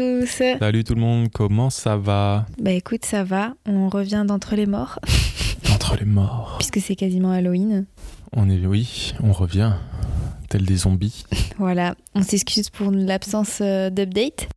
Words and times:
Tous. 0.00 0.42
Salut 0.58 0.82
tout 0.84 0.94
le 0.94 1.00
monde, 1.00 1.28
comment 1.32 1.68
ça 1.68 1.96
va 1.98 2.46
Bah 2.60 2.70
écoute, 2.70 3.04
ça 3.04 3.22
va. 3.22 3.52
On 3.66 3.88
revient 3.90 4.24
d'entre 4.26 4.54
les 4.56 4.64
morts. 4.66 4.98
Entre 5.74 5.96
les 5.98 6.06
morts. 6.06 6.56
Puisque 6.58 6.80
c'est 6.80 6.96
quasiment 6.96 7.30
Halloween. 7.32 7.84
On 8.34 8.48
est, 8.48 8.64
oui, 8.64 9.12
on 9.22 9.32
revient, 9.32 9.72
tel 10.48 10.64
des 10.64 10.76
zombies. 10.76 11.24
Voilà. 11.58 11.94
On 12.14 12.22
s'excuse 12.22 12.70
pour 12.70 12.90
l'absence 12.90 13.58
euh, 13.60 13.90
d'update. 13.90 14.48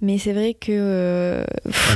Mais 0.00 0.18
c'est 0.18 0.32
vrai 0.32 0.54
que. 0.54 0.70
euh, 0.70 1.44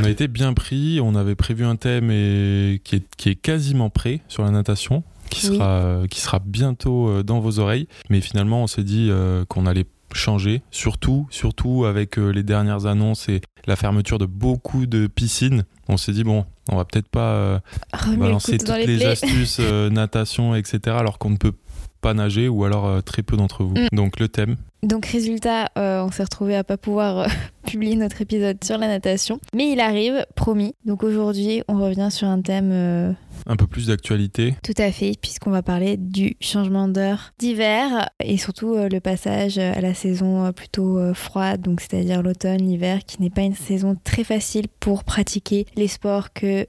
On 0.01 0.05
a 0.05 0.09
été 0.11 0.27
bien 0.27 0.53
pris, 0.55 0.99
on 1.01 1.15
avait 1.15 1.37
prévu 1.37 1.65
un 1.65 1.77
thème 1.77 2.11
et 2.11 2.81
qui, 2.83 2.97
est, 2.97 3.05
qui 3.17 3.29
est 3.29 3.35
quasiment 3.37 3.89
prêt 3.91 4.21
sur 4.27 4.43
la 4.45 4.51
natation, 4.51 5.05
qui, 5.31 5.49
Oui. 5.51 5.57
sera, 5.57 6.03
qui 6.11 6.21
sera 6.21 6.41
bientôt 6.45 7.09
euh, 7.09 7.23
dans 7.23 7.39
vos 7.39 7.61
oreilles. 7.61 7.87
Mais 8.11 8.21
finalement, 8.21 8.63
on 8.65 8.67
s'est 8.67 8.83
dit 8.85 9.07
euh, 9.11 9.45
qu'on 9.45 9.67
allait 9.67 9.87
changer, 10.17 10.63
surtout, 10.71 11.27
surtout 11.31 11.85
avec 11.85 12.19
euh, 12.19 12.31
les 12.31 12.43
dernières 12.43 12.87
annonces 12.87 13.29
et 13.29 13.41
la 13.67 13.77
fermeture 13.77 14.19
de 14.19 14.27
beaucoup 14.27 14.87
de 14.87 15.07
piscines. 15.07 15.65
On 15.89 15.97
s'est 15.97 16.13
dit, 16.13 16.25
bon, 16.25 16.45
on 16.71 16.77
va 16.77 16.85
peut-être 16.85 17.09
pas 17.09 17.33
euh, 17.33 17.59
le 18.11 18.17
balancer 18.17 18.59
toutes 18.59 18.77
les, 18.77 19.05
astuces 19.05 19.59
euh, 19.61 19.91
natation, 19.91 20.55
etc., 20.55 20.97
alors 20.99 21.19
qu'on 21.19 21.31
ne 21.31 21.37
peut 21.37 21.53
pas 22.01 22.15
nager 22.15 22.49
ou 22.49 22.65
alors 22.65 23.03
très 23.05 23.23
peu 23.23 23.37
d'entre 23.37 23.65
vous. 23.65 23.75
Mm. 23.75 23.89
Donc 23.93 24.19
le 24.19 24.29
thème, 24.29 24.57
Donc 24.87 25.07
résultat, 25.07 25.71
euh, 25.77 26.05
on 26.05 26.13
s'est 26.13 26.23
retrouvé 26.23 26.55
à 26.55 26.63
pas 26.63 26.77
pouvoir 26.77 27.19
euh, 27.19 27.27
publier 27.67 27.97
notre 27.97 28.23
épisode 28.23 28.63
sur 28.63 28.79
la 28.79 28.87
natation, 28.87 29.41
mais 29.53 29.73
il 29.73 29.81
arrive, 29.81 30.25
promis. 30.37 30.75
Donc 30.85 31.03
aujourd'hui, 31.03 31.63
on 31.67 31.83
revient 31.83 32.09
sur 32.11 32.29
un 32.29 32.41
thème 32.41 32.71
euh, 32.73 33.13
un 33.47 33.57
peu 33.57 33.67
plus 33.67 33.87
d'actualité. 33.87 34.55
tout 34.63 34.75
à 34.79 34.91
fait, 34.93 35.13
puisqu'on 35.21 35.51
va 35.51 35.63
parler 35.63 35.97
du 35.97 36.37
changement 36.41 36.89
d'heure 36.89 37.33
d'hiver 37.39 38.09
et 38.23 38.37
surtout 38.39 38.75
euh, 38.75 38.89
le 38.89 39.01
passage 39.01 39.59
à 39.59 39.81
la 39.81 39.95
saison 39.95 40.45
euh, 40.45 40.53
plutôt 40.53 40.99
euh, 40.99 41.15
froide, 41.15 41.61
donc 41.63 41.81
c'est-à-dire 41.81 42.23
l'automne, 42.23 42.59
l'hiver, 42.63 43.01
qui 43.07 43.23
n'est 43.23 43.31
pas 43.31 43.43
une 43.43 43.55
saison 43.55 43.97
très 44.05 44.25
facile 44.25 44.67
pour 44.81 45.05
pratiquer 45.05 45.67
les 45.77 45.89
sports 45.89 46.33
que 46.33 46.67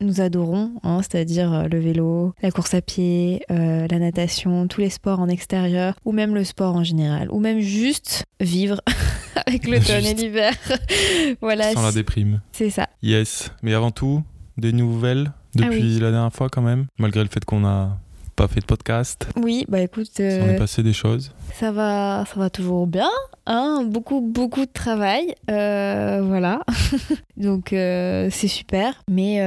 nous 0.00 0.20
adorons, 0.20 0.72
hein, 0.84 1.00
c'est-à-dire 1.02 1.66
le 1.68 1.78
vélo, 1.80 2.32
la 2.40 2.52
course 2.52 2.74
à 2.74 2.80
pied, 2.80 3.42
euh, 3.50 3.86
la 3.90 3.98
natation, 3.98 4.68
tous 4.68 4.80
les 4.80 4.90
sports 4.90 5.18
en 5.18 5.28
extérieur, 5.28 5.94
ou 6.04 6.12
même 6.12 6.34
le 6.34 6.44
sport 6.44 6.76
en 6.76 6.84
général, 6.84 7.28
ou 7.32 7.40
même 7.40 7.58
juste 7.58 8.24
vivre 8.40 8.80
avec 9.46 9.66
l'automne 9.66 10.04
et 10.04 10.14
l'hiver. 10.14 10.52
voilà, 11.40 11.72
Sans 11.72 11.82
la 11.82 11.90
déprime. 11.92 12.40
c'est 12.52 12.70
ça. 12.70 12.88
Yes. 13.02 13.50
Mais 13.62 13.74
avant 13.74 13.90
tout, 13.90 14.22
des 14.56 14.72
nouvelles 14.72 15.32
depuis 15.54 15.66
Ah 15.66 15.84
oui. 15.84 15.98
la 16.00 16.10
dernière 16.10 16.32
fois 16.32 16.48
quand 16.48 16.62
même, 16.62 16.86
malgré 16.98 17.22
le 17.22 17.28
fait 17.28 17.44
qu'on 17.44 17.60
n'a 17.60 17.96
pas 18.36 18.46
fait 18.46 18.60
de 18.60 18.66
podcast. 18.66 19.26
Oui, 19.36 19.64
bah 19.68 19.80
écoute, 19.80 20.10
Il 20.18 20.30
s'en 20.30 20.36
euh, 20.46 20.54
est 20.54 20.58
passé 20.58 20.84
des 20.84 20.92
choses. 20.92 21.32
ça 21.54 21.72
va, 21.72 22.24
ça 22.32 22.38
va 22.38 22.50
toujours 22.50 22.86
bien, 22.86 23.08
hein 23.46 23.82
beaucoup, 23.84 24.20
beaucoup 24.20 24.64
de 24.64 24.70
travail, 24.72 25.34
euh, 25.50 26.22
voilà. 26.22 26.60
Donc 27.36 27.72
euh, 27.72 28.28
c'est 28.30 28.46
super, 28.46 29.02
mais 29.10 29.38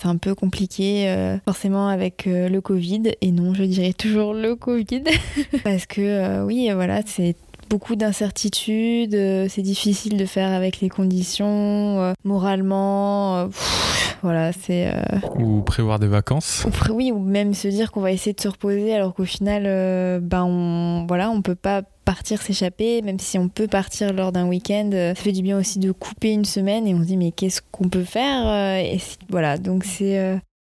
c'est 0.00 0.08
un 0.08 0.16
peu 0.16 0.34
compliqué 0.34 1.36
forcément 1.44 1.88
avec 1.88 2.24
le 2.26 2.60
Covid. 2.60 3.02
Et 3.20 3.32
non, 3.32 3.52
je 3.52 3.64
dirais 3.64 3.92
toujours 3.92 4.32
le 4.32 4.54
Covid, 4.56 5.02
parce 5.64 5.84
que 5.84 6.42
oui, 6.44 6.70
voilà, 6.72 7.02
c'est 7.04 7.36
beaucoup 7.68 7.96
d'incertitudes, 7.96 9.14
euh, 9.14 9.46
c'est 9.48 9.62
difficile 9.62 10.16
de 10.16 10.24
faire 10.26 10.52
avec 10.52 10.80
les 10.80 10.88
conditions, 10.88 12.00
euh, 12.00 12.12
moralement, 12.24 13.36
euh, 13.38 13.46
pff, 13.46 14.16
voilà, 14.22 14.52
c'est... 14.52 14.88
euh, 14.88 15.18
Ou 15.38 15.60
prévoir 15.62 15.98
des 15.98 16.06
vacances. 16.06 16.64
ou 16.66 16.70
pré- 16.70 16.92
oui, 16.92 17.12
ou 17.12 17.18
même 17.18 17.54
se 17.54 17.68
dire 17.68 17.92
qu'on 17.92 18.00
va 18.00 18.12
essayer 18.12 18.32
de 18.32 18.40
se 18.40 18.48
reposer 18.48 18.94
alors 18.94 19.14
qu'au 19.14 19.24
final, 19.24 19.64
euh, 19.66 20.18
ben 20.20 20.44
on, 20.44 21.06
voilà, 21.06 21.30
on 21.30 21.42
peut 21.42 21.54
pas 21.54 21.82
partir 22.04 22.40
s'échapper, 22.40 23.02
même 23.02 23.18
si 23.18 23.38
on 23.38 23.48
peut 23.48 23.66
partir 23.68 24.12
lors 24.14 24.32
d'un 24.32 24.46
week-end. 24.48 24.90
euh, 24.94 25.14
Ça 25.14 25.22
fait 25.22 25.32
du 25.32 25.42
bien 25.42 25.58
aussi 25.58 25.78
de 25.78 25.92
couper 25.92 26.32
une 26.32 26.46
semaine 26.46 26.86
et 26.86 26.94
on 26.94 27.00
se 27.00 27.04
dit 27.04 27.16
mais 27.18 27.32
qu'est-ce 27.32 27.60
qu'on 27.70 27.88
peut 27.88 28.02
faire 28.04 28.76
et 28.78 28.98
Voilà, 29.28 29.58
donc 29.58 29.84
c'est, 29.84 30.18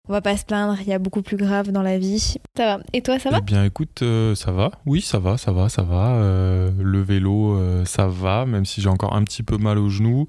on 0.10 0.12
va 0.12 0.22
pas 0.22 0.36
se 0.36 0.46
plaindre. 0.46 0.76
Il 0.82 0.88
y 0.88 0.94
a 0.94 1.00
beaucoup 1.00 1.22
plus 1.22 1.38
grave 1.38 1.72
dans 1.72 1.82
la 1.82 1.98
vie. 1.98 2.38
Ça 2.58 2.78
va. 2.78 2.84
Et 2.92 3.02
toi, 3.02 3.20
ça 3.20 3.30
va? 3.30 3.40
Eh 3.40 3.46
bien, 3.46 3.64
écoute, 3.64 4.02
euh, 4.02 4.36
ça 4.36 4.52
va. 4.52 4.72
Oui, 4.86 5.02
ça 5.02 5.20
va, 5.20 5.38
ça 5.38 5.52
va, 5.52 5.70
ça 5.70 5.84
va. 5.84 6.16
Euh, 6.16 6.72
le 6.78 7.02
vélo, 7.02 7.58
euh, 7.58 7.86
ça 7.86 8.08
va, 8.08 8.46
même 8.46 8.66
si 8.66 8.82
j'ai 8.82 8.90
encore 8.90 9.16
un 9.16 9.24
petit 9.24 9.44
peu 9.44 9.58
mal 9.58 9.78
au 9.78 9.90
genou. 9.90 10.28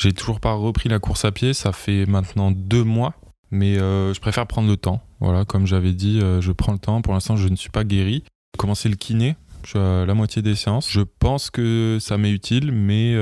J'ai 0.00 0.12
toujours 0.12 0.40
pas 0.40 0.52
repris 0.52 0.88
la 0.88 0.98
course 0.98 1.24
à 1.24 1.30
pied. 1.30 1.54
Ça 1.54 1.72
fait 1.72 2.06
maintenant 2.06 2.50
deux 2.50 2.82
mois, 2.82 3.14
mais 3.52 3.74
je 3.76 4.18
préfère 4.20 4.46
prendre 4.48 4.68
le 4.68 4.76
temps. 4.76 5.00
Voilà, 5.20 5.44
comme 5.44 5.66
j'avais 5.66 5.92
dit, 5.92 6.18
je 6.18 6.50
prends 6.50 6.72
le 6.72 6.78
temps. 6.78 7.02
Pour 7.02 7.12
l'instant, 7.12 7.36
je 7.36 7.46
ne 7.46 7.54
suis 7.54 7.70
pas 7.70 7.84
guéri. 7.84 8.24
J'ai 8.26 8.58
commencé 8.58 8.88
le 8.88 8.96
kiné. 8.96 9.36
Je 9.64 10.04
la 10.04 10.14
moitié 10.14 10.42
des 10.42 10.56
séances. 10.56 10.90
Je 10.90 11.02
pense 11.02 11.50
que 11.50 11.98
ça 12.00 12.18
m'est 12.18 12.32
utile, 12.32 12.72
mais 12.72 13.14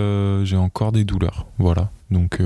j'ai 0.46 0.56
encore 0.56 0.92
des 0.92 1.04
douleurs. 1.04 1.46
Voilà. 1.58 1.90
Donc, 2.10 2.40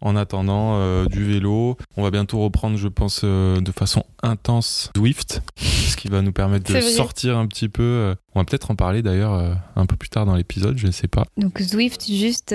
en 0.00 0.16
attendant 0.16 0.76
euh, 0.78 1.06
du 1.06 1.24
vélo, 1.24 1.76
on 1.96 2.02
va 2.02 2.10
bientôt 2.10 2.40
reprendre, 2.40 2.76
je 2.76 2.88
pense, 2.88 3.22
euh, 3.24 3.60
de 3.60 3.72
façon 3.72 4.04
intense 4.22 4.90
Zwift, 4.96 5.42
ce 5.56 5.96
qui 5.96 6.08
va 6.08 6.22
nous 6.22 6.32
permettre 6.32 6.72
de 6.72 6.80
sortir 6.80 7.36
un 7.38 7.46
petit 7.46 7.68
peu. 7.68 7.82
euh, 7.82 8.14
on 8.34 8.40
va 8.40 8.44
peut-être 8.44 8.70
en 8.70 8.76
parler 8.76 9.02
d'ailleurs 9.02 9.34
euh, 9.34 9.54
un 9.76 9.86
peu 9.86 9.96
plus 9.96 10.08
tard 10.08 10.26
dans 10.26 10.36
l'épisode, 10.36 10.76
je 10.78 10.86
ne 10.86 10.92
sais 10.92 11.08
pas. 11.08 11.24
Donc 11.36 11.60
Zwift, 11.60 12.06
juste. 12.10 12.54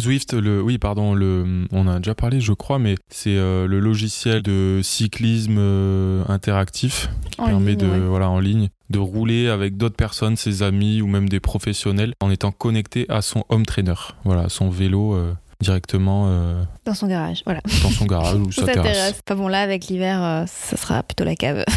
Zwift, 0.00 0.32
le, 0.34 0.60
oui, 0.60 0.78
pardon, 0.78 1.14
le, 1.14 1.66
on 1.70 1.86
a 1.86 1.98
déjà 1.98 2.16
parlé, 2.16 2.40
je 2.40 2.52
crois, 2.52 2.80
mais 2.80 2.96
c'est 3.10 3.36
euh, 3.36 3.68
le 3.68 3.78
logiciel 3.78 4.42
de 4.42 4.80
cyclisme 4.82 5.56
euh, 5.58 6.24
interactif 6.26 7.08
qui 7.30 7.40
En 7.40 7.46
permet 7.46 7.72
ligne, 7.76 7.80
de, 7.80 7.86
ouais. 7.88 7.98
voilà, 8.00 8.28
en 8.28 8.40
ligne, 8.40 8.70
de 8.90 8.98
rouler 8.98 9.46
avec 9.48 9.76
d'autres 9.76 9.94
personnes, 9.94 10.34
ses 10.36 10.64
amis 10.64 11.00
ou 11.00 11.06
même 11.06 11.28
des 11.28 11.38
professionnels, 11.38 12.12
en 12.20 12.30
étant 12.30 12.50
connecté 12.50 13.06
à 13.08 13.22
son 13.22 13.44
home 13.50 13.64
trainer, 13.64 13.94
voilà, 14.24 14.42
à 14.42 14.48
son 14.48 14.68
vélo 14.68 15.14
euh, 15.14 15.32
directement 15.64 16.26
euh, 16.28 16.62
dans 16.84 16.94
son 16.94 17.06
garage, 17.08 17.42
voilà. 17.44 17.60
dans 17.82 17.90
son 17.90 18.04
garage 18.06 18.34
ou 18.38 18.52
sa 18.52 18.66
sa 18.66 18.72
terrasse. 18.72 18.92
terrasse. 18.92 19.20
Enfin 19.28 19.36
bon, 19.40 19.48
là, 19.48 19.60
avec 19.62 19.86
l'hiver, 19.88 20.22
euh, 20.22 20.44
ça 20.46 20.76
sera 20.76 21.02
plutôt 21.02 21.24
la 21.24 21.34
cave. 21.34 21.64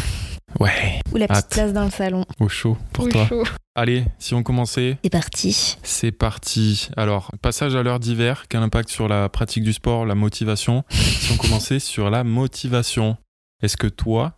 Ouais, 0.58 0.98
Ou 1.12 1.18
la 1.18 1.28
petite 1.28 1.44
Hâte. 1.44 1.50
place 1.52 1.72
dans 1.74 1.84
le 1.84 1.90
salon. 1.90 2.24
au 2.40 2.48
chaud 2.48 2.78
pour 2.94 3.04
Au 3.04 3.08
toi. 3.10 3.26
chaud. 3.28 3.44
Allez, 3.74 4.04
si 4.18 4.32
on 4.34 4.42
commençait, 4.42 4.96
C'est 5.04 5.10
parti. 5.10 5.76
c'est 5.82 6.10
parti. 6.10 6.88
Alors, 6.96 7.30
passage 7.42 7.76
à 7.76 7.82
l'heure 7.82 8.00
d'hiver, 8.00 8.44
quel 8.48 8.62
impact 8.62 8.88
sur 8.88 9.08
la 9.08 9.28
pratique 9.28 9.62
du 9.62 9.74
sport, 9.74 10.06
la 10.06 10.14
motivation? 10.14 10.84
Si 10.90 11.32
on 11.32 11.36
commençait 11.36 11.78
sur 11.80 12.08
la 12.08 12.24
motivation, 12.24 13.18
est-ce 13.62 13.76
que 13.76 13.86
toi, 13.88 14.32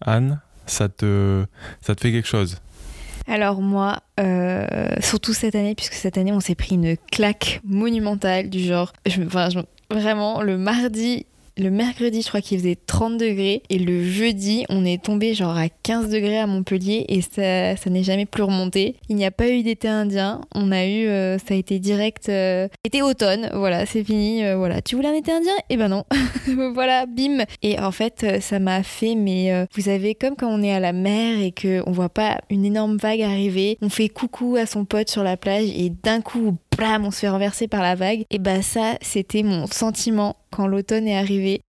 Anne, 0.00 0.40
ça 0.66 0.88
te, 0.88 1.44
ça 1.80 1.96
te 1.96 2.00
fait 2.02 2.12
quelque 2.12 2.28
chose? 2.28 2.58
Alors 3.28 3.60
moi, 3.60 3.98
euh, 4.18 4.66
surtout 5.00 5.34
cette 5.34 5.54
année, 5.54 5.74
puisque 5.74 5.92
cette 5.92 6.16
année 6.16 6.32
on 6.32 6.40
s'est 6.40 6.54
pris 6.54 6.76
une 6.76 6.96
claque 7.12 7.60
monumentale 7.62 8.48
du 8.48 8.60
genre, 8.60 8.94
vraiment 9.90 10.40
le 10.40 10.56
mardi, 10.56 11.26
le 11.58 11.70
mercredi 11.70 12.22
je 12.22 12.28
crois 12.28 12.40
qu'il 12.40 12.58
faisait 12.58 12.76
30 12.76 13.18
degrés 13.18 13.62
et 13.68 13.78
le 13.78 14.04
jeudi 14.04 14.64
on 14.68 14.84
est 14.84 15.02
tombé 15.02 15.34
genre 15.34 15.56
à 15.56 15.68
15 15.68 16.08
degrés 16.08 16.38
à 16.38 16.46
Montpellier 16.46 17.04
et 17.08 17.20
ça, 17.20 17.76
ça 17.76 17.90
n'est 17.90 18.02
jamais 18.02 18.26
plus 18.26 18.42
remonté. 18.42 18.96
Il 19.08 19.16
n'y 19.16 19.24
a 19.24 19.30
pas 19.30 19.48
eu 19.48 19.62
d'été 19.62 19.88
indien, 19.88 20.40
on 20.54 20.70
a 20.72 20.86
eu, 20.86 21.06
euh, 21.06 21.38
ça 21.38 21.54
a 21.54 21.56
été 21.56 21.78
direct, 21.78 22.28
euh, 22.28 22.68
été 22.84 23.02
automne, 23.02 23.50
voilà 23.54 23.86
c'est 23.86 24.04
fini, 24.04 24.44
euh, 24.44 24.56
voilà. 24.56 24.80
Tu 24.82 24.96
voulais 24.96 25.08
un 25.08 25.14
été 25.14 25.32
indien? 25.32 25.52
Eh 25.70 25.76
ben 25.76 25.88
non, 25.88 26.04
voilà, 26.74 27.06
bim. 27.06 27.44
Et 27.62 27.78
en 27.78 27.92
fait 27.92 28.24
euh, 28.24 28.40
ça 28.40 28.58
m'a 28.58 28.82
fait, 28.82 29.14
mais 29.14 29.66
vous 29.74 29.82
savez 29.82 30.14
comme 30.14 30.36
quand 30.36 30.48
on 30.48 30.62
est 30.62 30.72
à 30.72 30.80
la 30.80 30.92
mer 30.92 31.40
et 31.40 31.52
que 31.52 31.82
on 31.86 31.92
voit 31.92 32.08
pas 32.08 32.38
une 32.50 32.64
énorme 32.64 32.96
vague 32.96 33.22
arriver, 33.22 33.78
on 33.82 33.88
fait 33.88 34.08
coucou 34.08 34.56
à 34.56 34.66
son 34.66 34.84
pote 34.84 35.10
sur 35.10 35.22
la 35.22 35.36
plage 35.36 35.68
et 35.74 35.90
d'un 35.90 36.20
coup, 36.20 36.56
blam, 36.78 37.04
on 37.04 37.10
se 37.10 37.18
fait 37.18 37.28
renverser 37.28 37.68
par 37.68 37.82
la 37.82 37.94
vague. 37.94 38.24
Et 38.30 38.38
bah 38.38 38.62
ça, 38.62 38.96
c'était 39.02 39.42
mon 39.42 39.66
sentiment 39.66 40.36
quand 40.50 40.66
l'automne 40.66 41.06
est 41.06 41.18
arrivé. 41.18 41.60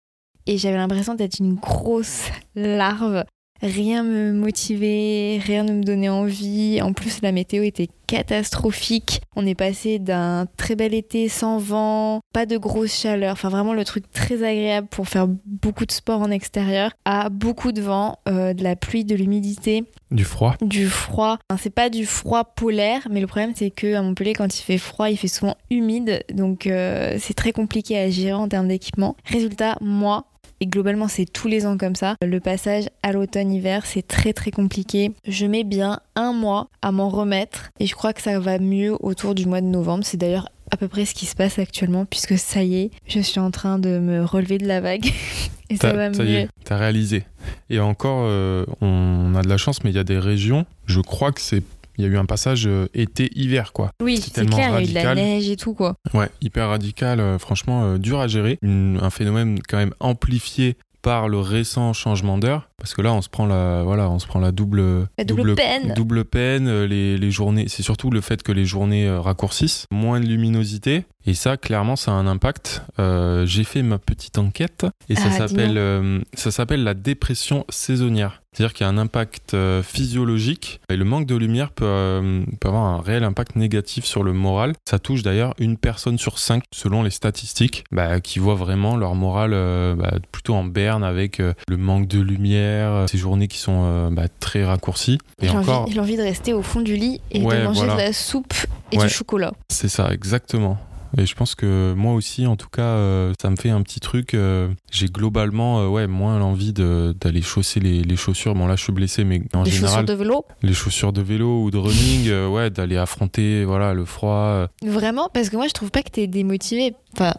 Et 0.46 0.58
j'avais 0.58 0.78
l'impression 0.78 1.16
d'être 1.16 1.40
une 1.40 1.56
grosse 1.56 2.30
larve 2.56 3.26
Rien 3.62 4.04
me 4.04 4.32
motivait, 4.32 5.40
rien 5.44 5.64
ne 5.64 5.74
me 5.74 5.84
donnait 5.84 6.10
envie. 6.10 6.82
En 6.82 6.94
plus, 6.94 7.22
la 7.22 7.32
météo 7.32 7.64
était 7.64 7.90
catastrophique. 8.10 9.22
On 9.36 9.46
est 9.46 9.56
passé 9.56 10.00
d'un 10.00 10.48
très 10.58 10.76
bel 10.76 10.96
été 10.96 11.30
sans 11.30 11.60
vent, 11.60 12.22
pas 12.34 12.48
de 12.48 12.58
grosse 12.58 12.94
chaleur, 12.94 13.34
enfin 13.34 13.50
vraiment 13.50 13.74
le 13.74 13.86
truc 13.86 14.12
très 14.12 14.42
agréable 14.44 14.88
pour 14.88 15.08
faire 15.08 15.28
beaucoup 15.46 15.86
de 15.86 15.92
sport 15.92 16.22
en 16.22 16.32
extérieur, 16.32 16.92
à 17.06 17.30
beaucoup 17.30 17.72
de 17.72 17.82
vent, 17.82 18.18
euh, 18.28 18.54
de 18.54 18.64
la 18.64 18.76
pluie, 18.76 19.06
de 19.06 19.16
l'humidité. 19.16 19.84
Du 20.10 20.24
froid. 20.24 20.56
Du 20.62 20.88
froid. 20.88 21.38
Enfin, 21.50 21.60
c'est 21.62 21.70
pas 21.70 21.92
du 21.92 22.08
froid 22.08 22.46
polaire, 22.46 23.08
mais 23.12 23.22
le 23.22 23.28
problème 23.28 23.52
c'est 23.56 23.70
que 23.70 23.94
à 23.94 24.02
Montpellier, 24.02 24.34
quand 24.34 24.60
il 24.60 24.64
fait 24.64 24.80
froid, 24.80 25.12
il 25.12 25.18
fait 25.18 25.28
souvent 25.28 25.56
humide, 25.70 26.24
donc 26.34 26.66
euh, 26.66 27.18
c'est 27.20 27.36
très 27.36 27.52
compliqué 27.52 28.00
à 28.00 28.10
gérer 28.10 28.34
en 28.34 28.48
termes 28.48 28.70
d'équipement. 28.70 29.16
Résultat, 29.24 29.78
moi, 29.82 30.26
et 30.62 30.68
globalement, 30.68 31.08
c'est 31.08 31.26
tous 31.26 31.48
les 31.48 31.66
ans 31.66 31.78
comme 31.78 31.96
ça. 31.96 32.16
Le 32.26 32.40
passage 32.40 32.86
à 33.04 33.12
l'automne-hiver, 33.12 33.86
c'est 33.86 34.06
très 34.06 34.34
très 34.34 34.52
compliqué. 34.52 35.12
Je 35.28 35.46
mets 35.46 35.64
bien 35.64 36.00
un 36.16 36.34
mois 36.34 36.70
à 36.82 36.92
m'en 36.92 37.10
remettre 37.10 37.70
et 37.80 37.86
je 37.86 37.96
crois 37.96 38.14
que 38.14 38.22
ça 38.22 38.40
va 38.40 38.60
mieux 38.60 38.96
autour 39.00 39.36
du 39.36 39.46
mois 39.46 39.62
de 39.62 39.68
novembre. 39.68 40.04
C'est 40.06 40.18
d'ailleurs 40.18 40.50
à 40.72 40.78
peu 40.78 40.88
près 40.88 41.06
ce 41.06 41.14
qui 41.14 41.26
se 41.26 41.36
passe 41.36 41.58
actuellement 41.60 42.06
puisque 42.06 42.38
ça 42.38 42.62
y 42.64 42.76
est, 42.76 42.92
je 43.08 43.20
suis 43.20 43.40
en 43.40 43.52
train 43.52 43.80
de 43.80 44.00
me 44.00 44.24
relever 44.24 44.58
de 44.58 44.68
la 44.68 44.82
vague 44.82 45.06
et 45.70 45.78
ça 45.78 45.94
va 45.94 46.14
ça 46.14 46.24
mieux. 46.24 46.30
y 46.30 46.36
est, 46.36 46.50
t'as 46.64 46.78
réalisé. 46.78 47.24
Et 47.70 47.80
encore, 47.80 48.26
euh, 48.26 48.66
on 48.82 49.34
a 49.36 49.42
de 49.42 49.50
la 49.50 49.58
chance, 49.58 49.84
mais 49.84 49.90
il 49.90 49.96
y 49.96 50.00
a 50.00 50.04
des 50.04 50.20
régions, 50.20 50.66
je 50.86 51.00
crois 51.02 51.32
que 51.32 51.42
c'est 51.42 51.64
il 52.00 52.06
y 52.06 52.08
a 52.08 52.12
eu 52.12 52.18
un 52.18 52.26
passage 52.26 52.66
euh, 52.66 52.88
été-hiver, 52.94 53.74
quoi. 53.74 53.92
Oui, 54.02 54.18
C'est 54.18 54.46
clair, 54.46 54.70
il 54.70 54.74
y 54.74 54.78
a 54.78 54.82
eu 54.84 54.88
de 54.88 54.94
la 54.96 55.02
radical. 55.04 55.16
neige 55.18 55.50
et 55.50 55.58
tout 55.58 55.74
quoi. 55.74 55.96
Ouais, 56.14 56.30
hyper 56.42 56.70
radical, 56.70 57.20
euh, 57.20 57.38
franchement 57.38 57.84
euh, 57.84 57.98
dur 57.98 58.20
à 58.22 58.28
gérer. 58.30 58.58
Une- 58.62 59.00
un 59.02 59.10
phénomène 59.10 59.60
quand 59.68 59.76
même 59.78 59.94
amplifié 60.00 60.78
par 61.02 61.28
le 61.28 61.40
récent 61.40 61.92
changement 61.94 62.38
d'heure, 62.38 62.69
parce 62.80 62.94
que 62.94 63.02
là 63.02 63.14
on 63.14 63.22
se 63.22 63.30
prend 63.30 63.46
la, 63.46 63.84
voilà, 63.84 64.10
on 64.10 64.20
se 64.20 64.28
prend 64.28 64.40
la 64.40 64.52
double, 64.52 65.08
La 65.18 65.24
double 65.24 65.56
peine. 65.56 65.94
double 65.96 66.26
peine, 66.26 66.68
euh, 66.68 66.88
les, 66.88 67.18
les 67.18 67.32
journées. 67.32 67.66
C'est 67.68 67.84
surtout 67.84 68.10
le 68.10 68.22
fait 68.22 68.42
que 68.44 68.52
les 68.52 68.66
journées 68.66 69.08
euh, 69.08 69.20
raccourcissent, 69.20 69.86
moins 69.92 70.20
de 70.20 70.26
luminosité, 70.26 71.06
et 71.26 71.34
ça 71.34 71.58
clairement 71.58 71.96
ça 71.96 72.12
a 72.12 72.16
un 72.16 72.28
impact. 72.28 72.84
Euh, 73.00 73.46
J'ai 73.46 73.64
fait 73.64 73.84
ma 73.84 73.98
petite 74.00 74.38
enquête 74.38 74.86
et 75.10 75.16
ça 75.16 75.24
Ah, 75.28 75.48
s'appelle, 75.48 75.78
euh, 75.78 76.20
ça 76.34 76.52
s'appelle 76.52 76.84
la 76.84 76.94
dépression 76.94 77.66
saisonnière. 77.70 78.42
C'est-à-dire 78.52 78.74
qu'il 78.74 78.84
y 78.84 78.90
a 78.90 78.92
un 78.92 78.98
impact 78.98 79.54
euh, 79.54 79.84
physiologique 79.84 80.82
et 80.90 80.98
le 80.98 81.06
manque 81.06 81.28
de 81.28 81.36
lumière 81.36 81.70
peut, 81.70 81.86
euh, 81.86 82.44
peut 82.60 82.68
avoir 82.68 82.84
un 82.84 83.00
réel 83.00 83.24
impact 83.24 83.56
négatif 83.56 84.06
sur 84.06 84.24
le 84.24 84.34
moral. 84.34 84.74
Ça 84.90 84.98
touche 84.98 85.22
d'ailleurs 85.22 85.54
une 85.60 85.78
personne 85.78 86.18
sur 86.18 86.40
cinq, 86.40 86.64
selon 86.74 87.04
les 87.04 87.12
statistiques, 87.12 87.84
bah, 87.92 88.20
qui 88.22 88.40
voient 88.40 88.56
vraiment 88.56 88.98
leur 88.98 89.14
moral 89.14 89.52
euh, 89.54 89.94
bah, 89.94 90.14
plutôt 90.32 90.56
en 90.56 90.64
berne 90.64 91.04
avec 91.04 91.38
le 91.40 91.78
manque 91.78 92.08
de 92.08 92.20
lumière, 92.20 92.69
euh, 92.70 93.08
ces 93.08 93.18
journées 93.18 93.48
qui 93.48 93.58
sont 93.58 93.82
euh, 93.86 94.10
bah, 94.12 94.28
très 94.40 94.64
raccourcies. 94.66 95.18
Et 95.42 95.48
J'ai 95.48 95.58
encore, 95.58 95.82
envie, 95.84 95.94
j'ai 95.94 96.00
envie 96.00 96.18
de 96.18 96.22
rester 96.24 96.54
au 96.54 96.62
fond 96.62 96.82
du 96.82 96.96
lit 96.96 97.22
et 97.32 97.42
Ouais, 97.44 97.60
de 97.60 97.64
manger 97.66 97.80
voilà. 97.86 97.94
de 97.96 98.00
la 98.00 98.14
soupe 98.14 98.54
et 98.92 98.98
Ouais. 98.98 99.08
du 99.08 99.14
chocolat. 99.14 99.52
c'est 99.70 99.90
ça, 99.90 100.12
exactement. 100.14 100.78
Et 101.18 101.26
je 101.26 101.34
pense 101.34 101.56
que 101.56 101.96
moi 101.98 102.14
aussi, 102.14 102.46
en 102.46 102.56
tout 102.56 102.70
cas, 102.70 102.84
euh, 102.84 103.34
ça 103.42 103.50
me 103.50 103.56
fait 103.56 103.72
un 103.72 103.82
petit 103.82 104.00
truc. 104.00 104.36
euh, 104.36 104.68
J'ai 104.92 105.08
globalement, 105.08 105.80
euh, 105.80 105.88
ouais, 105.88 106.06
moins 106.06 106.38
l'envie 106.38 106.72
d'aller 106.72 107.42
chausser 107.42 107.80
les, 107.80 108.04
les 108.04 108.16
chaussures. 108.16 108.54
Bon, 108.54 108.68
là, 108.68 108.76
je 108.76 108.84
suis 108.84 108.94
blessé, 108.94 109.24
mais 109.24 109.42
en 109.56 109.64
Des 109.64 109.72
général, 109.72 109.90
chaussures 110.02 110.06
de 110.06 110.14
vélo? 110.14 110.46
les 110.62 110.74
chaussures 110.74 111.12
de 111.12 111.22
vélo 111.24 111.64
ou 111.64 111.72
de 111.72 111.78
running, 111.80 112.32
ouais, 112.50 112.70
d'aller 112.70 112.98
affronter, 112.98 113.66
voilà, 113.66 113.96
le 113.96 114.06
froid. 114.06 114.68
Vraiment, 114.86 115.30
parce 115.34 115.50
que 115.50 115.56
moi 115.56 115.68
je 115.68 115.74
trouve 115.74 115.90
pas 115.90 116.04
que 116.04 116.12
t'es 116.12 116.28
démotivé. 116.28 116.94
Enfin, 117.18 117.34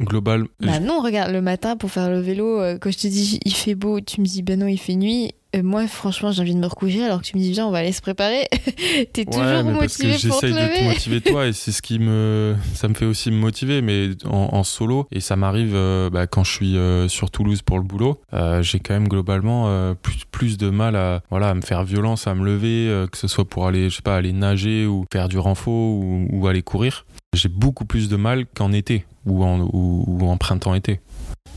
global. 0.00 0.46
bah 0.60 0.80
non, 0.80 1.00
regarde, 1.00 1.32
le 1.32 1.42
matin 1.42 1.76
pour 1.76 1.90
faire 1.90 2.10
le 2.10 2.20
vélo, 2.20 2.60
euh, 2.60 2.78
quand 2.78 2.90
je 2.90 2.98
te 2.98 3.06
dis 3.06 3.40
il 3.44 3.54
fait 3.54 3.74
beau, 3.74 4.00
tu 4.00 4.20
me 4.20 4.26
dis 4.26 4.42
bah 4.42 4.56
non, 4.56 4.66
il 4.66 4.78
fait 4.78 4.94
nuit. 4.94 5.32
Euh, 5.56 5.62
moi, 5.64 5.86
franchement, 5.88 6.30
j'ai 6.30 6.42
envie 6.42 6.54
de 6.54 6.60
me 6.60 6.66
recoucher 6.66 7.04
alors 7.04 7.20
que 7.20 7.26
tu 7.26 7.36
me 7.36 7.42
dis 7.42 7.50
viens, 7.50 7.66
on 7.66 7.72
va 7.72 7.78
aller 7.78 7.92
se 7.92 8.02
préparer. 8.02 8.46
T'es 9.12 9.24
toujours 9.24 9.42
Ouais, 9.42 9.62
parce 9.78 9.96
que 9.96 10.06
motivé 10.06 10.28
pour 10.28 10.40
te 10.40 10.46
j'essaye 10.46 10.52
de 10.52 10.76
te 10.76 10.84
motiver 10.84 11.20
toi 11.20 11.46
et 11.48 11.52
c'est 11.52 11.72
ce 11.72 11.82
qui 11.82 11.98
me 11.98 12.54
ça 12.74 12.86
me 12.86 12.94
fait 12.94 13.04
aussi 13.04 13.30
me 13.30 13.36
motiver 13.36 13.82
mais 13.82 14.10
en, 14.26 14.50
en 14.52 14.62
solo. 14.62 15.06
Et 15.10 15.20
ça 15.20 15.34
m'arrive 15.36 15.72
euh, 15.74 16.08
bah, 16.08 16.26
quand 16.28 16.44
je 16.44 16.52
suis 16.52 16.76
euh, 16.76 17.08
sur 17.08 17.30
Toulouse 17.30 17.62
pour 17.62 17.78
le 17.78 17.84
boulot 17.84 18.20
j'ai 18.60 18.78
quand 18.78 18.94
même 18.94 19.08
globalement 19.08 19.94
plus, 20.02 20.24
plus 20.30 20.58
de 20.58 20.70
mal 20.70 20.96
à 20.96 21.22
voilà 21.30 21.50
à 21.50 21.54
me 21.54 21.62
faire 21.62 21.84
violence 21.84 22.26
à 22.26 22.34
me 22.34 22.44
lever 22.44 23.06
que 23.10 23.18
ce 23.18 23.28
soit 23.28 23.44
pour 23.44 23.66
aller 23.66 23.90
je 23.90 23.96
sais 23.96 24.02
pas 24.02 24.16
aller 24.16 24.32
nager 24.32 24.86
ou 24.86 25.04
faire 25.12 25.28
du 25.28 25.38
renfort 25.38 25.72
ou, 25.72 26.26
ou 26.30 26.46
aller 26.46 26.62
courir. 26.62 27.04
J'ai 27.34 27.48
beaucoup 27.48 27.84
plus 27.84 28.08
de 28.08 28.16
mal 28.16 28.46
qu'en 28.54 28.72
été 28.72 29.04
ou 29.26 29.44
en, 29.44 29.60
ou, 29.60 30.04
ou 30.06 30.28
en 30.28 30.36
printemps-été 30.36 31.00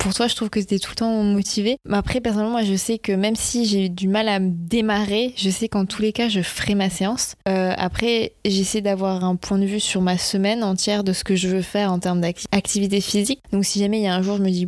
Pour 0.03 0.13
toi, 0.13 0.27
je 0.27 0.35
trouve 0.35 0.49
que 0.49 0.59
t'es 0.59 0.79
tout 0.79 0.91
le 0.91 0.95
temps 0.95 1.23
motivé. 1.23 1.77
Mais 1.87 1.95
après, 1.95 2.19
personnellement, 2.19 2.51
moi, 2.51 2.63
je 2.63 2.75
sais 2.75 2.97
que 2.97 3.13
même 3.13 3.37
si 3.37 3.65
j'ai 3.65 3.85
eu 3.85 3.89
du 3.89 4.09
mal 4.09 4.27
à 4.27 4.41
me 4.41 4.49
démarrer, 4.51 5.33
je 5.37 5.49
sais 5.49 5.69
qu'en 5.69 5.85
tous 5.85 6.01
les 6.01 6.11
cas, 6.11 6.27
je 6.27 6.41
ferai 6.41 6.75
ma 6.75 6.89
séance. 6.89 7.35
Euh, 7.47 7.71
après, 7.77 8.33
j'essaie 8.43 8.81
d'avoir 8.81 9.23
un 9.23 9.37
point 9.37 9.57
de 9.57 9.65
vue 9.65 9.79
sur 9.79 10.01
ma 10.01 10.17
semaine 10.17 10.61
entière 10.61 11.05
de 11.05 11.13
ce 11.13 11.23
que 11.23 11.37
je 11.37 11.47
veux 11.47 11.61
faire 11.61 11.89
en 11.89 11.99
termes 11.99 12.19
d'activité 12.19 12.99
physique. 12.99 13.39
Donc, 13.53 13.63
si 13.63 13.79
jamais 13.79 13.99
il 13.99 14.03
y 14.03 14.07
a 14.07 14.13
un 14.13 14.21
jour, 14.21 14.35
je 14.35 14.43
me 14.43 14.49
dis, 14.49 14.67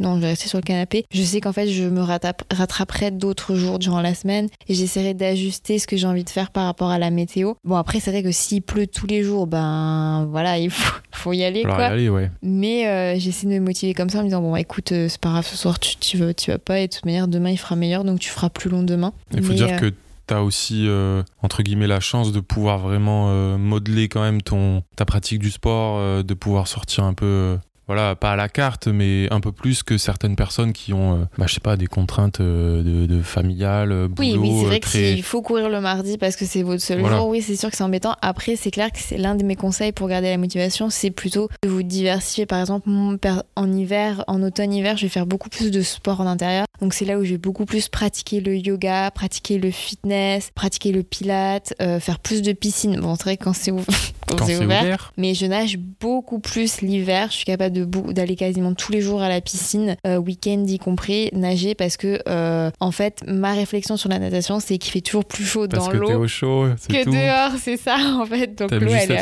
non, 0.00 0.16
je 0.16 0.20
vais 0.20 0.26
rester 0.28 0.48
sur 0.48 0.58
le 0.58 0.62
canapé, 0.62 1.04
je 1.12 1.22
sais 1.22 1.40
qu'en 1.40 1.52
fait, 1.52 1.68
je 1.68 1.84
me 1.84 2.00
rattrape- 2.02 2.42
rattraperai 2.52 3.10
d'autres 3.10 3.54
jours 3.54 3.78
durant 3.78 4.00
la 4.00 4.14
semaine 4.14 4.48
et 4.68 4.74
j'essaierai 4.74 5.14
d'ajuster 5.14 5.78
ce 5.78 5.86
que 5.86 5.96
j'ai 5.96 6.06
envie 6.06 6.24
de 6.24 6.30
faire 6.30 6.50
par 6.50 6.64
rapport 6.66 6.90
à 6.90 6.98
la 6.98 7.10
météo. 7.10 7.54
Bon, 7.64 7.76
après, 7.76 8.00
c'est 8.00 8.10
vrai 8.10 8.22
que 8.22 8.32
s'il 8.32 8.62
pleut 8.62 8.86
tous 8.86 9.06
les 9.06 9.22
jours, 9.22 9.46
ben 9.46 10.26
voilà, 10.30 10.58
il 10.58 10.70
faut, 10.70 10.92
faut 11.12 11.32
y 11.32 11.44
aller, 11.44 11.62
quoi. 11.62 11.76
allez 11.76 12.08
ouais 12.08 12.30
Mais 12.42 12.86
euh, 12.88 13.18
j'essaie 13.18 13.46
de 13.46 13.52
me 13.52 13.60
motiver 13.60 13.94
comme 13.94 14.08
ça 14.10 14.18
en 14.18 14.22
me 14.22 14.26
disant 14.26 14.40
bon 14.42 14.56
écoute 14.56 14.92
euh, 14.92 15.08
c'est 15.08 15.20
pas 15.20 15.30
grave 15.30 15.46
ce 15.46 15.56
soir 15.56 15.78
tu, 15.78 15.96
tu, 15.96 16.16
vas, 16.18 16.34
tu 16.34 16.50
vas 16.50 16.58
pas 16.58 16.80
et 16.80 16.88
de 16.88 16.92
toute 16.94 17.04
manière 17.04 17.28
demain 17.28 17.50
il 17.50 17.56
fera 17.58 17.76
meilleur 17.76 18.04
donc 18.04 18.18
tu 18.20 18.28
feras 18.30 18.50
plus 18.50 18.70
long 18.70 18.82
demain. 18.82 19.12
Il 19.32 19.42
faut 19.42 19.50
Mais, 19.50 19.54
dire 19.56 19.68
euh, 19.72 19.78
que 19.78 19.94
tu 20.26 20.34
as 20.34 20.42
aussi, 20.42 20.84
euh, 20.88 21.22
entre 21.42 21.62
guillemets, 21.62 21.86
la 21.86 22.00
chance 22.00 22.32
de 22.32 22.40
pouvoir 22.40 22.78
vraiment 22.78 23.26
euh, 23.28 23.58
modeler 23.58 24.08
quand 24.08 24.22
même 24.22 24.40
ton, 24.40 24.82
ta 24.96 25.04
pratique 25.04 25.38
du 25.38 25.50
sport, 25.50 25.98
euh, 25.98 26.22
de 26.22 26.32
pouvoir 26.34 26.66
sortir 26.66 27.04
un 27.04 27.12
peu, 27.14 27.58
voilà, 27.86 28.14
pas 28.16 28.32
à 28.32 28.36
la 28.36 28.48
carte, 28.48 28.88
mais 28.88 29.28
un 29.30 29.40
peu 29.40 29.52
plus 29.52 29.82
que 29.82 29.98
certaines 29.98 30.36
personnes 30.36 30.72
qui 30.72 30.92
ont, 30.92 31.14
euh, 31.22 31.24
bah, 31.38 31.44
je 31.46 31.54
sais 31.54 31.60
pas, 31.60 31.76
des 31.76 31.86
contraintes 31.86 32.40
euh, 32.40 32.82
de, 32.82 33.06
de 33.06 33.22
familiales, 33.22 33.92
euh, 33.92 34.08
boulot, 34.08 34.28
Oui, 34.28 34.36
oui, 34.38 34.50
c'est 34.58 34.64
euh, 34.64 34.68
vrai 34.68 34.80
que 34.80 34.86
très... 34.86 35.14
s'il 35.14 35.22
faut 35.22 35.42
courir 35.42 35.68
le 35.68 35.80
mardi 35.80 36.16
parce 36.18 36.36
que 36.36 36.44
c'est 36.46 36.62
votre 36.62 36.82
seul 36.82 37.00
Voilà. 37.00 37.18
jour, 37.18 37.28
oui, 37.28 37.42
c'est 37.42 37.56
sûr 37.56 37.70
que 37.70 37.76
c'est 37.76 37.84
embêtant. 37.84 38.14
Après, 38.22 38.56
c'est 38.56 38.70
clair 38.70 38.90
que 38.90 38.98
c'est 38.98 39.18
l'un 39.18 39.34
de 39.34 39.44
mes 39.44 39.56
conseils 39.56 39.92
pour 39.92 40.08
garder 40.08 40.30
la 40.30 40.38
motivation, 40.38 40.88
c'est 40.90 41.10
plutôt 41.10 41.48
de 41.62 41.68
vous 41.68 41.82
diversifier. 41.82 42.46
Par 42.46 42.60
exemple, 42.60 42.88
mon 42.88 43.18
en 43.56 43.72
hiver, 43.72 44.24
en 44.28 44.42
automne-hiver, 44.42 44.96
je 44.96 45.02
vais 45.02 45.08
faire 45.08 45.26
beaucoup 45.26 45.48
plus 45.48 45.70
de 45.70 45.82
sport 45.82 46.20
en 46.20 46.26
intérieur. 46.26 46.64
Donc 46.80 46.92
c'est 46.94 47.04
là 47.04 47.18
où 47.18 47.24
je 47.24 47.30
vais 47.32 47.38
beaucoup 47.38 47.64
plus 47.64 47.88
pratiquer 47.88 48.40
le 48.40 48.56
yoga, 48.56 49.10
pratiquer 49.10 49.58
le 49.58 49.70
fitness, 49.70 50.50
pratiquer 50.54 50.92
le 50.92 51.02
pilate, 51.02 51.74
euh, 51.80 52.00
faire 52.00 52.18
plus 52.18 52.42
de 52.42 52.52
piscine. 52.52 52.98
Bon, 53.00 53.14
c'est 53.14 53.22
vrai 53.24 53.36
que 53.36 53.44
quand 53.44 53.52
c'est 53.52 53.70
ouvert, 53.70 53.86
ouvert, 54.32 54.60
ouvert. 54.62 55.12
Mais 55.16 55.34
je 55.34 55.46
nage 55.46 55.78
beaucoup 56.00 56.38
plus 56.38 56.80
l'hiver. 56.80 57.28
Je 57.30 57.36
suis 57.36 57.44
capable 57.44 57.86
d'aller 58.12 58.36
quasiment 58.36 58.74
tous 58.74 58.92
les 58.92 59.00
jours 59.00 59.22
à 59.22 59.28
la 59.28 59.40
piscine, 59.40 59.96
euh, 60.06 60.16
week-end 60.16 60.64
y 60.66 60.78
compris, 60.78 61.30
nager 61.32 61.74
parce 61.74 61.96
que, 61.96 62.20
euh, 62.28 62.70
en 62.80 62.90
fait, 62.90 63.22
ma 63.26 63.52
réflexion 63.52 63.96
sur 63.96 64.08
la 64.08 64.18
natation, 64.18 64.60
c'est 64.60 64.78
qu'il 64.78 64.92
fait 64.92 65.00
toujours 65.00 65.24
plus 65.24 65.44
chaud 65.44 65.66
Parce 65.68 65.86
dans 65.86 65.92
que 65.92 65.96
l'eau 65.96 66.20
au 66.20 66.28
chaud, 66.28 66.66
que 66.88 67.04
tout. 67.04 67.10
dehors, 67.10 67.58
c'est 67.60 67.76
ça 67.76 67.96
en 68.20 68.26
fait. 68.26 68.56
Donc 68.58 68.70
l'eau 68.70 68.92
elle, 68.92 69.12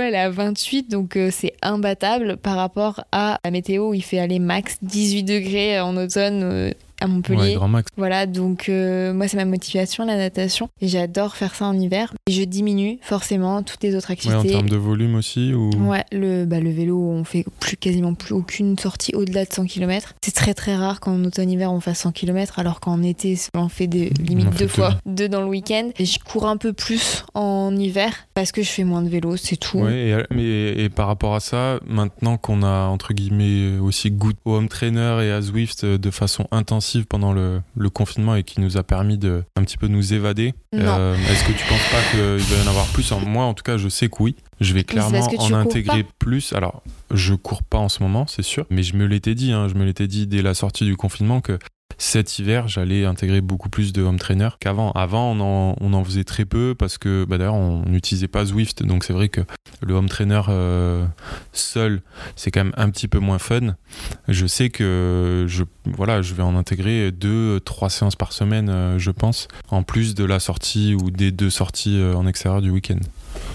elle 0.00 0.14
est 0.14 0.18
à 0.18 0.30
28, 0.30 0.90
donc 0.90 1.16
euh, 1.16 1.30
c'est 1.32 1.54
imbattable 1.62 2.36
par 2.36 2.56
rapport 2.56 3.04
à 3.12 3.38
la 3.44 3.50
météo 3.50 3.90
où 3.90 3.94
il 3.94 4.02
fait 4.04 4.18
aller 4.18 4.38
max 4.38 4.78
18 4.82 5.22
degrés 5.24 5.80
en 5.80 5.96
automne 5.96 6.72
à 7.00 7.06
Montpellier. 7.06 7.40
Ouais, 7.40 7.54
grand 7.54 7.68
max. 7.68 7.88
Voilà, 7.96 8.26
donc 8.26 8.68
euh, 8.68 9.12
moi 9.12 9.28
c'est 9.28 9.36
ma 9.36 9.44
motivation 9.44 10.04
la 10.04 10.16
natation 10.16 10.68
et 10.80 10.88
j'adore 10.88 11.36
faire 11.36 11.54
ça 11.54 11.66
en 11.66 11.78
hiver. 11.78 12.12
Et 12.28 12.32
je 12.32 12.42
diminue 12.42 12.98
forcément 13.02 13.62
toutes 13.62 13.82
les 13.82 13.94
autres 13.94 14.10
Ouais, 14.10 14.26
en 14.26 14.30
activités. 14.32 14.50
termes 14.50 14.68
de 14.68 14.76
volume 14.76 15.14
aussi 15.14 15.52
ou... 15.54 15.70
Ouais, 15.88 16.04
le, 16.12 16.44
bah, 16.44 16.60
le 16.60 16.70
vélo, 16.70 16.98
on 16.98 17.24
fait 17.24 17.44
plus, 17.60 17.76
quasiment 17.76 18.14
plus 18.14 18.34
aucune 18.34 18.78
sortie 18.78 19.14
au-delà 19.14 19.44
de 19.44 19.52
100 19.52 19.66
km. 19.66 20.14
C'est 20.22 20.34
très 20.34 20.54
très 20.54 20.74
rare 20.74 21.00
qu'en 21.00 21.22
automne-hiver 21.24 21.72
on 21.72 21.80
fasse 21.80 22.00
100 22.00 22.12
km, 22.12 22.58
alors 22.58 22.80
qu'en 22.80 23.02
été 23.02 23.38
on 23.54 23.68
fait 23.68 23.86
des 23.86 24.12
On 24.18 24.22
limites 24.22 24.58
deux 24.58 24.68
fois, 24.68 24.98
deux 25.06 25.28
dans 25.28 25.40
le 25.40 25.48
week-end. 25.48 25.90
Et 25.98 26.04
je 26.04 26.18
cours 26.18 26.46
un 26.46 26.56
peu 26.56 26.72
plus 26.72 27.24
en 27.34 27.74
hiver 27.76 28.12
parce 28.34 28.52
que 28.52 28.62
je 28.62 28.68
fais 28.68 28.84
moins 28.84 29.02
de 29.02 29.08
vélo, 29.08 29.36
c'est 29.36 29.56
tout. 29.56 29.78
Ouais, 29.78 30.26
et, 30.36 30.88
par 30.88 31.06
rapport 31.06 31.34
à 31.34 31.40
ça, 31.40 31.78
maintenant 31.86 32.36
qu'on 32.36 32.62
a 32.62 32.86
entre 32.86 33.12
guillemets 33.12 33.78
aussi 33.78 34.10
goûté 34.10 34.38
au 34.44 34.54
home 34.54 34.68
trainer 34.68 35.18
et 35.22 35.30
à 35.30 35.40
Zwift 35.40 35.84
euh, 35.84 35.98
de 35.98 36.10
façon 36.10 36.46
intensive 36.50 36.89
pendant 37.08 37.32
le, 37.32 37.60
le 37.76 37.90
confinement 37.90 38.34
et 38.34 38.42
qui 38.42 38.60
nous 38.60 38.76
a 38.76 38.82
permis 38.82 39.18
de 39.18 39.42
un 39.56 39.62
petit 39.62 39.76
peu 39.76 39.86
nous 39.86 40.12
évader, 40.12 40.54
euh, 40.74 41.14
est-ce 41.30 41.44
que 41.44 41.52
tu 41.52 41.64
penses 41.66 41.88
pas 41.90 42.00
qu'il 42.10 42.20
va 42.20 42.62
y 42.62 42.66
en 42.66 42.70
avoir 42.70 42.86
plus? 42.86 43.10
Moi, 43.26 43.44
en 43.44 43.54
tout 43.54 43.62
cas, 43.62 43.76
je 43.76 43.88
sais 43.88 44.08
que 44.08 44.16
oui. 44.22 44.36
Je 44.60 44.74
vais 44.74 44.84
clairement 44.84 45.26
en 45.38 45.52
intégrer 45.54 46.04
plus. 46.18 46.52
Alors, 46.52 46.82
je 47.10 47.34
cours 47.34 47.62
pas 47.62 47.78
en 47.78 47.88
ce 47.88 48.02
moment, 48.02 48.26
c'est 48.26 48.42
sûr, 48.42 48.66
mais 48.70 48.82
je 48.82 48.94
me 48.96 49.06
l'étais 49.06 49.34
dit. 49.34 49.52
hein, 49.52 49.68
je 49.68 49.74
me 49.74 49.84
l'étais 49.84 50.06
dit 50.06 50.26
dès 50.26 50.42
la 50.42 50.54
sortie 50.54 50.84
du 50.84 50.96
confinement 50.96 51.40
que 51.40 51.58
cet 51.98 52.38
hiver, 52.38 52.68
j'allais 52.68 53.04
intégrer 53.04 53.40
beaucoup 53.40 53.68
plus 53.68 53.92
de 53.92 54.02
home 54.02 54.18
trainer 54.18 54.48
qu'avant. 54.58 54.92
Avant, 54.92 55.32
on 55.32 55.92
en, 55.92 56.04
faisait 56.04 56.24
très 56.24 56.44
peu 56.44 56.74
parce 56.76 56.98
que 56.98 57.24
bah, 57.28 57.38
d'ailleurs, 57.38 57.54
on 57.54 57.82
n'utilisait 57.86 58.28
pas 58.28 58.44
Zwift. 58.44 58.82
Donc 58.82 59.04
c'est 59.04 59.12
vrai 59.12 59.28
que 59.28 59.42
le 59.82 59.94
home 59.94 60.08
trainer 60.08 60.42
euh, 60.48 61.06
seul, 61.52 62.02
c'est 62.36 62.50
quand 62.50 62.64
même 62.64 62.74
un 62.76 62.90
petit 62.90 63.08
peu 63.08 63.18
moins 63.18 63.38
fun. 63.38 63.76
Je 64.28 64.46
sais 64.46 64.70
que 64.70 65.44
je, 65.48 65.64
voilà, 65.86 66.22
je 66.22 66.34
vais 66.34 66.42
en 66.42 66.56
intégrer 66.56 67.10
deux, 67.10 67.60
trois 67.60 67.90
séances 67.90 68.16
par 68.16 68.32
semaine, 68.32 68.68
euh, 68.68 68.98
je 68.98 69.10
pense, 69.10 69.48
en 69.70 69.82
plus 69.82 70.14
de 70.14 70.24
la 70.24 70.40
sortie 70.40 70.94
ou 70.94 71.10
des 71.10 71.32
deux 71.32 71.50
sorties 71.50 71.98
euh, 71.98 72.14
en 72.14 72.26
extérieur 72.26 72.62
du 72.62 72.70
week-end. 72.70 72.98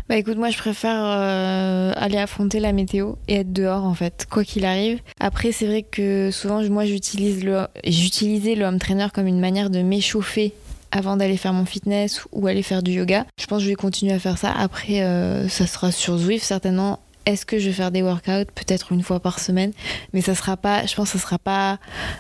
Bah 0.08 0.18
écoute, 0.18 0.38
moi 0.38 0.52
je 0.52 0.58
préfère 0.60 1.02
euh, 1.04 1.92
aller 1.96 2.20
affronter 2.20 2.60
la 2.60 2.74
météo 2.74 3.14
et 3.28 3.38
être 3.38 3.52
dehors 3.52 3.86
en 3.86 3.96
fait, 3.96 4.28
quoi 4.30 4.44
qu'il 4.44 4.64
arrive. 4.64 5.00
Après, 5.20 5.52
c'est 5.52 5.66
vrai 5.66 5.82
que 5.82 6.30
souvent, 6.32 6.62
moi 6.70 6.86
j'utilise 6.86 7.44
le, 7.44 7.66
j'utilisais 7.84 8.54
le 8.54 8.66
home 8.66 8.78
trainer 8.78 9.08
comme 9.12 9.26
une 9.26 9.40
manière 9.40 9.72
de 9.72 9.82
m'échauffer 9.82 10.54
avant 10.92 11.18
d'aller 11.18 11.38
faire 11.38 11.54
mon 11.54 11.66
fitness 11.66 12.22
ou 12.32 12.46
aller 12.46 12.62
faire 12.62 12.84
du 12.84 12.92
yoga. 12.92 13.26
Je 13.40 13.48
pense 13.48 13.60
que 13.60 13.64
je 13.64 13.70
vais 13.70 13.76
continuer 13.76 14.14
à 14.14 14.20
faire 14.20 14.38
ça. 14.38 14.52
Après, 14.52 15.02
euh, 15.02 15.50
ça 15.50 15.66
sera 15.66 15.92
sur 15.92 16.20
Zwift 16.20 16.46
certainement. 16.46 17.00
Est-ce 17.26 17.48
que 17.48 17.58
je 17.58 17.66
vais 17.66 17.74
faire 17.74 17.90
des 17.90 18.04
workouts? 18.04 18.52
Peut-être 18.54 18.92
une 18.92 19.02
fois 19.02 19.20
par 19.20 19.40
semaine, 19.40 19.72
mais 20.14 20.22
ça 20.22 20.36
sera 20.36 20.56
pas. 20.56 20.86
Je 20.86 20.94
pense 20.94 21.12
que 21.12 21.18
ça 21.18 21.24
sera 21.24 21.40
pas 21.40 21.80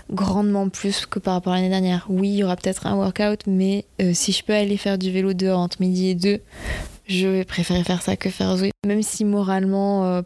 grandement 0.09 0.69
plus 0.69 1.05
que 1.05 1.19
par 1.19 1.35
rapport 1.35 1.53
à 1.53 1.57
l'année 1.57 1.69
dernière. 1.69 2.07
Oui, 2.09 2.29
il 2.29 2.37
y 2.37 2.43
aura 2.43 2.55
peut-être 2.55 2.87
un 2.87 2.95
workout, 2.95 3.41
mais 3.45 3.85
euh, 4.01 4.11
si 4.15 4.31
je 4.31 4.43
peux 4.43 4.53
aller 4.53 4.77
faire 4.77 4.97
du 4.97 5.11
vélo 5.11 5.33
dehors 5.33 5.59
entre 5.59 5.77
midi 5.79 6.07
et 6.09 6.15
deux, 6.15 6.41
je 7.07 7.27
vais 7.27 7.45
préférer 7.45 7.83
faire 7.83 8.01
ça 8.01 8.15
que 8.15 8.29
faire 8.29 8.57
Zwift. 8.57 8.73
Même 8.85 9.01
si 9.01 9.25
moralement, 9.25 10.05
euh, 10.05 10.21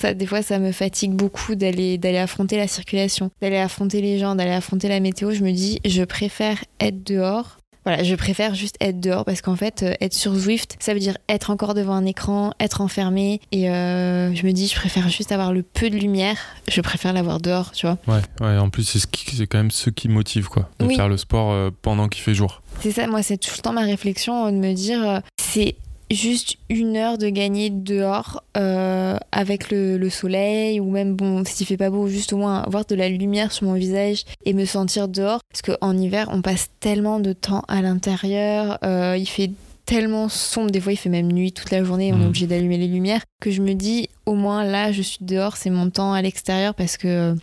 ça, 0.00 0.14
des 0.14 0.26
fois, 0.26 0.42
ça 0.42 0.58
me 0.58 0.72
fatigue 0.72 1.12
beaucoup 1.12 1.54
d'aller 1.54 1.98
d'aller 1.98 2.18
affronter 2.18 2.56
la 2.56 2.68
circulation, 2.68 3.30
d'aller 3.40 3.58
affronter 3.58 4.00
les 4.00 4.18
gens, 4.18 4.34
d'aller 4.34 4.52
affronter 4.52 4.88
la 4.88 5.00
météo. 5.00 5.32
Je 5.32 5.42
me 5.42 5.52
dis, 5.52 5.80
je 5.84 6.02
préfère 6.02 6.64
être 6.80 7.04
dehors 7.04 7.60
voilà, 7.86 8.02
je 8.02 8.14
préfère 8.14 8.54
juste 8.54 8.76
être 8.80 9.00
dehors 9.00 9.24
parce 9.24 9.40
qu'en 9.40 9.56
fait, 9.56 9.82
euh, 9.82 9.94
être 10.02 10.12
sur 10.12 10.34
Zwift, 10.34 10.76
ça 10.80 10.92
veut 10.92 11.00
dire 11.00 11.16
être 11.30 11.50
encore 11.50 11.72
devant 11.72 11.94
un 11.94 12.04
écran, 12.04 12.52
être 12.60 12.82
enfermé. 12.82 13.40
Et 13.52 13.70
euh, 13.70 14.34
je 14.34 14.44
me 14.44 14.52
dis, 14.52 14.68
je 14.68 14.74
préfère 14.74 15.08
juste 15.08 15.32
avoir 15.32 15.52
le 15.52 15.62
peu 15.62 15.88
de 15.88 15.96
lumière. 15.96 16.36
Je 16.68 16.82
préfère 16.82 17.14
l'avoir 17.14 17.40
dehors, 17.40 17.72
tu 17.72 17.86
vois. 17.86 17.96
Ouais, 18.06 18.20
ouais. 18.42 18.58
En 18.58 18.68
plus, 18.68 18.84
c'est 18.84 18.98
ce 18.98 19.06
c'est 19.34 19.46
quand 19.46 19.58
même 19.58 19.70
ce 19.70 19.88
qui 19.88 20.08
motive, 20.08 20.48
quoi, 20.48 20.68
de 20.78 20.88
faire 20.88 21.08
le 21.08 21.16
sport 21.16 21.72
pendant 21.80 22.08
qu'il 22.08 22.22
fait 22.22 22.34
jour. 22.34 22.62
C'est 22.82 22.92
ça, 22.92 23.06
moi, 23.06 23.22
c'est 23.22 23.36
tout 23.36 23.52
le 23.56 23.62
temps 23.62 23.72
ma 23.72 23.84
réflexion 23.84 24.50
de 24.50 24.56
me 24.56 24.72
dire, 24.72 25.22
c'est 25.38 25.76
juste 26.10 26.56
une 26.68 26.96
heure 26.96 27.18
de 27.18 27.28
gagner 27.28 27.70
dehors 27.70 28.42
euh, 28.56 29.16
avec 29.32 29.70
le, 29.70 30.08
soleil 30.10 30.80
ou 30.80 30.90
même 30.90 31.14
bon 31.14 31.44
s'il 31.44 31.66
fait 31.66 31.76
pas 31.76 31.90
beau 31.90 32.08
juste 32.08 32.32
au 32.32 32.36
moins 32.36 32.62
avoir 32.62 32.84
de 32.84 32.96
la 32.96 33.08
lumière 33.08 33.52
sur 33.52 33.66
mon 33.66 33.74
visage 33.74 34.24
et 34.44 34.52
me 34.52 34.64
sentir 34.64 35.08
dehors. 35.08 35.40
Parce 35.52 35.62
qu'en 35.62 35.96
hiver 35.96 36.28
on 36.32 36.42
passe 36.42 36.70
tellement 36.80 37.20
de 37.20 37.32
temps 37.32 37.62
à 37.68 37.80
l'intérieur 37.80 38.78
euh, 38.84 39.16
il 39.16 39.26
fait 39.26 39.52
tellement 39.86 40.28
sombre. 40.28 40.70
Des 40.70 40.80
fois 40.80 40.92
il 40.92 40.96
fait 40.96 41.08
même 41.08 41.30
nuit 41.30 41.52
toute 41.52 41.70
la 41.70 41.84
journée 41.84 42.12
on 42.12 42.16
est 42.16 42.24
mmh. 42.24 42.26
obligé 42.26 42.46
d'allumer 42.46 42.78
les 42.78 42.88
lumières. 42.88 43.22
Que 43.40 43.50
je 43.52 43.62
me 43.62 43.74
dis 43.74 44.08
au 44.26 44.34
moins 44.34 44.64
là 44.64 44.90
je 44.90 45.02
suis 45.02 45.24
dehors 45.24 45.56
c'est 45.56 45.70
mon 45.70 45.90
temps 45.90 46.12
à 46.12 46.22
l'extérieur 46.22 46.74
parce 46.74 46.96
que 46.96 47.36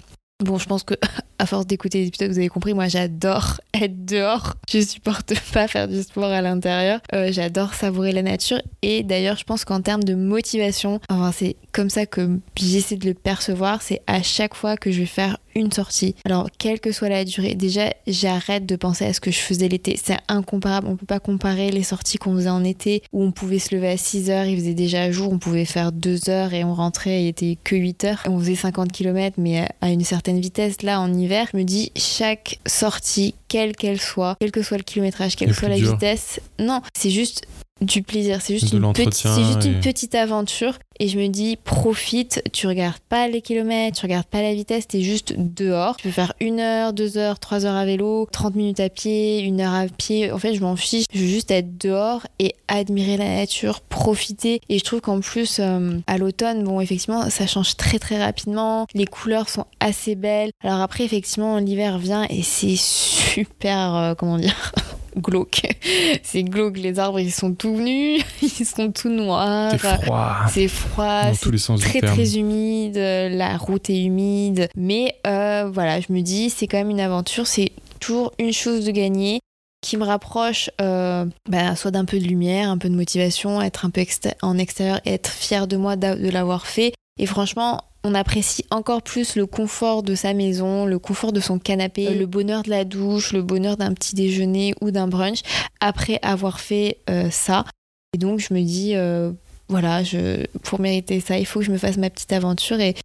Bon, 0.43 0.59
je 0.59 0.67
pense 0.67 0.83
que 0.83 0.93
à 1.39 1.47
force 1.47 1.65
d'écouter 1.65 2.01
les 2.01 2.07
épisodes, 2.07 2.29
vous 2.29 2.37
avez 2.37 2.47
compris, 2.47 2.75
moi 2.75 2.87
j'adore 2.87 3.59
être 3.73 4.05
dehors. 4.05 4.53
Je 4.69 4.79
supporte 4.81 5.33
pas 5.53 5.67
faire 5.67 5.87
du 5.87 6.03
sport 6.03 6.25
à 6.25 6.41
l'intérieur. 6.43 6.99
Euh, 7.15 7.31
j'adore 7.31 7.73
savourer 7.73 8.11
la 8.11 8.21
nature. 8.21 8.61
Et 8.83 9.01
d'ailleurs, 9.01 9.37
je 9.37 9.43
pense 9.45 9.65
qu'en 9.65 9.81
termes 9.81 10.03
de 10.03 10.13
motivation, 10.13 10.99
enfin, 11.09 11.31
c'est 11.31 11.55
comme 11.71 11.89
ça 11.89 12.05
que 12.05 12.39
j'essaie 12.55 12.97
de 12.97 13.07
le 13.07 13.15
percevoir. 13.15 13.81
C'est 13.81 14.01
à 14.05 14.21
chaque 14.21 14.53
fois 14.53 14.77
que 14.77 14.91
je 14.91 14.99
vais 14.99 15.05
faire 15.07 15.37
une 15.57 15.71
sortie. 15.71 16.15
Alors, 16.25 16.49
quelle 16.57 16.79
que 16.79 16.91
soit 16.91 17.09
la 17.09 17.25
durée, 17.25 17.55
déjà, 17.55 17.93
j'arrête 18.05 18.65
de 18.65 18.75
penser 18.75 19.05
à 19.05 19.13
ce 19.13 19.19
que 19.19 19.31
je 19.31 19.39
faisais 19.39 19.67
l'été. 19.67 19.99
C'est 20.01 20.17
incomparable. 20.27 20.87
On 20.87 20.95
peut 20.95 21.05
pas 21.05 21.19
comparer 21.19 21.71
les 21.71 21.83
sorties 21.83 22.17
qu'on 22.17 22.35
faisait 22.35 22.49
en 22.49 22.63
été 22.63 23.03
où 23.11 23.23
on 23.23 23.31
pouvait 23.31 23.59
se 23.59 23.75
lever 23.75 23.89
à 23.89 23.97
6 23.97 24.29
heures, 24.29 24.45
il 24.45 24.57
faisait 24.57 24.73
déjà 24.73 25.11
jour, 25.11 25.31
on 25.31 25.39
pouvait 25.39 25.65
faire 25.65 25.91
2 25.91 26.29
heures 26.29 26.53
et 26.53 26.63
on 26.63 26.73
rentrait, 26.73 27.23
il 27.23 27.27
était 27.27 27.57
que 27.63 27.75
8 27.75 28.03
heures. 28.05 28.23
On 28.27 28.39
faisait 28.39 28.55
50 28.55 28.91
km, 28.91 29.35
mais 29.37 29.67
à 29.81 29.89
une 29.89 30.03
certaine 30.03 30.39
vitesse. 30.39 30.81
Là, 30.81 30.99
en 31.01 31.13
hiver, 31.13 31.47
je 31.51 31.57
me 31.57 31.63
dis, 31.63 31.91
chaque 31.95 32.59
sortie, 32.65 33.35
quelle 33.47 33.75
qu'elle 33.75 33.99
soit, 33.99 34.35
quel 34.39 34.51
que 34.51 34.61
soit 34.61 34.77
le 34.77 34.83
kilométrage, 34.83 35.35
quelle 35.35 35.49
que 35.49 35.55
soit 35.55 35.69
la 35.69 35.77
vitesse, 35.77 36.39
non, 36.59 36.81
c'est 36.97 37.09
juste 37.09 37.47
du 37.81 38.03
plaisir. 38.03 38.41
C'est 38.41 38.57
juste, 38.57 38.73
une, 38.73 38.93
petite, 38.93 39.15
juste 39.15 39.65
une 39.65 39.79
petite 39.79 40.15
aventure. 40.15 40.77
Et 40.99 41.09
je 41.09 41.19
me 41.19 41.27
dis, 41.27 41.57
profite, 41.57 42.41
tu 42.53 42.65
regardes 42.65 42.97
pas 43.09 43.27
les 43.27 43.41
kilomètres, 43.41 43.99
tu 43.99 44.05
regardes 44.05 44.25
pas 44.25 44.41
la 44.41 44.53
vitesse, 44.55 44.87
t'es 44.87 45.01
juste 45.01 45.35
dehors. 45.37 45.95
Tu 45.97 46.07
peux 46.07 46.13
faire 46.13 46.33
une 46.39 46.59
heure, 46.59 46.91
deux 46.91 47.17
heures, 47.17 47.37
trois 47.39 47.65
heures 47.65 47.75
à 47.75 47.85
vélo, 47.85 48.27
30 48.31 48.55
minutes 48.55 48.79
à 48.79 48.89
pied, 48.89 49.41
une 49.41 49.61
heure 49.61 49.73
à 49.73 49.85
pied. 49.85 50.31
En 50.31 50.39
fait, 50.39 50.55
je 50.55 50.61
m'en 50.61 50.75
fiche. 50.75 51.05
Je 51.13 51.19
veux 51.19 51.27
juste 51.27 51.51
être 51.51 51.77
dehors 51.77 52.25
et 52.39 52.55
admirer 52.67 53.17
la 53.17 53.35
nature, 53.35 53.81
profiter. 53.81 54.59
Et 54.69 54.79
je 54.79 54.83
trouve 54.83 55.01
qu'en 55.01 55.19
plus, 55.19 55.57
euh, 55.59 55.99
à 56.07 56.17
l'automne, 56.17 56.63
bon, 56.63 56.81
effectivement, 56.81 57.29
ça 57.29 57.45
change 57.45 57.77
très 57.77 57.99
très 57.99 58.21
rapidement. 58.23 58.87
Les 58.95 59.05
couleurs 59.05 59.49
sont 59.49 59.65
assez 59.79 60.15
belles. 60.15 60.49
Alors 60.63 60.81
après, 60.81 61.03
effectivement, 61.03 61.59
l'hiver 61.59 61.99
vient 61.99 62.25
et 62.29 62.41
c'est 62.41 62.75
super, 62.75 63.95
euh, 63.95 64.15
comment 64.15 64.37
dire 64.37 64.71
glauque. 65.17 65.61
C'est 66.23 66.43
glauque, 66.43 66.77
les 66.77 66.99
arbres 66.99 67.19
ils 67.19 67.31
sont 67.31 67.53
tout 67.53 67.77
nus, 67.77 68.21
ils 68.41 68.65
sont 68.65 68.91
tout 68.91 69.09
noirs. 69.09 69.71
C'est 69.71 70.01
froid. 70.01 70.35
C'est 70.49 70.67
froid, 70.67 71.21
c'est 71.33 71.77
très 71.77 72.01
très 72.01 72.37
humide, 72.37 72.97
la 72.97 73.57
route 73.57 73.89
est 73.89 74.03
humide. 74.03 74.69
Mais 74.75 75.15
euh, 75.25 75.69
voilà, 75.71 75.99
je 75.99 76.11
me 76.11 76.21
dis, 76.21 76.49
c'est 76.49 76.67
quand 76.67 76.77
même 76.77 76.89
une 76.89 76.99
aventure, 76.99 77.47
c'est 77.47 77.71
toujours 77.99 78.33
une 78.39 78.53
chose 78.53 78.85
de 78.85 78.91
gagner 78.91 79.39
qui 79.81 79.97
me 79.97 80.03
rapproche 80.03 80.69
euh, 80.81 81.25
bah, 81.47 81.75
soit 81.75 81.91
d'un 81.91 82.05
peu 82.05 82.19
de 82.19 82.25
lumière, 82.25 82.69
un 82.69 82.77
peu 82.77 82.89
de 82.89 82.95
motivation, 82.95 83.61
être 83.61 83.85
un 83.85 83.89
peu 83.89 84.03
en 84.41 84.57
extérieur 84.57 84.99
être 85.05 85.29
fier 85.29 85.67
de 85.67 85.77
moi 85.77 85.95
de 85.95 86.29
l'avoir 86.29 86.67
fait. 86.67 86.93
Et 87.19 87.25
franchement, 87.25 87.81
on 88.03 88.13
apprécie 88.13 88.65
encore 88.71 89.01
plus 89.01 89.35
le 89.35 89.45
confort 89.45 90.03
de 90.03 90.15
sa 90.15 90.33
maison, 90.33 90.85
le 90.85 90.99
confort 90.99 91.33
de 91.33 91.39
son 91.39 91.59
canapé, 91.59 92.13
le 92.13 92.25
bonheur 92.25 92.63
de 92.63 92.69
la 92.69 92.85
douche, 92.85 93.33
le 93.33 93.41
bonheur 93.41 93.77
d'un 93.77 93.93
petit 93.93 94.15
déjeuner 94.15 94.73
ou 94.81 94.91
d'un 94.91 95.07
brunch 95.07 95.41
après 95.81 96.19
avoir 96.21 96.59
fait 96.59 96.99
euh, 97.09 97.29
ça. 97.29 97.65
Et 98.13 98.17
donc 98.17 98.39
je 98.39 98.53
me 98.53 98.61
dis, 98.61 98.95
euh, 98.95 99.31
voilà, 99.67 100.03
je, 100.03 100.45
pour 100.63 100.79
mériter 100.79 101.19
ça, 101.19 101.37
il 101.37 101.45
faut 101.45 101.59
que 101.59 101.65
je 101.65 101.71
me 101.71 101.77
fasse 101.77 101.97
ma 101.97 102.09
petite 102.09 102.31
aventure 102.31 102.79
et, 102.79 102.95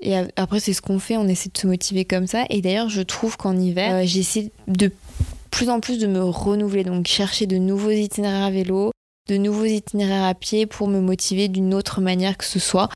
et 0.00 0.16
après 0.36 0.60
c'est 0.60 0.72
ce 0.72 0.82
qu'on 0.82 0.98
fait, 0.98 1.16
on 1.16 1.26
essaie 1.26 1.50
de 1.52 1.58
se 1.58 1.66
motiver 1.66 2.04
comme 2.04 2.26
ça. 2.26 2.44
Et 2.50 2.60
d'ailleurs 2.60 2.88
je 2.88 3.02
trouve 3.02 3.36
qu'en 3.36 3.56
hiver, 3.56 3.94
euh, 3.94 4.02
j'essaie 4.04 4.52
de 4.68 4.92
plus 5.50 5.68
en 5.70 5.80
plus 5.80 5.98
de 5.98 6.06
me 6.06 6.22
renouveler, 6.22 6.84
donc 6.84 7.06
chercher 7.06 7.46
de 7.46 7.58
nouveaux 7.58 7.90
itinéraires 7.90 8.46
à 8.46 8.50
vélo, 8.50 8.92
de 9.28 9.36
nouveaux 9.36 9.64
itinéraires 9.64 10.24
à 10.24 10.34
pied 10.34 10.66
pour 10.66 10.88
me 10.88 11.00
motiver 11.00 11.48
d'une 11.48 11.74
autre 11.74 12.00
manière 12.00 12.36
que 12.38 12.44
ce 12.44 12.58
soit. 12.58 12.88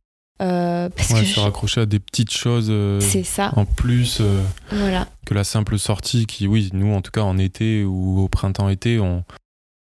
Euh, 0.43 0.91
parce 0.91 1.15
que 1.15 1.25
se 1.25 1.41
raccrocher 1.41 1.81
à 1.83 1.87
des 1.87 1.99
petites 1.99 2.33
choses 2.33 2.69
euh, 2.69 3.01
ça. 3.01 3.53
en 3.57 3.65
plus 3.65 4.19
euh, 4.21 4.43
voilà. 4.71 5.09
que 5.25 5.33
la 5.33 5.45
simple 5.45 5.79
sortie 5.79 6.27
qui, 6.27 6.47
oui, 6.47 6.69
nous 6.75 6.93
en 6.93 7.01
tout 7.01 7.11
cas 7.11 7.23
en 7.23 7.39
été 7.39 7.85
ou 7.85 8.21
au 8.21 8.29
printemps-été, 8.29 9.01
on, 9.01 9.25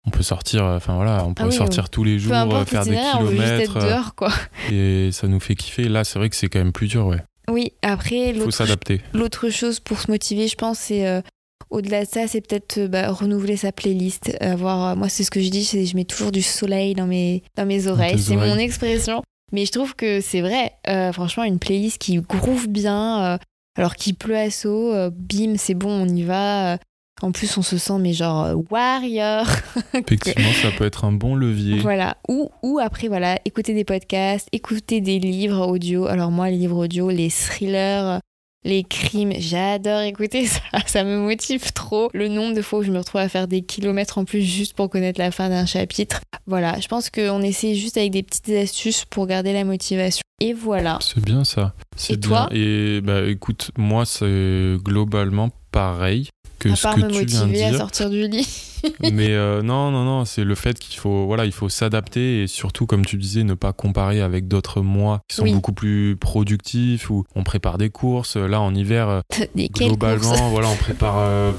on 0.07 0.11
peut 0.11 0.25
sortir, 0.25 0.64
enfin 0.64 0.97
voilà, 0.97 1.25
on 1.25 1.35
peut 1.35 1.45
ah 1.47 1.50
sortir 1.52 1.88
tous 1.88 2.02
les 2.02 2.19
jours, 2.19 2.35
faire 2.66 2.85
des 2.85 2.99
kilomètres. 3.16 3.78
Dehors, 3.78 4.14
quoi. 4.16 4.33
Et 4.73 5.11
ça 5.12 5.28
nous 5.28 5.38
fait 5.38 5.54
kiffer. 5.54 5.88
Là, 5.88 6.02
c'est 6.02 6.19
vrai 6.19 6.28
que 6.28 6.35
c'est 6.35 6.49
quand 6.49 6.59
même 6.59 6.73
plus 6.73 6.88
dur, 6.88 7.07
ouais. 7.07 7.23
Oui, 7.49 7.73
après, 7.83 8.30
il 8.30 8.40
faut 8.40 8.50
s'adapter. 8.50 9.02
L'autre 9.12 9.50
chose 9.50 9.78
pour 9.78 10.00
se 10.00 10.11
motiver, 10.11 10.49
je 10.49 10.57
pense, 10.57 10.78
c'est 10.78 11.23
au-delà 11.69 12.04
de 12.04 12.11
ça, 12.11 12.26
c'est 12.26 12.40
peut-être 12.40 12.88
bah, 12.88 13.12
renouveler 13.12 13.57
sa 13.57 13.71
playlist. 13.71 14.37
Avoir, 14.40 14.97
moi, 14.97 15.09
c'est 15.09 15.23
ce 15.23 15.30
que 15.30 15.40
je 15.40 15.49
dis, 15.49 15.62
je 15.62 15.95
mets 15.95 16.04
toujours 16.04 16.33
du 16.33 16.42
soleil 16.42 16.95
dans 16.95 17.07
mes, 17.07 17.45
dans 17.57 17.66
mes 17.66 17.87
oreilles. 17.87 18.19
C'est 18.19 18.35
mon 18.35 18.57
expression. 18.57 19.23
Mais 19.52 19.64
je 19.66 19.73
trouve 19.73 19.95
que 19.95 20.21
c'est 20.21 20.40
vrai. 20.40 20.73
Euh, 20.88 21.12
franchement, 21.12 21.45
une 21.45 21.59
playlist 21.59 21.99
qui 21.99 22.16
groove 22.16 22.69
bien, 22.69 23.25
euh, 23.25 23.38
alors 23.76 23.97
qu'il 23.97 24.14
pleut 24.14 24.37
à 24.37 24.50
saut, 24.50 24.92
euh, 24.92 25.11
bim, 25.12 25.54
c'est 25.57 25.75
bon, 25.75 25.90
on 25.90 26.09
y 26.09 26.23
va. 26.23 26.78
En 27.23 27.33
plus, 27.33 27.59
on 27.59 27.62
se 27.62 27.76
sent, 27.76 27.99
mais 27.99 28.12
genre, 28.14 28.54
warrior. 28.71 29.47
Effectivement, 29.95 30.52
ça 30.62 30.71
peut 30.71 30.87
être 30.87 31.04
un 31.04 31.12
bon 31.12 31.35
levier. 31.35 31.78
Voilà. 31.78 32.16
Ou, 32.28 32.49
ou 32.62 32.78
après, 32.78 33.09
voilà, 33.09 33.38
écouter 33.45 33.75
des 33.75 33.85
podcasts, 33.85 34.49
écouter 34.52 35.02
des 35.02 35.19
livres 35.19 35.66
audio. 35.66 36.07
Alors, 36.07 36.30
moi, 36.30 36.49
les 36.49 36.57
livres 36.57 36.85
audio, 36.85 37.11
les 37.11 37.28
thrillers, 37.28 38.21
les 38.64 38.85
crimes, 38.85 39.33
j'adore 39.38 40.00
écouter 40.02 40.47
ça, 40.47 40.61
ça 40.87 41.05
me 41.05 41.19
motive 41.19 41.73
trop. 41.73 42.11
Le 42.12 42.29
nombre 42.29 42.55
de 42.55 42.62
fois 42.62 42.81
où 42.81 42.83
je 42.83 42.90
me 42.90 42.99
retrouve 42.99 43.21
à 43.21 43.29
faire 43.29 43.49
des 43.49 43.62
kilomètres 43.62 44.19
en 44.19 44.25
plus 44.25 44.43
juste 44.43 44.75
pour 44.75 44.90
connaître 44.90 45.19
la 45.19 45.31
fin 45.31 45.49
d'un 45.49 45.67
chapitre. 45.67 46.21
Voilà, 46.47 46.79
je 46.81 46.88
pense 46.88 47.11
qu'on 47.11 47.43
essaie 47.43 47.75
juste 47.75 47.97
avec 47.97 48.11
des 48.12 48.23
petites 48.23 48.50
astuces 48.50 49.05
pour 49.05 49.26
garder 49.26 49.52
la 49.52 49.64
motivation. 49.64 50.23
Et 50.40 50.52
voilà. 50.52 50.99
C'est 51.00 51.23
bien 51.23 51.45
ça. 51.45 51.75
Et 52.09 52.17
bien. 52.17 52.29
toi 52.29 52.49
Et 52.50 53.00
bah 53.02 53.26
écoute, 53.26 53.71
moi 53.76 54.05
c'est 54.07 54.76
globalement 54.83 55.50
pareil 55.71 56.29
que 56.61 56.69
à 56.69 56.76
ce 56.76 56.87
que 56.95 57.00
me 57.00 57.09
tu 57.11 57.25
viens 57.26 57.47
de 57.47 57.50
à 57.64 57.69
dire. 57.71 57.79
sortir 57.79 58.11
du 58.11 58.29
lit. 58.29 58.49
Mais 59.12 59.31
euh, 59.31 59.62
non, 59.64 59.90
non, 59.90 60.05
non, 60.05 60.25
c'est 60.25 60.45
le 60.45 60.55
fait 60.55 60.79
qu'il 60.79 60.99
faut, 61.00 61.26
voilà, 61.26 61.45
il 61.45 61.52
faut 61.52 61.69
s'adapter 61.69 62.43
et 62.43 62.47
surtout, 62.47 62.87
comme 62.87 63.05
tu 63.05 63.17
disais, 63.17 63.43
ne 63.43 63.55
pas 63.55 63.73
comparer 63.73 64.21
avec 64.21 64.47
d'autres 64.49 64.81
mois 64.81 65.21
qui 65.29 65.37
sont 65.37 65.43
Oui. 65.43 65.52
beaucoup 65.52 65.73
plus 65.73 66.17
productifs 66.17 67.11
où 67.11 67.25
on 67.35 67.43
prépare 67.43 67.76
des 67.79 67.90
courses. 67.90 68.37
Là, 68.37 68.61
en 68.61 68.75
hiver, 68.75 69.09
euh, 69.09 69.21
Des 69.55 69.69
globalement, 69.69 70.50
voilà, 70.50 70.69
on 70.69 70.76
prépare 70.76 71.19
euh, 71.19 71.52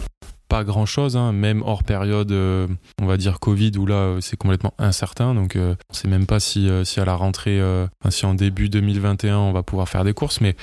pas 0.52 0.64
grand 0.66 0.86
chose, 0.86 1.16
même 1.16 1.64
hors 1.66 1.84
période, 1.84 2.32
euh, 2.34 2.68
on 3.02 3.06
va 3.06 3.16
dire 3.16 3.40
Covid, 3.40 3.72
où 3.78 3.86
là, 3.86 3.96
euh, 3.96 4.22
c'est 4.22 4.36
complètement 4.36 4.74
incertain. 4.78 5.34
Donc, 5.34 5.56
euh, 5.56 5.76
on 5.90 5.94
sait 5.94 6.10
même 6.10 6.26
pas 6.26 6.42
si, 6.42 6.68
euh, 6.70 6.84
si 6.84 7.00
à 7.00 7.06
la 7.06 7.16
rentrée, 7.16 7.62
si 8.10 8.26
en 8.26 8.34
début 8.34 8.68
2021, 8.68 9.38
on 9.38 9.54
va 9.54 9.64
pouvoir 9.64 9.88
faire 9.88 10.04
des 10.04 10.14
courses. 10.14 10.42
Mais 10.42 10.56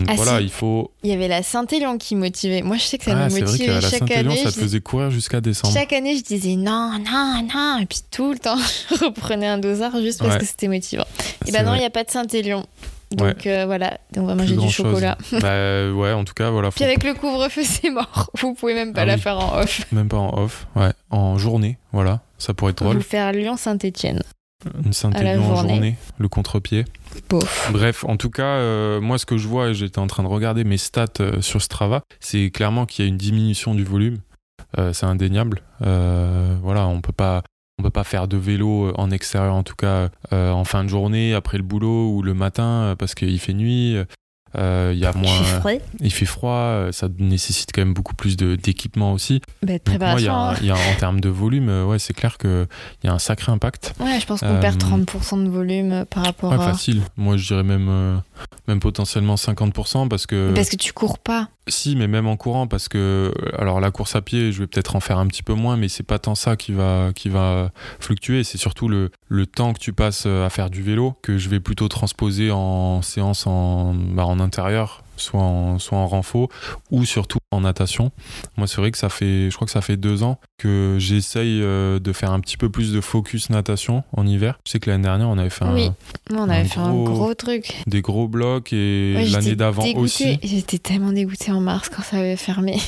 donc, 0.00 0.08
Ah, 0.10 0.14
voilà, 0.16 0.38
si. 0.38 0.44
il 0.44 0.50
faut. 0.50 0.90
Il 1.04 1.10
y 1.10 1.12
avait 1.12 1.28
la 1.28 1.42
Saint-Élion 1.44 1.96
qui 1.96 2.16
motivait. 2.16 2.62
Moi, 2.62 2.76
je 2.76 2.82
sais 2.82 2.98
que 2.98 3.04
ça 3.04 3.12
Ah, 3.12 3.26
me 3.26 3.30
vrai 3.30 3.40
motivait 3.42 3.66
qu'à 3.66 3.80
la 3.80 3.88
chaque 3.88 4.10
année. 4.10 4.36
ça 4.36 4.50
te 4.50 4.58
faisait 4.58 4.80
courir 4.80 5.10
jusqu'à 5.12 5.40
décembre. 5.40 5.72
Chaque 5.74 5.92
année, 5.92 6.16
je 6.16 6.24
disais 6.24 6.56
non, 6.56 6.92
non, 6.98 7.46
non. 7.54 7.78
Et 7.80 7.86
puis 7.86 8.00
tout 8.10 8.32
le 8.32 8.38
temps, 8.38 8.56
je 8.98 9.04
reprenais 9.04 9.46
un 9.46 9.58
dosard 9.58 9.92
juste 10.00 10.18
parce 10.18 10.34
Ouais. 10.34 10.40
que 10.40 10.46
c'était 10.46 10.68
motivant. 10.68 11.04
Et 11.46 11.52
bah 11.52 11.58
non, 11.62 11.66
il 11.66 11.70
vrai. 11.72 11.78
n'y 11.80 11.84
a 11.84 11.90
pas 11.90 12.02
de 12.04 12.10
Saint-Élion. 12.10 12.66
Donc 13.12 13.46
euh, 13.46 13.66
voilà, 13.66 13.98
on 14.16 14.24
va 14.24 14.34
manger 14.34 14.56
du 14.56 14.68
chocolat. 14.68 15.16
bah 15.32 15.90
ouais, 15.92 16.12
en 16.12 16.24
tout 16.24 16.34
cas, 16.34 16.50
voilà. 16.50 16.70
faut 16.70 16.76
Puis 16.76 16.84
avec 16.84 17.04
le 17.04 17.14
couvre-feu, 17.14 17.62
c'est 17.64 17.90
mort. 17.90 18.30
Vous 18.40 18.54
pouvez 18.54 18.74
même 18.74 18.92
pas 18.92 19.02
Ah 19.02 19.06
la 19.06 19.14
oui. 19.14 19.20
faire 19.20 19.38
en 19.38 19.60
off. 19.60 19.86
Même 19.92 20.08
pas 20.08 20.16
en 20.16 20.36
off, 20.38 20.66
ouais. 20.74 20.92
En 21.10 21.38
journée, 21.38 21.78
voilà. 21.92 22.20
Ça 22.38 22.52
pourrait 22.52 22.72
être 22.72 22.82
drôle. 22.82 22.96
Vous 22.96 23.02
faire 23.02 23.32
Lyon-Saint-Étienne. 23.32 24.22
Une 24.84 24.92
la 25.22 25.38
en 25.38 25.42
journée. 25.56 25.68
journée, 25.68 25.96
le 26.18 26.28
contre-pied. 26.28 26.84
Bref, 27.70 28.04
en 28.04 28.16
tout 28.16 28.30
cas, 28.30 28.56
euh, 28.56 29.00
moi, 29.00 29.18
ce 29.18 29.26
que 29.26 29.36
je 29.36 29.46
vois, 29.46 29.68
et 29.68 29.74
j'étais 29.74 29.98
en 29.98 30.06
train 30.06 30.22
de 30.22 30.28
regarder 30.28 30.64
mes 30.64 30.78
stats 30.78 31.06
euh, 31.20 31.40
sur 31.40 31.62
Strava, 31.62 32.02
c'est 32.20 32.50
clairement 32.50 32.86
qu'il 32.86 33.04
y 33.04 33.06
a 33.06 33.08
une 33.08 33.16
diminution 33.18 33.74
du 33.74 33.84
volume. 33.84 34.18
Euh, 34.78 34.92
c'est 34.92 35.06
indéniable. 35.06 35.62
Euh, 35.82 36.56
voilà, 36.62 36.86
on 36.86 37.00
peut 37.00 37.12
pas. 37.12 37.42
On 37.78 37.82
peut 37.82 37.90
pas 37.90 38.04
faire 38.04 38.26
de 38.26 38.38
vélo 38.38 38.92
en 38.96 39.10
extérieur, 39.10 39.54
en 39.54 39.62
tout 39.62 39.74
cas 39.76 40.08
euh, 40.32 40.50
en 40.50 40.64
fin 40.64 40.82
de 40.82 40.88
journée, 40.88 41.34
après 41.34 41.58
le 41.58 41.62
boulot 41.62 42.10
ou 42.10 42.22
le 42.22 42.32
matin, 42.32 42.64
euh, 42.64 42.94
parce 42.96 43.14
qu'il 43.14 43.38
fait 43.38 43.52
nuit. 43.52 43.96
euh, 44.56 44.92
Il 44.94 44.98
y 44.98 45.04
a 45.04 45.12
moins, 45.12 45.30
il 46.00 46.10
fait 46.10 46.24
froid, 46.24 46.52
euh, 46.56 46.90
ça 46.92 47.08
nécessite 47.18 47.72
quand 47.74 47.82
même 47.82 47.92
beaucoup 47.92 48.14
plus 48.14 48.38
d'équipement 48.38 49.12
aussi. 49.12 49.42
Bah, 49.62 49.74
Donc, 49.74 50.00
moi, 50.00 50.20
y 50.20 50.24
préparation. 50.24 50.32
a, 50.34 50.56
y 50.62 50.70
a 50.70 50.74
en 50.74 50.98
termes 50.98 51.20
de 51.20 51.28
volume, 51.28 51.68
euh, 51.68 51.84
ouais, 51.84 51.98
c'est 51.98 52.14
clair 52.14 52.38
qu'il 52.38 52.66
y 53.04 53.08
a 53.08 53.12
un 53.12 53.18
sacré 53.18 53.52
impact. 53.52 53.92
Ouais, 54.00 54.18
je 54.20 54.24
pense 54.26 54.40
qu'on 54.40 54.46
Euh, 54.46 54.60
perd 54.60 54.78
30% 54.82 55.44
de 55.44 55.50
volume 55.50 55.92
euh, 55.92 56.04
par 56.06 56.24
rapport 56.24 56.52
Ouais, 56.52 56.56
à. 56.58 56.70
facile. 56.72 57.02
Moi, 57.18 57.36
je 57.36 57.46
dirais 57.46 57.62
même, 57.62 57.88
euh, 57.90 58.16
même 58.68 58.80
potentiellement 58.80 59.34
50% 59.36 60.08
parce 60.08 60.24
que. 60.26 60.54
Parce 60.54 60.70
que 60.70 60.76
tu 60.76 60.94
cours 60.94 61.18
pas. 61.18 61.50
Si, 61.68 61.96
mais 61.96 62.06
même 62.06 62.28
en 62.28 62.36
courant, 62.36 62.68
parce 62.68 62.88
que. 62.88 63.32
Alors, 63.58 63.80
la 63.80 63.90
course 63.90 64.14
à 64.14 64.22
pied, 64.22 64.52
je 64.52 64.60
vais 64.60 64.66
peut-être 64.68 64.94
en 64.94 65.00
faire 65.00 65.18
un 65.18 65.26
petit 65.26 65.42
peu 65.42 65.54
moins, 65.54 65.76
mais 65.76 65.88
c'est 65.88 66.04
pas 66.04 66.20
tant 66.20 66.36
ça 66.36 66.56
qui 66.56 66.72
va, 66.72 67.10
qui 67.14 67.28
va 67.28 67.72
fluctuer. 67.98 68.44
C'est 68.44 68.58
surtout 68.58 68.88
le, 68.88 69.10
le 69.28 69.46
temps 69.46 69.72
que 69.72 69.80
tu 69.80 69.92
passes 69.92 70.24
euh, 70.26 70.46
à 70.46 70.50
faire 70.50 70.70
du 70.70 70.82
vélo 70.82 71.14
que 71.22 71.38
je 71.38 71.48
vais 71.48 71.58
plutôt 71.58 71.88
transposer 71.88 72.52
en 72.52 73.02
séance 73.02 73.48
en, 73.48 73.94
bah, 73.94 74.24
en 74.24 74.38
intérieur, 74.38 75.02
soit 75.16 75.40
en, 75.40 75.78
soit 75.78 75.98
en 75.98 76.06
renfort 76.06 76.48
ou 76.90 77.04
surtout 77.04 77.38
en 77.50 77.60
natation. 77.62 78.10
Moi, 78.56 78.66
c'est 78.66 78.76
vrai 78.78 78.90
que 78.90 78.98
ça 78.98 79.08
fait, 79.08 79.50
je 79.50 79.54
crois 79.54 79.66
que 79.66 79.72
ça 79.72 79.80
fait 79.80 79.96
deux 79.96 80.22
ans 80.22 80.38
que 80.58 80.96
j'essaye 80.98 81.60
euh, 81.62 81.98
de 81.98 82.12
faire 82.12 82.32
un 82.32 82.40
petit 82.40 82.56
peu 82.56 82.68
plus 82.70 82.92
de 82.92 83.00
focus 83.00 83.50
natation 83.50 84.04
en 84.16 84.26
hiver. 84.26 84.58
Je 84.66 84.72
sais 84.72 84.80
que 84.80 84.90
l'année 84.90 85.04
dernière, 85.04 85.28
on 85.28 85.38
avait 85.38 85.50
fait 85.50 85.64
un- 85.64 85.74
Oui. 85.74 85.90
On 86.32 86.38
un 86.38 86.48
avait 86.50 86.64
fait 86.68 86.80
un 86.80 86.90
gros- 86.92 87.04
gros 87.04 87.34
truc. 87.34 87.82
des 87.86 88.00
gros 88.02 88.28
blocs 88.28 88.72
et 88.72 89.14
Ouais, 89.16 89.24
l'année 89.26 89.56
d'avant 89.56 89.84
aussi. 89.96 90.38
J'étais 90.42 90.78
tellement 90.78 91.12
dégoûtée 91.12 91.52
en 91.52 91.60
mars 91.60 91.88
quand 91.88 92.02
ça 92.02 92.18
avait 92.18 92.36
fermé. 92.36 92.78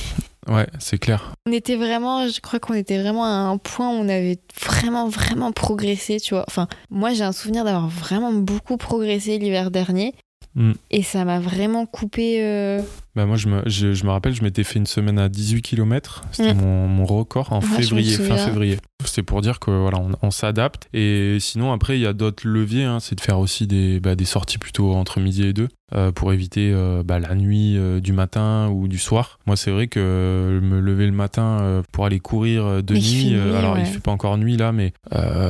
Ouais, 0.47 0.67
c'est 0.79 0.97
clair. 0.97 1.33
On 1.47 1.51
était 1.51 1.75
vraiment, 1.75 2.27
je 2.27 2.39
crois 2.39 2.59
qu'on 2.59 2.73
était 2.73 2.99
vraiment 2.99 3.25
à 3.25 3.29
un 3.51 3.57
point 3.57 3.89
où 3.89 3.93
on 3.93 4.09
avait 4.09 4.39
vraiment, 4.65 5.07
vraiment 5.07 5.51
progressé, 5.51 6.19
tu 6.19 6.33
vois. 6.33 6.43
Enfin, 6.47 6.67
moi, 6.89 7.13
j'ai 7.13 7.23
un 7.23 7.33
souvenir 7.33 7.65
d'avoir 7.65 7.87
vraiment 7.87 8.33
beaucoup 8.33 8.77
progressé 8.77 9.37
l'hiver 9.37 9.69
dernier. 9.69 10.15
Mm. 10.55 10.71
Et 10.91 11.03
ça 11.03 11.25
m'a 11.25 11.39
vraiment 11.39 11.85
coupé. 11.85 12.39
euh, 12.43 12.81
Bah 13.15 13.25
moi, 13.25 13.37
je 13.37 13.47
me, 13.47 13.61
je, 13.67 13.93
je 13.93 14.03
me 14.05 14.09
rappelle, 14.09 14.33
je 14.33 14.43
m'étais 14.43 14.63
fait 14.63 14.79
une 14.79 14.87
semaine 14.87 15.19
à 15.19 15.29
18 15.29 15.61
km. 15.61 16.23
C'était 16.31 16.53
Mm. 16.53 16.61
mon, 16.61 16.87
mon 16.87 17.05
record 17.05 17.53
en 17.53 17.61
février, 17.61 18.13
fin 18.15 18.35
février. 18.37 18.77
C'est 19.05 19.23
pour 19.23 19.41
dire 19.41 19.59
que 19.59 19.71
voilà, 19.71 19.99
on, 19.99 20.11
on 20.21 20.31
s'adapte. 20.31 20.87
Et 20.93 21.37
sinon, 21.39 21.71
après, 21.71 21.97
il 21.97 22.01
y 22.01 22.07
a 22.07 22.13
d'autres 22.13 22.47
leviers. 22.47 22.83
hein. 22.83 22.99
c'est 22.99 23.15
de 23.15 23.21
faire 23.21 23.39
aussi 23.39 23.67
des, 23.67 23.99
bah, 23.99 24.15
des 24.15 24.25
sorties 24.25 24.57
plutôt 24.57 24.93
entre 24.93 25.19
midi 25.19 25.43
et 25.45 25.53
deux 25.53 25.69
euh, 25.93 26.11
pour 26.11 26.33
éviter 26.33 26.71
euh, 26.73 27.03
bah, 27.03 27.19
la 27.19 27.35
nuit 27.35 27.75
euh, 27.77 27.99
du 27.99 28.13
matin 28.13 28.69
ou 28.69 28.87
du 28.87 28.97
soir. 28.97 29.39
Moi, 29.45 29.55
c'est 29.55 29.71
vrai 29.71 29.87
que 29.87 30.59
me 30.61 30.79
lever 30.79 31.05
le 31.05 31.11
matin 31.11 31.83
pour 31.91 32.05
aller 32.05 32.19
courir 32.19 32.83
de 32.83 32.93
Mais 32.93 32.99
il 32.99 33.15
nuit. 33.29 33.33
nuit, 33.33 33.55
alors, 33.55 33.77
il 33.77 33.81
ouais. 33.81 33.85
fait 33.85 33.99
pas 33.99 34.11
encore 34.11 34.37
nuit 34.37 34.57
là, 34.57 34.71
mais 34.71 34.93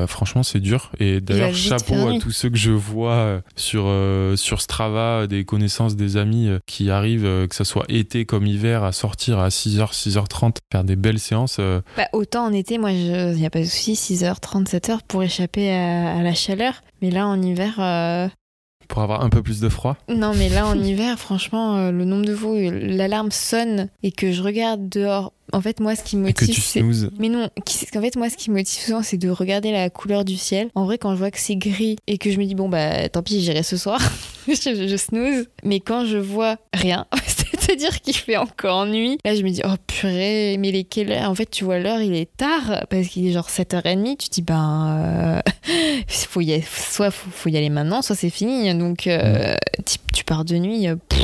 franchement, 0.08 0.44
c'est 0.44 0.60
dur. 0.60 0.92
Et 1.00 1.22
d'ailleurs, 1.22 1.54
chapeau 1.54 2.08
à 2.08 2.20
tous 2.20 2.32
ceux 2.32 2.50
que 2.50 2.58
je 2.58 2.72
vois 2.72 3.42
sur, 3.56 3.92
sur 4.36 4.62
Strava, 4.62 5.28
des 5.28 5.44
connaissances, 5.46 5.96
des 5.96 6.18
amis 6.18 6.50
qui 6.66 6.90
arrivent, 6.90 7.48
que 7.48 7.56
ce 7.56 7.64
soit 7.64 7.86
été 7.90 8.26
comme 8.26 8.46
hiver, 8.48 8.84
à 8.84 8.92
sortir 8.92 9.40
à 9.40 9.50
6h, 9.50 9.92
6h30, 9.94 10.58
faire 10.72 10.84
des 10.84 10.96
belles 10.96 11.20
séances. 11.20 11.60
Bah, 11.98 12.08
autant 12.14 12.46
en 12.46 12.54
été, 12.54 12.78
moi, 12.78 12.92
il 12.92 13.34
n'y 13.36 13.46
a 13.46 13.50
pas 13.50 13.60
de 13.60 13.66
souci, 13.66 13.94
6h, 13.94 14.40
37h 14.40 15.00
pour 15.08 15.24
échapper 15.24 15.72
à, 15.74 16.18
à 16.18 16.22
la 16.24 16.34
chaleur. 16.34 16.82
Mais 17.02 17.12
là, 17.12 17.28
en 17.28 17.42
hiver. 17.42 17.76
euh, 17.80 18.28
pour 18.90 19.02
avoir 19.02 19.24
un 19.24 19.30
peu 19.30 19.42
plus 19.42 19.62
de 19.62 19.70
froid. 19.70 19.96
Non, 20.10 20.34
mais 20.36 20.50
là, 20.50 20.68
en 20.68 20.78
hiver, 20.84 21.18
franchement, 21.18 21.78
euh, 21.78 21.92
le 21.92 22.04
nombre 22.04 22.26
de 22.26 22.36
fois 22.36 22.52
où 22.52 22.58
l'alarme 22.58 23.32
sonne 23.32 23.88
et 24.04 24.12
que 24.12 24.34
je 24.34 24.44
regarde 24.44 24.90
dehors. 24.90 25.32
En 25.52 25.62
fait, 25.62 25.80
moi, 25.80 25.96
ce 25.96 26.04
qui 26.04 26.18
me 26.18 26.28
Et 26.28 26.34
que 26.34 26.44
motive, 26.44 26.56
tu 26.56 26.62
snoozes. 26.62 27.10
Mais 27.18 27.30
non, 27.30 27.50
en 27.58 28.02
fait, 28.02 28.16
moi, 28.18 28.30
ce 28.30 28.38
qui 28.38 28.52
me 28.52 28.58
motive 28.58 28.82
souvent, 28.84 29.02
c'est 29.02 29.18
de 29.18 29.30
regarder 29.30 29.72
la 29.72 29.90
couleur 29.90 30.26
du 30.26 30.38
ciel. 30.38 30.70
En 30.76 30.86
vrai, 30.86 30.98
quand 30.98 31.12
je 31.14 31.18
vois 31.18 31.32
que 31.32 31.40
c'est 31.40 31.56
gris 31.56 31.96
et 32.08 32.18
que 32.18 32.32
je 32.32 32.38
me 32.38 32.46
dis, 32.46 32.56
bon, 32.56 32.68
bah, 32.70 33.08
tant 33.10 33.24
pis, 33.24 33.42
j'irai 33.42 33.64
ce 33.64 33.78
soir, 33.78 34.00
je, 34.48 34.88
je 34.88 34.96
snooze. 34.98 35.48
Mais 35.64 35.80
quand 35.80 36.06
je 36.06 36.18
vois 36.18 36.58
rien, 36.74 37.06
c'est-à-dire 37.70 38.02
qu'il 38.02 38.16
fait 38.16 38.38
encore 38.38 38.86
nuit, 38.86 39.18
là, 39.24 39.36
je 39.36 39.42
me 39.44 39.50
dis, 39.50 39.62
oh 39.66 39.76
purée, 39.88 40.58
mais 40.60 40.70
il 40.70 40.76
est 40.76 40.84
quelle 40.84 41.12
heure? 41.12 41.30
En 41.30 41.36
fait, 41.36 41.46
tu 41.50 41.64
vois 41.64 41.80
l'heure, 41.80 42.02
il 42.02 42.16
est 42.16 42.30
tard, 42.36 42.86
parce 42.90 43.08
qu'il 43.08 43.28
est 43.28 43.32
genre 43.32 43.48
7h30. 43.48 44.18
Tu 44.18 44.30
te 44.30 44.34
dis, 44.36 44.42
ben, 44.42 45.42
euh, 45.78 46.02
faut 46.08 46.42
y 46.42 46.54
aller- 46.54 46.64
soit 46.68 47.12
faut, 47.12 47.30
faut 47.32 47.50
y 47.50 47.58
aller 47.58 47.70
maintenant, 47.70 48.02
soit 48.02 48.16
c'est 48.16 48.30
fini. 48.30 48.74
Donc, 48.76 49.08
euh, 49.08 49.56
tu, 49.86 49.98
tu 50.14 50.24
pars 50.24 50.46
de 50.46 50.56
nuit. 50.56 50.88
euh, 50.88 50.96
pff. 51.10 51.20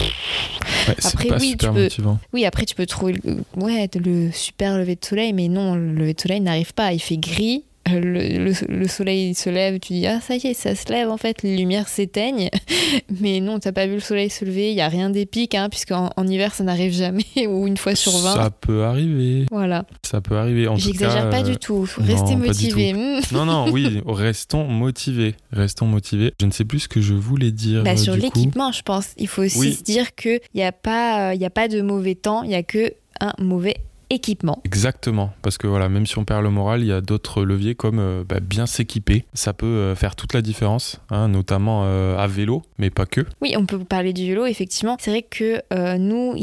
Ouais, 0.88 0.96
c'est 1.00 1.08
Après, 1.08 1.28
pas 1.30 1.38
oui, 1.40 1.56
tu 1.58 1.68
peux- 1.68 1.84
motivant. 1.84 2.20
Oui, 2.34 2.46
après, 2.46 2.66
tu 2.66 2.76
peux 2.76 2.86
trouver 2.86 3.14
le, 3.24 3.38
ouais, 3.56 3.90
le 3.96 4.32
super 4.32 4.78
lever 4.78 4.96
de 4.96 5.04
soleil, 5.06 5.34
mais 5.34 5.48
non, 5.48 5.76
le 5.76 5.94
lever 5.94 6.14
de 6.14 6.22
soleil 6.22 6.42
n'arrive 6.42 6.74
pas. 6.74 6.94
Il 6.94 7.00
fait 7.00 7.18
gris. 7.18 7.64
Euh, 7.90 8.00
Le, 8.00 8.44
le- 8.46 8.76
le 8.80 8.88
soleil 8.88 9.36
se 9.36 9.50
lève, 9.50 9.80
tu 9.80 9.94
dis 9.94 10.08
ah 10.08 10.20
ça 10.22 10.36
y 10.36 10.48
est 10.48 10.54
ça 10.54 10.76
se 10.76 10.92
lève 10.92 11.10
en 11.10 11.18
fait 11.18 11.44
les 11.44 11.56
lumières 11.56 11.88
s'éteignent 11.88 12.50
mais 13.22 13.40
non 13.40 13.60
t'as 13.60 13.72
pas 13.72 13.86
vu 13.88 13.94
le 13.96 14.00
soleil 14.00 14.30
se 14.30 14.44
lever 14.46 14.72
il 14.72 14.76
y 14.76 14.82
a 14.82 14.88
rien 14.88 15.10
d'épique 15.10 15.56
hein, 15.56 15.70
puisqu'en 15.70 16.10
en 16.16 16.28
hiver 16.28 16.54
ça 16.54 16.64
n'arrive 16.64 16.94
jamais 16.94 17.24
ou 17.48 17.68
une 17.68 17.78
fois 17.78 17.96
sur 17.96 18.12
20 18.12 18.36
Ça 18.36 18.50
peut 18.50 18.84
arriver. 18.84 19.46
voilà 19.52 19.86
Ça 20.04 20.22
peut 20.22 20.36
arriver. 20.38 20.68
J'exagère 20.76 21.30
pas 21.30 21.40
euh, 21.42 21.44
du 21.44 21.58
tout 21.58 21.88
non, 22.00 22.06
restez 22.06 22.36
motivés 22.36 22.94
Hmm. 22.94 23.20
Non, 23.32 23.46
non, 23.46 23.70
oui, 23.72 24.02
restons 24.08 24.66
motivés. 24.66 25.36
Restons 25.52 25.86
motivés. 25.88 26.34
Je 26.40 26.46
ne 26.46 26.52
sais 26.52 26.66
plus 26.66 26.80
ce 26.82 26.88
que 26.88 27.02
je 27.02 27.14
voulais 27.14 27.52
dire. 27.52 27.84
Bah, 27.84 27.92
euh, 27.92 27.98
sur 27.98 28.16
l'équipement 28.16 28.72
je 28.72 28.82
pense 28.82 29.10
il 29.18 29.28
faut 29.28 29.44
aussi 29.44 29.60
Oui. 29.60 29.74
se 29.74 29.84
dire 29.84 30.16
que 30.16 30.40
il 30.54 30.60
y 30.60 30.64
a 30.64 30.72
pas 30.72 31.32
euh, 31.32 31.36
y 31.36 31.46
a 31.46 31.50
pas 31.50 31.68
de 31.68 31.82
mauvais 31.82 32.16
temps 32.16 32.44
il 32.44 32.52
y 32.52 32.56
a 32.56 32.64
que 32.64 32.94
un 33.22 33.34
mauvais 33.40 33.76
équipement 34.10 34.62
Exactement, 34.64 35.34
parce 35.42 35.58
que 35.58 35.68
voilà, 35.68 35.90
même 35.90 36.06
si 36.06 36.18
on 36.18 36.26
perd 36.26 36.44
le 36.44 36.50
moral, 36.50 36.82
il 36.82 36.88
y 36.88 36.92
a 36.92 37.02
d'autres 37.02 37.44
leviers 37.44 37.76
comme 37.76 38.00
euh, 38.00 38.24
bah, 38.28 38.40
bien 38.40 38.66
s'équiper. 38.66 39.26
Ça 39.34 39.54
peut 39.54 39.66
euh, 39.66 39.96
faire 39.96 40.16
toute 40.16 40.34
la 40.34 40.42
différence, 40.42 41.00
hein, 41.10 41.28
notamment 41.28 41.84
euh, 41.86 42.18
à 42.18 42.28
vélo, 42.28 42.64
mais 42.78 42.90
pas 42.90 43.06
que. 43.06 43.22
Oui, 43.42 43.54
on 43.58 43.66
peut 43.66 43.80
parler 43.80 44.14
du 44.14 44.28
vélo, 44.28 44.46
effectivement. 44.46 44.98
C'est 45.00 45.12
vrai 45.12 45.24
que 45.24 45.62
nous, 45.98 46.36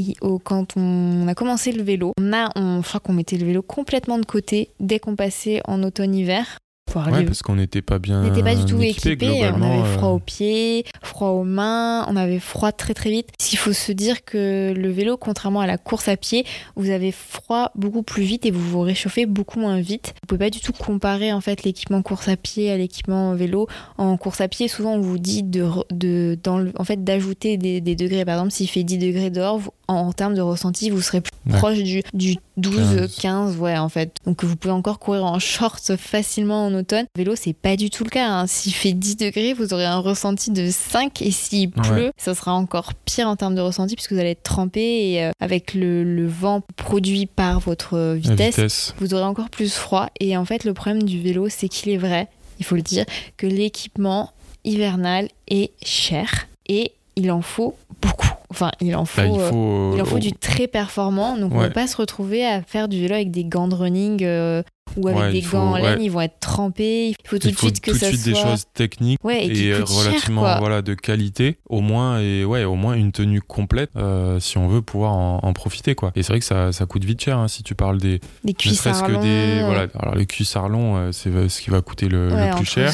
quand 0.44 0.76
on 0.76 1.26
a 1.28 1.34
commencé 1.34 1.72
le 1.72 1.82
vélo, 1.82 2.12
on 2.18 2.32
a, 2.32 2.50
on, 2.56 2.82
je 2.82 2.88
crois 2.88 3.00
qu'on 3.00 3.12
mettait 3.12 3.36
le 3.36 3.46
vélo 3.46 3.62
complètement 3.62 4.18
de 4.18 4.26
côté 4.26 4.70
dès 4.80 4.98
qu'on 4.98 5.16
passait 5.16 5.60
en 5.66 5.82
automne-hiver. 5.82 6.58
Pour 6.86 7.06
Ouais, 7.06 7.24
parce 7.24 7.42
qu'on 7.42 7.54
n'était 7.54 7.80
pas 7.80 7.98
bien. 7.98 8.20
on 8.20 8.24
n'était 8.28 8.42
pas 8.42 8.54
du 8.54 8.64
tout 8.66 8.82
équipé, 8.82 9.10
équipé, 9.12 9.50
on 9.56 9.62
avait 9.62 9.92
froid 9.96 10.08
euh, 10.08 10.12
aux 10.12 10.18
pieds, 10.18 10.84
froid 11.02 11.28
aux 11.28 11.44
mains, 11.44 12.04
on 12.08 12.16
avait 12.16 12.38
froid 12.40 12.70
très 12.70 12.92
très 12.92 13.10
vite. 13.10 13.28
Il 13.50 13.56
faut 13.56 13.72
se 13.72 13.92
dire 13.92 14.24
que 14.26 14.74
le 14.76 14.90
vélo, 14.90 15.16
contrairement 15.16 15.60
à 15.60 15.66
la 15.66 15.78
course 15.78 16.08
à 16.08 16.16
pied, 16.18 16.44
vous 16.76 16.90
avez 16.90 17.10
froid 17.12 17.70
beaucoup 17.76 18.02
plus 18.02 18.24
vite 18.24 18.44
et 18.44 18.50
vous 18.50 18.60
vous 18.60 18.80
réchauffez 18.80 19.24
beaucoup 19.24 19.58
moins 19.58 19.80
vite. 19.80 20.12
Vous 20.22 20.26
pouvez 20.26 20.38
pas 20.40 20.50
du 20.50 20.60
tout 20.60 20.72
comparer 20.72 21.32
en 21.32 21.40
fait 21.40 21.62
l'équipement 21.62 22.02
course 22.02 22.28
à 22.28 22.36
pied 22.36 22.70
à 22.70 22.76
l'équipement 22.76 23.34
vélo. 23.34 23.68
En 23.96 24.16
course 24.18 24.42
à 24.42 24.48
pied, 24.48 24.68
souvent 24.68 24.92
on 24.94 25.00
vous 25.00 25.18
dit 25.18 25.42
de, 25.44 25.62
re- 25.62 25.84
de 25.92 26.36
dans 26.42 26.58
le- 26.58 26.72
en 26.78 26.84
fait 26.84 27.02
d'ajouter 27.02 27.56
des, 27.56 27.80
des 27.80 27.94
degrés. 27.96 28.24
Par 28.26 28.34
exemple, 28.34 28.52
s'il 28.52 28.68
fait 28.68 28.82
10 28.84 28.98
degrés 28.98 29.30
dehors, 29.30 29.56
vous- 29.58 29.70
en, 29.88 29.94
en 29.94 30.12
termes 30.12 30.34
de 30.34 30.42
ressenti, 30.42 30.90
vous 30.90 31.00
serez 31.00 31.20
plus 31.22 31.30
Ouais. 31.44 31.58
proche 31.58 31.82
du, 31.82 32.02
du 32.14 32.36
12, 32.56 32.76
15. 33.00 33.16
15, 33.16 33.56
ouais 33.56 33.76
en 33.76 33.88
fait. 33.88 34.14
Donc 34.26 34.44
vous 34.44 34.54
pouvez 34.54 34.72
encore 34.72 35.00
courir 35.00 35.24
en 35.24 35.40
shorts 35.40 35.80
facilement 35.98 36.70
en 36.72 36.76
monotone. 36.76 37.06
Vélo, 37.16 37.34
c'est 37.36 37.52
pas 37.52 37.76
du 37.76 37.90
tout 37.90 38.04
le 38.04 38.10
cas. 38.10 38.28
hein. 38.28 38.46
S'il 38.46 38.72
fait 38.72 38.92
10 38.92 39.16
degrés, 39.16 39.52
vous 39.52 39.72
aurez 39.74 39.84
un 39.84 39.98
ressenti 39.98 40.50
de 40.50 40.68
5 40.70 41.22
et 41.22 41.30
s'il 41.30 41.70
pleut, 41.70 42.12
ça 42.16 42.34
sera 42.34 42.52
encore 42.54 42.94
pire 42.94 43.28
en 43.28 43.36
termes 43.36 43.54
de 43.54 43.60
ressenti 43.60 43.94
puisque 43.94 44.12
vous 44.12 44.18
allez 44.18 44.30
être 44.30 44.42
trempé 44.42 44.80
et 45.12 45.24
euh, 45.24 45.30
avec 45.40 45.74
le, 45.74 46.02
le 46.04 46.26
vent 46.26 46.62
produit 46.76 47.26
par 47.26 47.60
votre 47.60 47.96
La 47.98 48.14
vitesse, 48.14 48.56
vitesse. 48.56 48.94
vous 48.98 49.14
aurez 49.14 49.24
encore 49.24 49.50
plus 49.50 49.72
froid. 49.72 50.08
Et 50.20 50.36
en 50.36 50.44
fait, 50.44 50.64
le 50.64 50.74
problème 50.74 51.02
du 51.02 51.20
vélo, 51.20 51.48
c'est 51.48 51.68
qu'il 51.68 51.92
est 51.92 51.96
vrai, 51.98 52.28
il 52.58 52.64
faut 52.64 52.76
le 52.76 52.82
dire, 52.82 53.04
que 53.36 53.46
l'équipement 53.46 54.30
hivernal 54.64 55.28
est 55.48 55.72
cher 55.84 56.48
et 56.68 56.92
il 57.16 57.30
en 57.30 57.42
faut 57.42 57.76
beaucoup. 58.00 58.28
Enfin, 58.50 58.70
il 58.80 58.94
en 58.96 59.04
faut. 59.06 59.20
Bah, 59.22 59.26
il 59.28 59.40
euh, 59.40 59.50
faut, 59.50 59.92
il 59.96 60.02
en 60.02 60.04
faut 60.04 60.16
euh, 60.16 60.20
du 60.20 60.32
très 60.32 60.66
performant, 60.66 61.36
donc 61.38 61.52
on 61.52 61.56
ne 61.56 61.62
va 61.62 61.70
pas 61.70 61.86
se 61.86 61.96
retrouver 61.96 62.44
à 62.44 62.60
faire 62.62 62.86
du 62.86 63.00
vélo 63.00 63.14
avec 63.14 63.30
des 63.30 63.44
gants 63.44 63.66
de 63.66 63.74
running 63.74 64.22
euh, 64.24 64.62
ou 64.96 65.08
avec 65.08 65.20
Ouais, 65.20 65.32
des 65.32 65.42
faut- 65.42 65.56
gants 65.56 65.72
en 65.72 65.76
laine, 65.76 65.98
ouais. 65.98 66.04
ils 66.04 66.10
vont 66.10 66.20
être 66.20 66.38
trempés. 66.40 67.08
Il 67.08 67.14
faut 67.28 67.38
tout 67.38 67.48
il 67.48 67.54
de 67.54 67.58
suite 67.58 67.80
que 67.80 67.90
tout 67.92 67.96
ça 67.96 68.08
suite 68.08 68.20
soit 68.20 68.32
des 68.32 68.38
choses 68.38 68.64
techniques 68.74 69.22
ouais, 69.24 69.46
et, 69.46 69.68
et 69.68 69.72
euh, 69.72 69.84
cher, 69.86 69.96
relativement 69.96 70.58
voilà 70.58 70.82
de 70.82 70.94
qualité 70.94 71.58
au 71.68 71.80
moins 71.80 72.20
et 72.20 72.44
ouais 72.44 72.64
au 72.64 72.74
moins 72.74 72.94
une 72.94 73.12
tenue 73.12 73.40
complète 73.40 73.90
euh, 73.96 74.38
si 74.40 74.58
on 74.58 74.68
veut 74.68 74.82
pouvoir 74.82 75.12
en, 75.12 75.40
en 75.42 75.52
profiter 75.52 75.94
quoi 75.94 76.12
et 76.14 76.22
c'est 76.22 76.32
vrai 76.32 76.40
que 76.40 76.44
ça, 76.44 76.72
ça 76.72 76.86
coûte 76.86 77.04
vite 77.04 77.20
cher 77.22 77.38
hein, 77.38 77.48
si 77.48 77.62
tu 77.62 77.74
parles 77.74 77.98
des 77.98 78.20
Des 78.44 78.54
cuissards 78.54 79.08
longs, 79.08 79.20
des 79.22 79.28
euh, 79.28 79.64
voilà 79.66 79.86
alors 79.98 80.14
les 80.14 80.26
cuissards 80.26 80.68
longs 80.68 81.10
c'est 81.12 81.30
ce 81.48 81.60
qui 81.60 81.70
va 81.70 81.80
coûter 81.80 82.08
le, 82.08 82.28
plus 82.56 82.66
cher 82.66 82.92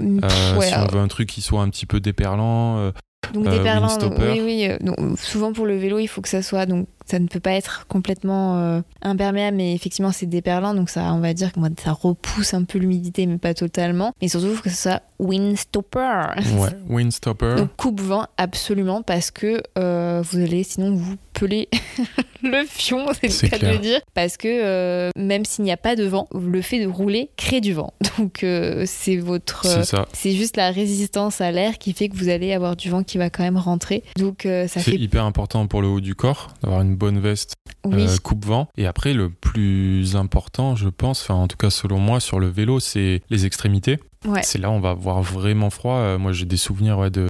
Euh, 0.00 0.56
ouais, 0.56 0.66
si 0.68 0.74
on 0.74 0.86
veut 0.86 1.00
un 1.00 1.08
truc 1.08 1.28
qui 1.28 1.42
soit 1.42 1.62
un 1.62 1.68
petit 1.68 1.86
peu 1.86 2.00
déperlant 2.00 2.92
Donc 3.34 3.46
Euh, 3.46 3.56
des 3.56 3.62
perlants, 3.62 3.96
donc, 3.98 4.14
oui, 4.18 4.40
oui. 4.44 4.68
donc, 4.80 5.18
souvent 5.18 5.52
pour 5.52 5.66
le 5.66 5.76
vélo, 5.76 5.98
il 5.98 6.06
faut 6.06 6.20
que 6.22 6.28
ça 6.28 6.42
soit 6.42 6.66
donc 6.66 6.86
ça 7.06 7.18
ne 7.18 7.28
peut 7.28 7.40
pas 7.40 7.52
être 7.52 7.86
complètement 7.86 8.58
euh, 8.58 8.80
imperméable, 9.02 9.56
mais 9.56 9.74
effectivement 9.74 10.12
c'est 10.12 10.26
déperlant, 10.26 10.74
donc 10.74 10.90
ça, 10.90 11.12
on 11.14 11.20
va 11.20 11.32
dire 11.34 11.52
que 11.52 11.60
ça 11.82 11.92
repousse 11.92 12.52
un 12.52 12.64
peu 12.64 12.78
l'humidité, 12.78 13.26
mais 13.26 13.38
pas 13.38 13.54
totalement. 13.54 14.12
Mais 14.20 14.28
surtout 14.28 14.48
il 14.48 14.56
faut 14.56 14.62
que 14.62 14.70
ce 14.70 14.82
soit 14.82 15.02
windstopper. 15.18 16.26
ouais 16.58 16.70
windstopper 16.88 17.54
Donc 17.56 17.70
coupe-vent 17.76 18.26
absolument 18.36 19.02
parce 19.02 19.30
que 19.30 19.62
euh, 19.78 20.22
vous 20.22 20.38
allez 20.38 20.64
sinon 20.64 20.94
vous 20.94 21.16
peler 21.38 21.68
le 22.42 22.64
fion, 22.66 23.06
c'est 23.20 23.30
C'est 23.30 23.46
le 23.46 23.50
cas 23.50 23.58
de 23.58 23.72
le 23.72 23.78
dire, 23.78 24.00
parce 24.14 24.36
que 24.36 24.48
euh, 24.48 25.10
même 25.16 25.44
s'il 25.44 25.64
n'y 25.64 25.72
a 25.72 25.76
pas 25.76 25.96
de 25.96 26.04
vent, 26.04 26.28
le 26.34 26.62
fait 26.62 26.80
de 26.80 26.88
rouler 26.88 27.30
crée 27.36 27.60
du 27.60 27.72
vent. 27.72 27.92
Donc 28.18 28.42
euh, 28.42 28.84
c'est 28.86 29.16
votre 29.16 29.66
euh, 29.66 29.76
c'est 29.76 29.84
ça 29.84 30.08
c'est 30.12 30.32
juste 30.32 30.56
la 30.56 30.70
résistance 30.70 31.40
à 31.40 31.50
l'air 31.52 31.78
qui 31.78 31.92
fait 31.92 32.08
que 32.08 32.16
vous 32.16 32.28
allez 32.28 32.52
avoir 32.52 32.76
du 32.76 32.88
vent 32.88 33.02
qui 33.02 33.18
va 33.18 33.30
quand 33.30 33.42
même 33.42 33.58
rentrer. 33.58 34.02
Donc 34.16 34.46
euh, 34.46 34.66
ça 34.66 34.80
c'est 34.80 34.92
fait 34.92 34.96
hyper 34.96 35.24
important 35.24 35.66
pour 35.66 35.82
le 35.82 35.88
haut 35.88 36.00
du 36.00 36.14
corps 36.14 36.48
d'avoir 36.62 36.80
une 36.80 36.96
bonne 36.96 37.20
veste 37.20 37.54
oui, 37.84 38.04
euh, 38.06 38.16
coupe-vent. 38.22 38.68
Et 38.76 38.86
après, 38.86 39.12
le 39.12 39.30
plus 39.30 40.16
important, 40.16 40.74
je 40.74 40.88
pense, 40.88 41.22
enfin 41.22 41.34
en 41.34 41.46
tout 41.46 41.56
cas 41.56 41.70
selon 41.70 41.98
moi, 41.98 42.18
sur 42.18 42.40
le 42.40 42.48
vélo, 42.48 42.80
c'est 42.80 43.22
les 43.30 43.46
extrémités. 43.46 43.98
ouais. 44.24 44.42
C'est 44.42 44.58
là 44.58 44.70
où 44.70 44.72
on 44.72 44.80
va 44.80 44.90
avoir 44.90 45.22
vraiment 45.22 45.70
froid. 45.70 46.18
Moi, 46.18 46.32
j'ai 46.32 46.46
des 46.46 46.56
souvenirs 46.56 46.98
ouais, 46.98 47.10
de 47.10 47.28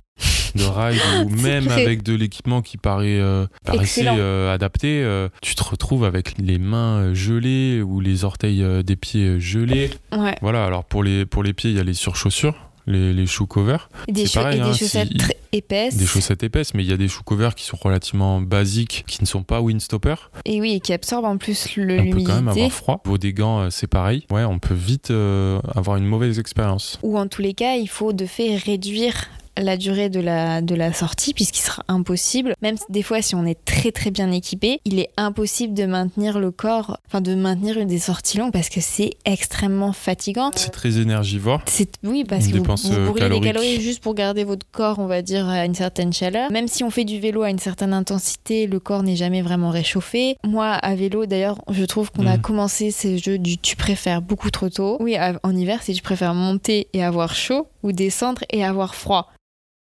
de 0.54 0.64
ride 0.64 1.00
C'est 1.36 1.42
même 1.42 1.64
vrai. 1.64 1.82
avec 1.82 2.02
de 2.02 2.14
l'équipement 2.14 2.62
qui 2.62 2.76
paraît 2.78 3.18
euh, 3.20 3.46
paraissait 3.64 4.06
euh, 4.06 4.52
adapté, 4.54 5.02
euh, 5.02 5.28
tu 5.42 5.54
te 5.54 5.64
retrouves 5.64 6.04
avec 6.04 6.34
les 6.38 6.58
mains 6.58 7.14
gelées 7.14 7.82
ou 7.82 8.00
les 8.00 8.24
orteils 8.24 8.64
des 8.84 8.96
pieds 8.96 9.40
gelés. 9.40 9.90
ouais. 10.12 10.36
Voilà. 10.42 10.64
Alors 10.64 10.84
pour 10.84 11.02
les 11.02 11.26
pour 11.26 11.42
les 11.42 11.52
pieds, 11.52 11.70
il 11.70 11.76
y 11.76 11.80
a 11.80 11.84
les 11.84 11.94
surchaussures, 11.94 12.54
les 12.86 13.12
les 13.12 13.26
shoe 13.26 13.46
covers, 13.46 13.88
des, 14.08 14.26
pareil, 14.28 14.58
et 14.58 14.60
des 14.62 14.66
hein, 14.66 14.72
chaussettes 14.72 15.08
si- 15.08 15.16
très 15.16 15.36
épaisses. 15.52 15.96
des 15.96 16.06
chaussettes 16.06 16.42
épaisses, 16.42 16.74
mais 16.74 16.84
il 16.84 16.90
y 16.90 16.92
a 16.92 16.96
des 16.96 17.08
shoe 17.08 17.22
covers 17.24 17.54
qui 17.54 17.64
sont 17.64 17.76
relativement 17.80 18.40
basiques, 18.40 19.04
qui 19.06 19.22
ne 19.22 19.26
sont 19.26 19.42
pas 19.42 19.60
windstopper. 19.60 20.14
Et 20.44 20.60
oui, 20.60 20.74
et 20.74 20.80
qui 20.80 20.92
absorbent 20.92 21.26
en 21.26 21.36
plus 21.38 21.76
le- 21.76 21.98
on 22.00 22.10
peut 22.10 22.22
quand 22.22 22.34
même 22.34 22.38
l'humidité. 22.40 22.60
avoir 22.60 22.72
froid. 22.72 23.00
Vos 23.04 23.18
des 23.18 23.32
gants, 23.32 23.70
c'est 23.70 23.86
pareil. 23.86 24.26
Ouais, 24.30 24.44
on 24.44 24.58
peut 24.58 24.74
vite 24.74 25.10
euh, 25.10 25.60
avoir 25.74 25.96
une 25.96 26.04
mauvaise 26.06 26.38
expérience. 26.38 26.98
Ou 27.02 27.18
en 27.18 27.26
tous 27.26 27.42
les 27.42 27.54
cas, 27.54 27.74
il 27.76 27.88
faut 27.88 28.12
de 28.12 28.26
fait 28.26 28.56
réduire 28.56 29.14
la 29.58 29.76
durée 29.76 30.08
de 30.10 30.20
la, 30.20 30.60
de 30.62 30.74
la 30.74 30.92
sortie 30.92 31.34
puisqu'il 31.34 31.62
sera 31.62 31.82
impossible, 31.88 32.54
même 32.62 32.76
si- 32.76 32.84
des 32.88 33.02
fois 33.02 33.22
si 33.22 33.34
on 33.34 33.44
est 33.46 33.58
très 33.64 33.92
très 33.92 34.10
bien 34.10 34.30
équipé, 34.30 34.80
il 34.84 34.98
est 34.98 35.10
impossible 35.16 35.74
de 35.74 35.84
maintenir 35.86 36.38
le 36.38 36.50
corps, 36.50 36.98
enfin 37.06 37.20
de 37.20 37.34
maintenir 37.34 37.78
une 37.78 37.88
des 37.88 37.98
sorties 37.98 38.38
longues 38.38 38.52
parce 38.52 38.68
que 38.68 38.80
c'est 38.80 39.10
extrêmement 39.24 39.92
fatigant. 39.92 40.50
C'est 40.54 40.70
très 40.70 40.98
énergivore. 40.98 41.62
C'est 41.66 41.90
oui 42.04 42.24
parce 42.24 42.46
que 42.48 42.58
vous, 42.58 42.64
vous 42.64 42.92
euh, 42.92 43.06
brûlez 43.06 43.28
des 43.28 43.40
calories 43.40 43.80
juste 43.80 44.00
pour 44.02 44.14
garder 44.14 44.44
votre 44.44 44.66
corps, 44.70 44.98
on 44.98 45.06
va 45.06 45.22
dire 45.22 45.48
à 45.48 45.64
une 45.64 45.74
certaine 45.74 46.12
chaleur. 46.12 46.50
Même 46.50 46.68
si 46.68 46.84
on 46.84 46.90
fait 46.90 47.04
du 47.04 47.18
vélo 47.20 47.42
à 47.42 47.50
une 47.50 47.58
certaine 47.58 47.92
intensité, 47.92 48.66
le 48.66 48.80
corps 48.80 49.02
n'est 49.02 49.16
jamais 49.16 49.42
vraiment 49.42 49.70
réchauffé. 49.70 50.36
Moi 50.46 50.66
à 50.72 50.94
vélo 50.94 51.26
d'ailleurs, 51.26 51.58
je 51.70 51.84
trouve 51.84 52.10
qu'on 52.12 52.26
a 52.26 52.36
Mhm. 52.36 52.42
commencé 52.42 52.90
ces 52.90 53.18
jeux 53.18 53.38
du 53.38 53.58
tu 53.58 53.76
préfères 53.76 54.22
beaucoup 54.22 54.50
trop 54.50 54.68
tôt. 54.68 54.96
Oui, 55.00 55.16
en 55.42 55.56
hiver, 55.56 55.80
c'est 55.82 55.92
tu 55.92 56.02
préfères 56.02 56.34
monter 56.34 56.88
et 56.92 57.02
avoir 57.02 57.34
chaud 57.34 57.68
ou 57.82 57.92
descendre 57.92 58.42
et 58.50 58.64
avoir 58.64 58.94
froid. 58.94 59.30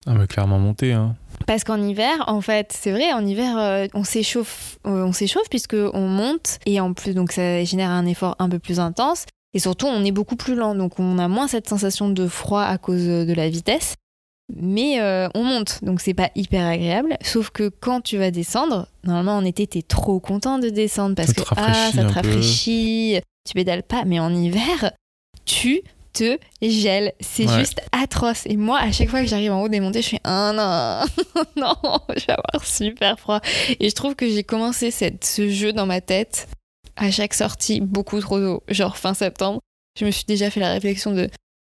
Ah, 0.06 0.14
mais 0.14 0.26
clairement 0.26 0.58
monté. 0.58 0.92
Hein. 0.92 1.16
Parce 1.46 1.64
qu'en 1.64 1.80
hiver, 1.82 2.24
en 2.26 2.40
fait, 2.40 2.72
c'est 2.72 2.92
vrai, 2.92 3.12
en 3.12 3.24
hiver, 3.24 3.58
euh, 3.58 3.86
on 3.94 4.04
s'échauffe, 4.04 4.78
euh, 4.86 5.04
on 5.04 5.12
s'échauffe 5.12 5.48
puisque 5.50 5.76
on 5.92 6.06
monte 6.06 6.58
et 6.66 6.80
en 6.80 6.92
plus, 6.92 7.14
donc 7.14 7.32
ça 7.32 7.64
génère 7.64 7.90
un 7.90 8.06
effort 8.06 8.36
un 8.38 8.48
peu 8.48 8.58
plus 8.58 8.80
intense. 8.80 9.26
Et 9.54 9.58
surtout, 9.58 9.86
on 9.86 10.04
est 10.04 10.12
beaucoup 10.12 10.36
plus 10.36 10.54
lent, 10.54 10.74
donc 10.74 10.98
on 10.98 11.18
a 11.18 11.26
moins 11.26 11.48
cette 11.48 11.68
sensation 11.68 12.10
de 12.10 12.28
froid 12.28 12.62
à 12.62 12.78
cause 12.78 13.04
de 13.06 13.32
la 13.32 13.48
vitesse. 13.48 13.94
Mais 14.54 15.00
euh, 15.00 15.28
on 15.34 15.44
monte, 15.44 15.84
donc 15.84 16.00
c'est 16.00 16.14
pas 16.14 16.30
hyper 16.34 16.66
agréable. 16.66 17.16
Sauf 17.22 17.50
que 17.50 17.68
quand 17.68 18.00
tu 18.00 18.16
vas 18.16 18.30
descendre, 18.30 18.88
normalement 19.04 19.36
en 19.36 19.44
été, 19.44 19.66
t'es 19.66 19.82
trop 19.82 20.20
content 20.20 20.58
de 20.58 20.70
descendre 20.70 21.14
parce 21.14 21.28
Ça 21.28 21.34
que 21.34 21.48
ah, 21.56 21.90
ça 21.94 22.04
te 22.04 22.12
rafraîchit, 22.12 23.20
tu 23.46 23.54
pédales 23.54 23.82
pas. 23.82 24.04
Mais 24.06 24.20
en 24.20 24.34
hiver, 24.34 24.92
tu 25.44 25.82
te 26.18 26.38
gèles. 26.62 27.12
C'est 27.20 27.48
Ouais. 27.48 27.58
juste 27.60 27.80
atroce. 27.92 28.46
Et 28.46 28.56
moi, 28.56 28.78
à 28.80 28.90
chaque 28.92 29.08
fois 29.08 29.20
que 29.20 29.26
j'arrive 29.26 29.52
en 29.52 29.62
haut 29.62 29.68
des 29.68 29.80
montées, 29.80 30.02
je 30.02 30.08
fais 30.10 30.20
ah 30.24 30.52
non, 30.54 31.42
non, 31.56 32.00
je 32.16 32.26
vais 32.26 32.32
avoir 32.32 32.64
super 32.66 33.18
froid. 33.18 33.40
Et 33.80 33.88
je 33.88 33.94
trouve 33.94 34.14
que 34.14 34.28
j'ai 34.28 34.42
commencé 34.44 34.90
cette, 34.90 35.24
ce 35.24 35.48
jeu 35.48 35.72
dans 35.72 35.86
ma 35.86 36.00
tête 36.00 36.48
à 36.96 37.10
chaque 37.10 37.34
sortie 37.34 37.80
beaucoup 37.80 38.20
trop 38.20 38.38
tôt, 38.40 38.62
genre 38.68 38.96
fin 38.96 39.14
septembre. 39.14 39.60
Je 39.98 40.04
me 40.04 40.10
suis 40.10 40.24
déjà 40.26 40.50
fait 40.50 40.60
la 40.60 40.72
réflexion 40.72 41.12
de 41.12 41.28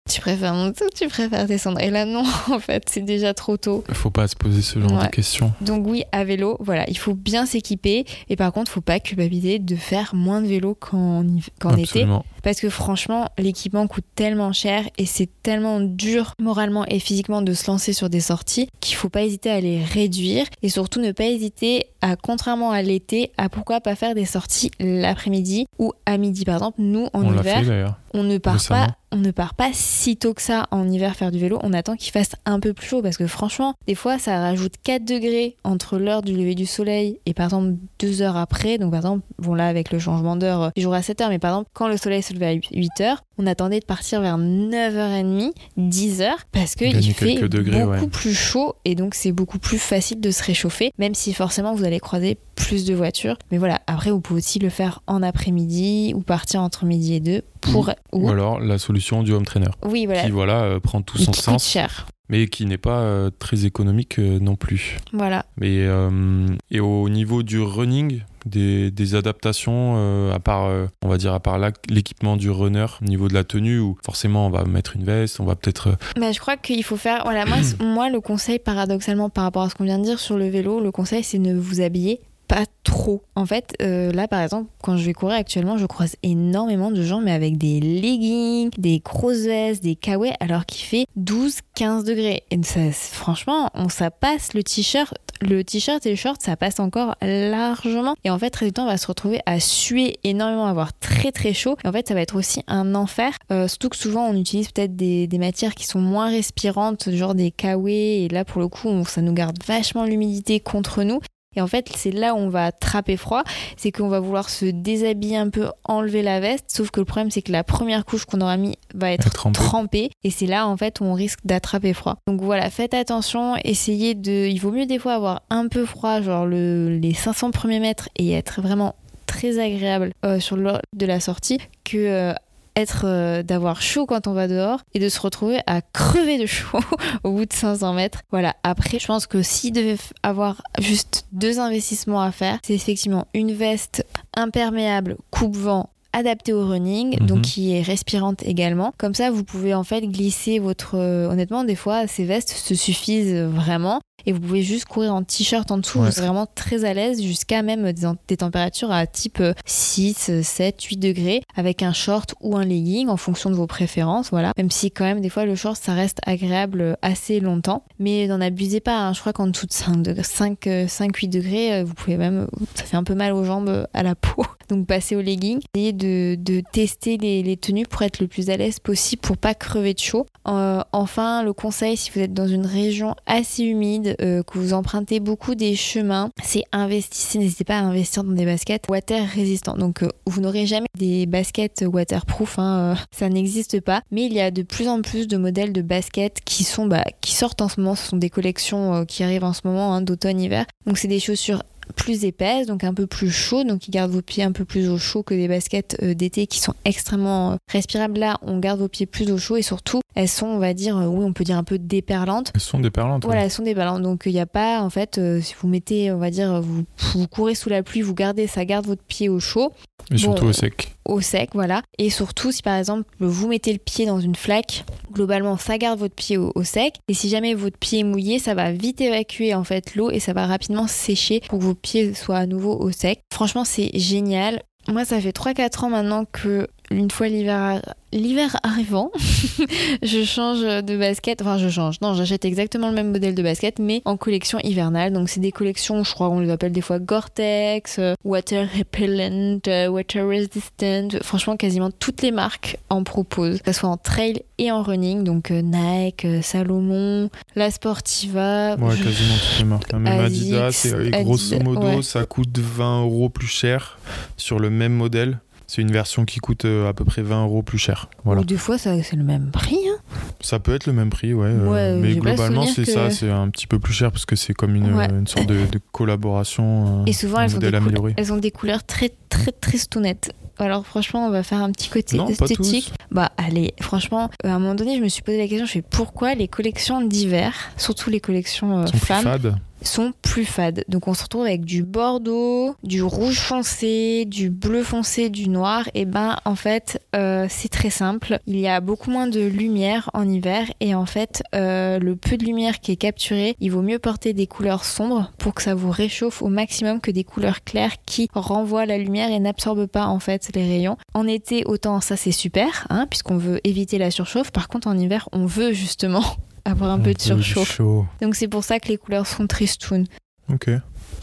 tu 0.09 0.21
préfères 0.21 0.53
monter 0.53 0.83
ou 0.85 0.89
tu 0.93 1.07
préfères 1.07 1.45
descendre? 1.45 1.79
Et 1.79 1.89
là, 1.89 2.05
non, 2.05 2.23
en 2.51 2.59
fait, 2.59 2.83
c'est 2.89 3.01
déjà 3.05 3.33
trop 3.33 3.57
tôt. 3.57 3.83
Faut 3.93 4.09
pas 4.09 4.27
se 4.27 4.35
poser 4.35 4.61
ce 4.61 4.79
genre 4.79 4.91
Ouais. 4.91 5.05
de 5.05 5.11
questions. 5.11 5.53
Donc 5.61 5.85
oui, 5.87 6.03
à 6.11 6.23
vélo, 6.23 6.57
voilà, 6.59 6.83
il 6.89 6.97
faut 6.97 7.13
bien 7.13 7.45
s'équiper. 7.45 8.05
Et 8.29 8.35
par 8.35 8.51
contre, 8.51 8.71
faut 8.71 8.81
pas 8.81 8.99
culpabiliser 8.99 9.59
de 9.59 9.75
faire 9.75 10.15
moins 10.15 10.41
de 10.41 10.47
vélo 10.47 10.75
qu'en 10.75 11.23
qu'en 11.59 11.75
été. 11.75 12.05
Parce 12.41 12.59
que 12.61 12.69
franchement, 12.69 13.27
l'équipement 13.37 13.85
coûte 13.87 14.05
tellement 14.15 14.53
cher 14.53 14.83
et 14.97 15.05
c'est 15.05 15.29
tellement 15.43 15.79
dur 15.81 16.33
moralement 16.39 16.85
et 16.87 16.99
physiquement 16.99 17.41
de 17.41 17.53
se 17.53 17.67
lancer 17.69 17.91
sur 17.91 18.09
des 18.09 18.21
sorties 18.21 18.69
qu'il 18.79 18.95
faut 18.95 19.09
pas 19.09 19.23
hésiter 19.23 19.49
à 19.51 19.59
les 19.59 19.83
réduire 19.83 20.45
et 20.63 20.69
surtout 20.69 21.01
ne 21.01 21.11
pas 21.11 21.25
hésiter 21.25 21.87
à, 22.01 22.15
contrairement 22.15 22.71
à 22.71 22.81
l'été, 22.81 23.31
à 23.37 23.49
pourquoi 23.49 23.81
pas 23.81 23.95
faire 23.95 24.15
des 24.15 24.23
sorties 24.25 24.71
l'après-midi 24.79 25.65
ou 25.79 25.91
à 26.05 26.17
midi. 26.17 26.45
Par 26.45 26.55
exemple, 26.55 26.77
nous 26.81 27.07
en 27.13 27.23
On 27.25 27.33
hiver, 27.37 27.65
fait 27.65 27.85
on 28.13 28.23
ne 28.23 28.37
part 28.37 28.57
pas 28.67 28.87
on 29.11 29.17
ne 29.17 29.31
part 29.31 29.53
pas 29.53 29.69
si 29.73 30.17
tôt 30.17 30.33
que 30.33 30.41
ça 30.41 30.67
en 30.71 30.89
hiver 30.89 31.15
faire 31.15 31.31
du 31.31 31.39
vélo, 31.39 31.59
on 31.63 31.73
attend 31.73 31.95
qu'il 31.95 32.11
fasse 32.11 32.31
un 32.45 32.59
peu 32.59 32.73
plus 32.73 32.87
chaud 32.87 33.01
parce 33.01 33.17
que 33.17 33.27
franchement, 33.27 33.73
des 33.87 33.95
fois 33.95 34.19
ça 34.19 34.39
rajoute 34.39 34.73
4 34.83 35.03
degrés 35.03 35.55
entre 35.63 35.97
l'heure 35.97 36.21
du 36.21 36.33
lever 36.33 36.55
du 36.55 36.65
soleil 36.65 37.19
et 37.25 37.33
par 37.33 37.45
exemple 37.45 37.75
2 37.99 38.21
heures 38.21 38.37
après. 38.37 38.77
Donc 38.77 38.91
par 38.91 38.99
exemple, 38.99 39.25
bon 39.37 39.53
là 39.53 39.67
avec 39.67 39.91
le 39.91 39.99
changement 39.99 40.35
d'heure, 40.35 40.71
il 40.75 40.83
jour 40.83 40.93
à 40.93 41.01
7 41.01 41.21
heures, 41.21 41.29
mais 41.29 41.39
par 41.39 41.51
exemple 41.51 41.69
quand 41.73 41.87
le 41.87 41.97
soleil 41.97 42.21
se 42.21 42.33
levait 42.33 42.47
à 42.47 42.53
8 42.53 43.01
heures, 43.01 43.23
on 43.37 43.47
attendait 43.47 43.79
de 43.79 43.85
partir 43.85 44.21
vers 44.21 44.37
9h30, 44.37 45.51
10 45.77 46.21
heures 46.21 46.45
parce 46.51 46.75
qu'il 46.75 46.91
Gagner 46.91 47.13
fait 47.13 47.35
quelques 47.35 47.49
degrés, 47.49 47.83
beaucoup 47.83 48.01
ouais. 48.01 48.07
plus 48.07 48.33
chaud 48.33 48.75
et 48.85 48.95
donc 48.95 49.15
c'est 49.15 49.31
beaucoup 49.31 49.59
plus 49.59 49.79
facile 49.79 50.19
de 50.19 50.31
se 50.31 50.43
réchauffer, 50.43 50.91
même 50.97 51.15
si 51.15 51.33
forcément 51.33 51.73
vous 51.73 51.85
allez 51.85 51.99
croiser 51.99 52.37
plus 52.59 52.85
de 52.85 52.93
voitures. 52.93 53.37
Mais 53.51 53.57
voilà, 53.57 53.81
après 53.87 54.11
vous 54.11 54.21
pouvez 54.21 54.39
aussi 54.39 54.59
le 54.59 54.69
faire 54.69 55.01
en 55.07 55.23
après-midi 55.23 56.13
ou 56.15 56.21
partir 56.21 56.61
entre 56.61 56.85
midi 56.85 57.15
et 57.15 57.19
2 57.19 57.41
pour... 57.61 57.89
ou- 58.13 58.25
Ou 58.27 58.29
alors 58.29 58.59
la 58.59 58.77
solution 58.77 59.23
du 59.23 59.31
home 59.33 59.45
trainer. 59.45 59.69
oui, 59.85 60.05
voilà. 60.05 60.23
Qui 60.23 60.31
voilà 60.31 60.61
euh, 60.63 60.79
prend 60.79 61.01
tout 61.01 61.17
son 61.17 61.31
qui 61.31 61.39
coûte 61.39 61.45
sens, 61.45 61.67
cher. 61.67 62.07
mais 62.29 62.47
qui 62.47 62.65
n'est 62.65 62.77
pas 62.77 62.99
euh, 62.99 63.29
très 63.39 63.65
économique 63.65 64.19
euh, 64.19 64.39
non 64.39 64.55
plus. 64.55 64.97
Voilà. 65.13 65.45
Mais, 65.57 65.79
euh, 65.79 66.47
et 66.71 66.79
au 66.79 67.09
niveau 67.09 67.41
du 67.43 67.59
running, 67.61 68.21
des, 68.45 68.91
des 68.91 69.15
adaptations, 69.15 70.31
à 70.33 70.39
part, 70.39 70.69
on 71.03 71.09
va 71.09 71.17
dire, 71.17 71.33
à 71.33 71.39
part 71.41 71.59
l'équipement 71.89 72.37
du 72.37 72.49
runner, 72.49 72.85
au 73.01 73.05
niveau 73.05 73.27
de 73.27 73.33
la 73.33 73.43
tenue, 73.43 73.79
où 73.79 73.97
forcément 74.03 74.47
on 74.47 74.49
va 74.49 74.63
mettre 74.63 74.95
une 74.95 75.03
veste, 75.03 75.39
on 75.41 75.45
va 75.45 75.55
peut-être. 75.55 75.97
Mais 76.17 76.31
je 76.33 76.39
crois 76.39 76.55
qu'il 76.55 76.83
faut 76.83 76.95
faire. 76.97 77.21
Voilà, 77.23 77.45
moi, 77.45 77.57
moi, 77.83 78.09
le 78.09 78.21
conseil, 78.21 78.57
paradoxalement, 78.59 79.29
par 79.29 79.43
rapport 79.43 79.63
à 79.63 79.69
ce 79.69 79.75
qu'on 79.75 79.83
vient 79.83 79.99
de 79.99 80.03
dire 80.05 80.19
sur 80.19 80.37
le 80.37 80.47
vélo, 80.49 80.79
le 80.79 80.91
conseil, 80.91 81.23
c'est 81.23 81.37
ne 81.39 81.53
vous 81.57 81.81
habiller 81.81 82.21
pas 82.49 82.65
trop. 82.83 83.21
En 83.35 83.45
fait, 83.45 83.75
euh, 83.81 84.11
là, 84.11 84.27
par 84.27 84.41
exemple, 84.41 84.69
quand 84.83 84.97
je 84.97 85.05
vais 85.05 85.13
courir 85.13 85.37
actuellement, 85.37 85.77
je 85.77 85.85
croise 85.85 86.15
énormément 86.23 86.91
de 86.91 87.03
gens, 87.03 87.21
mais 87.21 87.31
avec 87.31 87.57
des 87.57 87.79
leggings, 87.79 88.71
des 88.77 88.99
grosses 88.99 89.45
vestes, 89.45 89.83
des 89.83 89.95
kawaii, 89.95 90.33
alors 90.41 90.65
qu'il 90.65 90.85
fait 90.85 91.05
12-15 91.17 92.03
degrés. 92.03 92.43
Et 92.49 92.61
ça, 92.63 92.91
franchement, 92.91 93.69
on 93.75 93.87
ça 93.87 94.11
passe 94.11 94.53
le 94.53 94.63
t-shirt 94.63 95.13
le 95.41 95.63
t-shirt 95.63 96.05
et 96.05 96.09
le 96.09 96.15
short, 96.17 96.41
ça 96.41 96.57
passe 96.57 96.81
encore 96.81 97.15
largement. 97.21 98.15
Et 98.25 98.29
en 98.29 98.37
fait, 98.37 98.49
très 98.49 98.65
du 98.65 98.73
temps, 98.73 98.83
on 98.83 98.87
va 98.87 98.97
se 98.97 99.07
retrouver 99.07 99.39
à 99.45 99.61
suer 99.61 100.17
énormément, 100.25 100.65
à 100.65 100.69
avoir 100.69 100.91
très 100.99 101.31
très 101.31 101.53
chaud. 101.53 101.77
Et 101.85 101.87
en 101.87 101.93
fait, 101.93 102.09
ça 102.09 102.13
va 102.13 102.21
être 102.21 102.35
aussi 102.35 102.61
un 102.67 102.93
enfer. 102.93 103.31
Euh, 103.51 103.69
surtout 103.69 103.87
que 103.87 103.95
souvent, 103.95 104.27
on 104.27 104.35
utilise 104.35 104.69
peut-être 104.71 104.97
des, 104.97 105.29
matières 105.39 105.75
qui 105.75 105.85
sont 105.85 106.01
moins 106.01 106.29
respirantes, 106.29 107.09
genre 107.11 107.35
des 107.35 107.51
kawé. 107.51 108.25
Et 108.25 108.27
là, 108.27 108.43
pour 108.43 108.59
le 108.59 108.67
coup, 108.67 108.89
ça 109.05 109.21
nous 109.21 109.31
garde 109.31 109.57
vachement 109.65 110.03
l'humidité 110.03 110.59
contre 110.59 111.03
nous. 111.03 111.21
Et 111.59 111.61
en 111.61 111.67
fait, 111.67 111.89
c'est 111.93 112.11
là 112.11 112.35
où 112.35 112.37
on 112.37 112.47
va 112.47 112.67
attraper 112.67 113.17
froid, 113.17 113.43
c'est 113.75 113.91
qu'on 113.91 114.07
va 114.07 114.21
vouloir 114.21 114.49
se 114.49 114.63
déshabiller 114.63 115.35
un 115.35 115.49
peu, 115.49 115.67
enlever 115.83 116.21
la 116.21 116.39
veste, 116.39 116.67
sauf 116.69 116.89
que 116.89 117.01
le 117.01 117.05
problème 117.05 117.31
c'est 117.31 117.41
que 117.41 117.51
la 117.51 117.65
première 117.65 118.05
couche 118.05 118.23
qu'on 118.23 118.39
aura 118.39 118.55
mis 118.55 118.77
va 118.95 119.11
être 119.11 119.51
trempée, 119.51 120.09
et 120.23 120.31
c'est 120.31 120.45
là 120.45 120.69
en 120.69 120.77
fait 120.77 121.01
où 121.01 121.03
on 121.03 121.13
risque 121.13 121.39
d'attraper 121.43 121.91
froid. 121.91 122.15
Donc 122.27 122.41
voilà, 122.41 122.69
faites 122.69 122.93
attention, 122.93 123.57
essayez 123.65 124.15
de... 124.15 124.47
Il 124.47 124.57
vaut 124.61 124.71
mieux 124.71 124.85
des 124.85 124.99
fois 124.99 125.15
avoir 125.15 125.41
un 125.49 125.67
peu 125.67 125.85
froid, 125.85 126.21
genre 126.21 126.45
le... 126.45 126.97
les 126.97 127.13
500 127.13 127.51
premiers 127.51 127.81
mètres, 127.81 128.07
et 128.15 128.31
être 128.31 128.61
vraiment 128.61 128.95
très 129.25 129.59
agréable 129.59 130.13
euh, 130.23 130.39
sur 130.39 130.55
le 130.55 130.75
de 130.95 131.05
la 131.05 131.19
sortie 131.19 131.57
que 131.83 131.97
euh, 131.97 132.33
être 132.79 133.03
euh, 133.05 133.43
d'avoir 133.43 133.81
chaud 133.81 134.05
quand 134.05 134.27
on 134.27 134.33
va 134.33 134.47
dehors 134.47 134.81
et 134.93 134.99
de 134.99 135.09
se 135.09 135.19
retrouver 135.19 135.59
à 135.67 135.81
crever 135.81 136.37
de 136.37 136.45
chaud 136.45 136.79
au 137.23 137.31
bout 137.31 137.45
de 137.45 137.53
500 137.53 137.93
mètres. 137.93 138.21
Voilà. 138.31 138.55
Après, 138.63 138.99
je 138.99 139.07
pense 139.07 139.27
que 139.27 139.41
s'il 139.41 139.73
devait 139.73 139.97
avoir 140.23 140.61
juste 140.79 141.25
deux 141.31 141.59
investissements 141.59 142.21
à 142.21 142.31
faire, 142.31 142.59
c'est 142.63 142.73
effectivement 142.73 143.27
une 143.33 143.51
veste 143.51 144.05
imperméable 144.35 145.17
coupe-vent 145.31 145.89
adaptée 146.11 146.53
au 146.53 146.67
running, 146.67 147.19
mhm. 147.19 147.27
donc 147.27 147.41
qui 147.41 147.75
est 147.75 147.81
respirante 147.81 148.41
également. 148.43 148.93
Comme 148.97 149.13
ça, 149.13 149.29
vous 149.29 149.43
pouvez 149.43 149.73
en 149.73 149.83
fait 149.83 150.01
glisser 150.01 150.59
votre. 150.59 150.95
Euh, 150.95 151.29
honnêtement, 151.29 151.63
des 151.63 151.75
fois, 151.75 152.07
ces 152.07 152.25
vestes 152.25 152.49
se 152.49 152.75
suffisent 152.75 153.35
vraiment 153.35 154.01
et 154.25 154.31
vous 154.31 154.39
pouvez 154.39 154.61
juste 154.61 154.85
courir 154.85 155.13
en 155.13 155.23
t-shirt 155.23 155.69
en 155.71 155.77
dessous, 155.77 155.99
vous 155.99 156.11
serez 156.11 156.27
vraiment 156.27 156.47
très 156.53 156.85
à 156.85 156.93
l'aise 156.93 157.21
jusqu'à 157.21 157.61
même 157.61 157.91
des, 158.27 158.37
températures 158.37 158.91
à 158.91 159.05
type 159.07 159.43
6, 159.65 160.41
7, 160.41 160.81
8 160.81 160.97
degrés 160.97 161.41
avec 161.55 161.83
un 161.83 161.93
short 161.93 162.35
ou 162.41 162.57
un 162.57 162.65
legging 162.65 163.09
en 163.09 163.17
fonction 163.17 163.49
de 163.49 163.55
vos 163.55 163.67
préférences, 163.67 164.29
voilà. 164.29 164.51
Même 164.57 164.71
si 164.71 164.91
quand 164.91 165.05
même 165.05 165.21
des 165.21 165.29
fois 165.29 165.45
le 165.45 165.55
short 165.55 165.77
ça 165.81 165.93
reste 165.93 166.19
agréable 166.25 166.97
assez 167.01 167.39
longtemps, 167.39 167.83
mais 167.99 168.27
n'en 168.27 168.41
abusez 168.41 168.79
pas, 168.79 168.97
hein. 168.97 169.13
je 169.13 169.19
crois 169.19 169.33
qu'en 169.33 169.47
dessous 169.47 169.67
de 169.67 169.73
5, 169.73 170.01
degrés, 170.01 170.23
5, 170.23 170.69
5, 170.87 171.15
8 171.15 171.27
degrés, 171.27 171.83
vous 171.83 171.93
pouvez 171.93 172.17
même, 172.17 172.47
ça 172.75 172.83
fait 172.83 172.97
un 172.97 173.03
peu 173.03 173.15
mal 173.15 173.33
aux 173.33 173.43
jambes, 173.43 173.87
à 173.93 174.03
la 174.03 174.15
peau, 174.15 174.45
donc 174.69 174.87
passez 174.87 175.15
au 175.15 175.21
legging. 175.21 175.59
Essayez 175.73 175.93
de, 175.93 176.35
de 176.35 176.61
tester 176.71 177.17
les, 177.17 177.43
les, 177.43 177.57
tenues 177.57 177.85
pour 177.85 178.01
être 178.03 178.19
le 178.19 178.27
plus 178.27 178.49
à 178.49 178.57
l'aise 178.57 178.79
possible 178.79 179.21
pour 179.21 179.37
pas 179.37 179.53
crever 179.53 179.93
de 179.93 179.99
chaud. 179.99 180.25
Euh, 180.47 180.81
enfin, 180.91 181.43
le 181.43 181.53
conseil 181.53 181.97
si 181.97 182.11
vous 182.11 182.19
êtes 182.19 182.33
dans 182.33 182.47
une 182.47 182.65
région 182.65 183.15
assez 183.25 183.63
humide, 183.63 184.08
euh, 184.21 184.43
que 184.43 184.57
vous 184.57 184.73
empruntez 184.73 185.19
beaucoup 185.19 185.55
des 185.55 185.75
chemins, 185.75 186.29
c'est 186.43 186.63
investissez, 186.71 187.39
n'hésitez 187.39 187.63
pas 187.63 187.79
à 187.79 187.81
investir 187.81 188.23
dans 188.23 188.33
des 188.33 188.45
baskets 188.45 188.85
water 188.89 189.27
résistants. 189.27 189.77
Donc 189.77 190.03
euh, 190.03 190.09
vous 190.25 190.41
n'aurez 190.41 190.65
jamais 190.65 190.87
des 190.97 191.25
baskets 191.25 191.83
waterproof, 191.85 192.59
hein, 192.59 192.93
euh, 192.93 192.95
ça 193.11 193.29
n'existe 193.29 193.81
pas. 193.81 194.01
Mais 194.11 194.25
il 194.25 194.33
y 194.33 194.41
a 194.41 194.51
de 194.51 194.63
plus 194.63 194.87
en 194.87 195.01
plus 195.01 195.27
de 195.27 195.37
modèles 195.37 195.73
de 195.73 195.81
baskets 195.81 196.39
qui 196.45 196.63
sont 196.63 196.85
bah, 196.85 197.03
qui 197.21 197.33
sortent 197.33 197.61
en 197.61 197.69
ce 197.69 197.79
moment. 197.79 197.95
Ce 197.95 198.07
sont 198.07 198.17
des 198.17 198.29
collections 198.29 199.05
qui 199.05 199.23
arrivent 199.23 199.43
en 199.43 199.53
ce 199.53 199.61
moment 199.65 199.93
hein, 199.93 200.01
d'automne-hiver. 200.01 200.65
Donc 200.85 200.97
c'est 200.97 201.07
des 201.07 201.19
chaussures 201.19 201.63
plus 201.95 202.23
épaisse, 202.23 202.67
donc 202.67 202.83
un 202.83 202.93
peu 202.93 203.07
plus 203.07 203.31
chaud, 203.31 203.63
donc 203.63 203.79
qui 203.79 203.91
garde 203.91 204.11
vos 204.11 204.21
pieds 204.21 204.43
un 204.43 204.51
peu 204.51 204.63
plus 204.65 204.89
au 204.89 204.97
chaud 204.97 205.23
que 205.23 205.33
des 205.33 205.47
baskets 205.47 206.01
d'été 206.03 206.47
qui 206.47 206.59
sont 206.59 206.75
extrêmement 206.85 207.57
respirables. 207.67 208.19
Là, 208.19 208.37
on 208.41 208.59
garde 208.59 208.79
vos 208.79 208.87
pieds 208.87 209.05
plus 209.05 209.31
au 209.31 209.37
chaud 209.37 209.57
et 209.57 209.63
surtout, 209.63 210.01
elles 210.15 210.27
sont, 210.27 210.47
on 210.47 210.59
va 210.59 210.73
dire, 210.73 210.97
euh, 210.97 211.05
oui, 211.05 211.23
on 211.23 211.33
peut 211.33 211.43
dire 211.43 211.57
un 211.57 211.63
peu 211.63 211.77
déperlantes. 211.77 212.51
Elles 212.55 212.61
sont 212.61 212.79
déperlantes. 212.79 213.25
Voilà, 213.25 213.43
elles 213.43 213.51
sont 213.51 213.63
déperlantes. 213.63 214.01
Donc 214.01 214.23
il 214.25 214.33
n'y 214.33 214.39
a 214.39 214.45
pas, 214.45 214.81
en 214.81 214.89
fait, 214.89 215.19
si 215.41 215.55
vous 215.59 215.67
mettez, 215.67 216.11
on 216.11 216.17
va 216.17 216.29
dire, 216.29 216.61
vous, 216.61 216.83
vous 217.13 217.27
courez 217.27 217.55
sous 217.55 217.69
la 217.69 217.83
pluie, 217.83 218.01
vous 218.01 218.15
gardez, 218.15 218.47
ça 218.47 218.65
garde 218.65 218.85
votre 218.85 219.03
pied 219.03 219.29
au 219.29 219.39
chaud. 219.39 219.73
Et 220.11 220.17
surtout 220.17 220.45
au 220.45 220.53
sec. 220.53 220.95
Au 221.05 221.21
sec, 221.21 221.51
voilà. 221.53 221.83
Et 221.97 222.09
surtout, 222.09 222.51
si 222.51 222.61
par 222.61 222.77
exemple 222.77 223.03
vous 223.19 223.47
mettez 223.47 223.71
le 223.71 223.79
pied 223.79 224.05
dans 224.05 224.19
une 224.19 224.35
flaque, 224.35 224.85
globalement, 225.11 225.57
ça 225.57 225.77
garde 225.77 225.99
votre 225.99 226.15
pied 226.15 226.37
au, 226.37 226.63
sec. 226.63 226.95
Et 227.07 227.13
si 227.13 227.29
jamais 227.29 227.53
votre 227.53 227.77
pied 227.77 227.99
est 227.99 228.03
mouillé, 228.03 228.39
ça 228.39 228.53
va 228.55 228.71
vite 228.71 229.01
évacuer 229.01 229.53
en 229.53 229.63
fait 229.63 229.95
l'eau 229.95 230.09
et 230.09 230.19
ça 230.19 230.33
va 230.33 230.47
rapidement 230.47 230.87
sécher 230.87 231.41
pour 231.47 231.59
que 231.59 231.63
vos 231.63 231.75
pieds 231.75 232.13
soient 232.13 232.37
à 232.37 232.45
nouveau 232.45 232.75
au 232.75 232.91
sec. 232.91 233.21
Franchement, 233.31 233.65
c'est 233.65 233.91
génial. 233.93 234.63
Moi, 234.87 235.05
ça 235.05 235.21
fait 235.21 235.35
3-4 235.35 235.85
ans 235.85 235.89
maintenant 235.89 236.25
que 236.25 236.67
une 236.91 237.11
fois 237.11 237.27
l'hiver 237.27 237.81
l'hiver 238.11 238.55
arrivant, 238.63 239.11
je 240.01 240.23
change 240.23 240.61
de 240.61 240.97
basket. 240.97 241.41
Enfin, 241.41 241.57
je 241.57 241.69
change. 241.69 242.01
Non, 242.01 242.13
j'achète 242.13 242.45
exactement 242.45 242.89
le 242.89 242.95
même 242.95 243.11
modèle 243.11 243.35
de 243.35 243.43
basket, 243.43 243.79
mais 243.79 244.01
en 244.05 244.17
collection 244.17 244.59
hivernale. 244.59 245.13
Donc, 245.13 245.29
c'est 245.29 245.39
des 245.39 245.51
collections, 245.51 246.03
je 246.03 246.11
crois 246.13 246.29
qu'on 246.29 246.39
les 246.39 246.49
appelle 246.49 246.71
des 246.71 246.81
fois 246.81 246.99
Gore-Tex, 246.99 247.99
euh, 247.99 248.13
Water 248.23 248.67
Repellent, 248.77 249.59
euh, 249.67 249.87
Water 249.87 250.27
Resistant. 250.27 251.19
Franchement, 251.21 251.57
quasiment 251.57 251.91
toutes 251.91 252.21
les 252.21 252.31
marques 252.31 252.77
en 252.89 253.03
proposent, 253.03 253.61
que 253.61 253.71
ce 253.71 253.79
soit 253.79 253.89
en 253.89 253.97
trail 253.97 254.43
et 254.57 254.71
en 254.71 254.81
running. 254.81 255.23
Donc, 255.23 255.51
euh, 255.51 255.61
Nike, 255.61 256.25
Salomon, 256.41 257.29
La 257.55 257.71
Sportiva. 257.71 258.75
Ouais, 258.75 258.95
quasiment 258.95 259.35
toutes 259.35 259.59
les 259.59 259.65
marques. 259.65 259.93
Hein. 259.93 259.99
Même 259.99 260.25
Adidas, 260.25 260.93
et, 260.99 261.23
grosso 261.23 261.59
modo, 261.59 262.01
ça 262.01 262.25
coûte 262.25 262.57
20 262.57 263.03
euros 263.03 263.29
plus 263.29 263.47
cher 263.47 263.99
sur 264.37 264.59
le 264.59 264.69
même 264.69 264.93
modèle 264.93 265.39
c'est 265.69 265.83
une 265.83 265.91
version 265.91 266.25
qui 266.25 266.39
coûte 266.39 266.65
euh, 266.65 266.89
à 266.89 266.95
peu 266.95 267.05
près 267.05 267.21
20 267.21 267.43
euros 267.43 267.61
plus 267.61 267.77
cher. 267.77 268.09
Voilà. 268.25 268.41
Ou 268.41 268.43
des 268.43 268.57
fois, 268.57 268.79
c'est 268.79 269.13
le 269.13 269.23
même 269.23 269.51
prix. 269.51 269.77
Hein 269.87 269.99
ça 270.41 270.57
peut 270.57 270.73
être 270.73 270.87
le 270.87 270.93
même 270.93 271.11
prix, 271.11 271.31
ouais. 271.35 271.47
Euh, 271.47 271.99
mais 272.01 272.15
globalement, 272.15 272.65
c'est 272.65 272.85
ça, 272.85 273.11
c'est 273.11 273.29
un 273.29 273.49
petit 273.49 273.67
peu 273.67 273.77
plus 273.77 273.93
cher 273.93 274.11
parce 274.11 274.25
que 274.25 274.35
c'est 274.35 274.55
comme 274.55 274.73
une, 274.75 274.87
une 274.87 275.27
sorte 275.27 275.45
de, 275.45 275.67
collaboration. 275.91 277.01
Euh, 277.01 277.05
Et 277.05 277.13
souvent, 277.13 277.41
elles 277.41 277.55
ont, 277.55 277.59
des 277.59 277.71
elles 278.17 278.33
ont 278.33 278.37
des 278.37 278.49
couleurs 278.49 278.83
très, 278.83 279.11
très, 279.29 279.51
très 279.51 279.77
stounettes. 279.77 280.33
Alors 280.57 280.87
franchement, 280.87 281.27
on 281.27 281.29
va 281.29 281.43
faire 281.43 281.61
un 281.61 281.71
petit 281.71 281.89
côté 281.89 282.17
esthétique. 282.17 282.91
Bah 283.11 283.31
allez, 283.37 283.75
franchement, 283.79 284.31
à 284.43 284.49
un 284.49 284.57
moment 284.57 284.73
donné, 284.73 284.97
je 284.97 285.03
me 285.03 285.07
suis 285.07 285.21
posé 285.21 285.37
la 285.37 285.47
question, 285.47 285.67
je 285.67 285.71
fais 285.71 285.83
pourquoi 285.83 286.33
les 286.33 286.47
collections 286.47 286.99
d'hiver, 287.01 287.53
surtout 287.77 288.09
les 288.09 288.19
collections 288.19 288.87
femmes, 288.87 289.39
sont 289.81 290.13
plus 290.21 290.45
fades. 290.45 290.83
Donc 290.87 291.07
on 291.07 291.13
se 291.13 291.23
retrouve 291.23 291.45
avec 291.45 291.65
du 291.65 291.83
bordeaux, 291.83 292.75
du 292.83 293.01
rouge 293.01 293.39
foncé, 293.39 294.25
du 294.25 294.49
bleu 294.49 294.83
foncé, 294.83 295.29
du 295.29 295.49
noir. 295.49 295.89
Et 295.93 296.05
ben 296.05 296.37
en 296.45 296.55
fait 296.55 297.01
euh, 297.15 297.47
c'est 297.49 297.69
très 297.69 297.89
simple. 297.89 298.39
Il 298.45 298.59
y 298.59 298.67
a 298.67 298.81
beaucoup 298.81 299.11
moins 299.11 299.27
de 299.27 299.41
lumière 299.41 300.09
en 300.13 300.27
hiver 300.27 300.71
et 300.79 300.95
en 300.95 301.05
fait 301.05 301.43
euh, 301.55 301.99
le 301.99 302.15
peu 302.15 302.37
de 302.37 302.45
lumière 302.45 302.79
qui 302.79 302.91
est 302.91 302.97
capturé, 302.97 303.55
il 303.59 303.71
vaut 303.71 303.81
mieux 303.81 303.99
porter 303.99 304.33
des 304.33 304.47
couleurs 304.47 304.85
sombres 304.85 305.31
pour 305.37 305.53
que 305.53 305.61
ça 305.61 305.75
vous 305.75 305.91
réchauffe 305.91 306.41
au 306.41 306.47
maximum 306.47 307.01
que 307.01 307.11
des 307.11 307.23
couleurs 307.23 307.63
claires 307.63 307.95
qui 308.05 308.29
renvoient 308.33 308.85
la 308.85 308.97
lumière 308.97 309.31
et 309.31 309.39
n'absorbent 309.39 309.87
pas 309.87 310.07
en 310.07 310.19
fait 310.19 310.49
les 310.55 310.67
rayons. 310.67 310.97
En 311.13 311.27
été 311.27 311.63
autant 311.65 312.01
ça 312.01 312.17
c'est 312.17 312.31
super 312.31 312.87
hein, 312.89 313.07
puisqu'on 313.09 313.37
veut 313.37 313.59
éviter 313.63 313.97
la 313.97 314.11
surchauffe. 314.11 314.51
Par 314.51 314.67
contre 314.67 314.87
en 314.87 314.97
hiver 314.97 315.29
on 315.31 315.45
veut 315.45 315.73
justement 315.73 316.23
avoir 316.65 316.91
un, 316.91 316.99
peu 316.99 317.13
de 317.13 317.21
surchauffe. 317.21 317.81
Donc 318.21 318.35
c'est 318.35 318.47
pour 318.47 318.63
ça 318.63 318.79
que 318.79 318.87
les 318.87 318.97
couleurs 318.97 319.27
sont 319.27 319.47
tristounes. 319.47 320.05
Ok. 320.51 320.69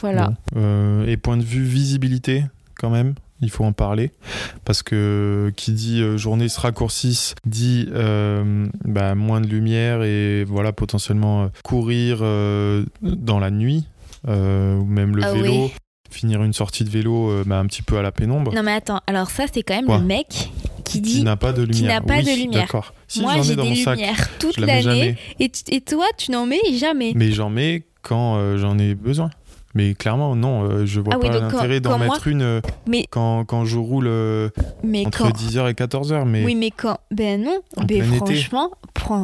Voilà. 0.00 0.32
Euh, 0.56 1.06
et 1.06 1.16
point 1.16 1.36
de 1.36 1.42
vue 1.42 1.64
visibilité, 1.64 2.44
quand 2.78 2.90
même, 2.90 3.14
il 3.40 3.50
faut 3.50 3.64
en 3.64 3.72
parler 3.72 4.12
parce 4.64 4.82
que 4.82 5.52
qui 5.56 5.72
dit 5.72 6.00
euh, 6.00 6.16
journée 6.16 6.48
se 6.48 6.58
raccourcisse 6.58 7.34
dit 7.44 7.86
euh, 7.92 8.66
bah, 8.84 9.14
moins 9.14 9.42
de 9.42 9.46
lumière 9.46 10.02
et 10.02 10.44
voilà 10.44 10.72
potentiellement 10.72 11.50
courir 11.62 12.20
dans 12.20 13.38
la 13.38 13.50
nuit 13.50 13.86
ou 14.26 14.84
même 14.84 15.16
le 15.16 15.24
ah 15.24 15.32
vélo 15.32 15.70
finir 16.10 16.42
une 16.42 16.52
sortie 16.52 16.84
de 16.84 16.90
vélo 16.90 17.32
bah, 17.44 17.58
un 17.58 17.66
petit 17.66 17.82
peu 17.82 17.98
à 17.98 18.02
la 18.02 18.12
pénombre 18.12 18.54
non 18.54 18.62
mais 18.62 18.72
attends 18.72 19.00
alors 19.06 19.30
ça 19.30 19.44
c'est 19.52 19.62
quand 19.62 19.74
même 19.74 19.88
le 19.88 20.04
mec 20.04 20.50
qui 20.86 21.00
dit 21.00 21.22
n'a 21.22 21.36
pas 21.36 21.52
de 21.52 21.62
lumière. 21.62 21.94
n'a 21.94 22.00
pas 22.00 22.22
de 22.22 22.30
lumière. 22.30 22.62
D'accord. 22.62 22.94
Moi, 23.16 23.34
j'ai 23.42 23.56
des 23.56 23.62
lumières 23.62 24.38
toute 24.38 24.58
l'année. 24.58 25.16
Et, 25.40 25.50
et, 25.68 25.80
toi, 25.80 26.06
tu 26.16 26.30
n'en 26.30 26.46
mets 26.46 26.60
jamais. 26.74 27.12
Mais 27.14 27.32
j'en 27.32 27.50
mets 27.50 27.84
quand 28.02 28.36
euh, 28.36 28.56
j'en 28.56 28.78
ai 28.78 28.94
besoin. 28.94 29.30
Mais 29.76 29.94
clairement, 29.94 30.34
non, 30.34 30.64
euh, 30.64 30.86
je 30.86 31.00
vois 31.00 31.14
ah 31.16 31.18
pas 31.18 31.28
l'intérêt 31.28 31.80
d'en 31.80 31.98
mettre 31.98 32.28
une 32.28 32.40
euh, 32.40 32.60
quand, 33.10 33.44
quand, 33.44 33.66
je 33.66 33.76
roule 33.76 34.08
entre 34.08 35.30
10h 35.30 35.70
et 35.70 35.74
14h. 35.74 36.24
Mais 36.24 36.44
oui, 36.44 36.54
mais 36.54 36.70
quand. 36.70 36.96
Ben 37.10 37.42
non, 37.42 37.60
mais 37.86 38.00
franchement, 38.00 38.70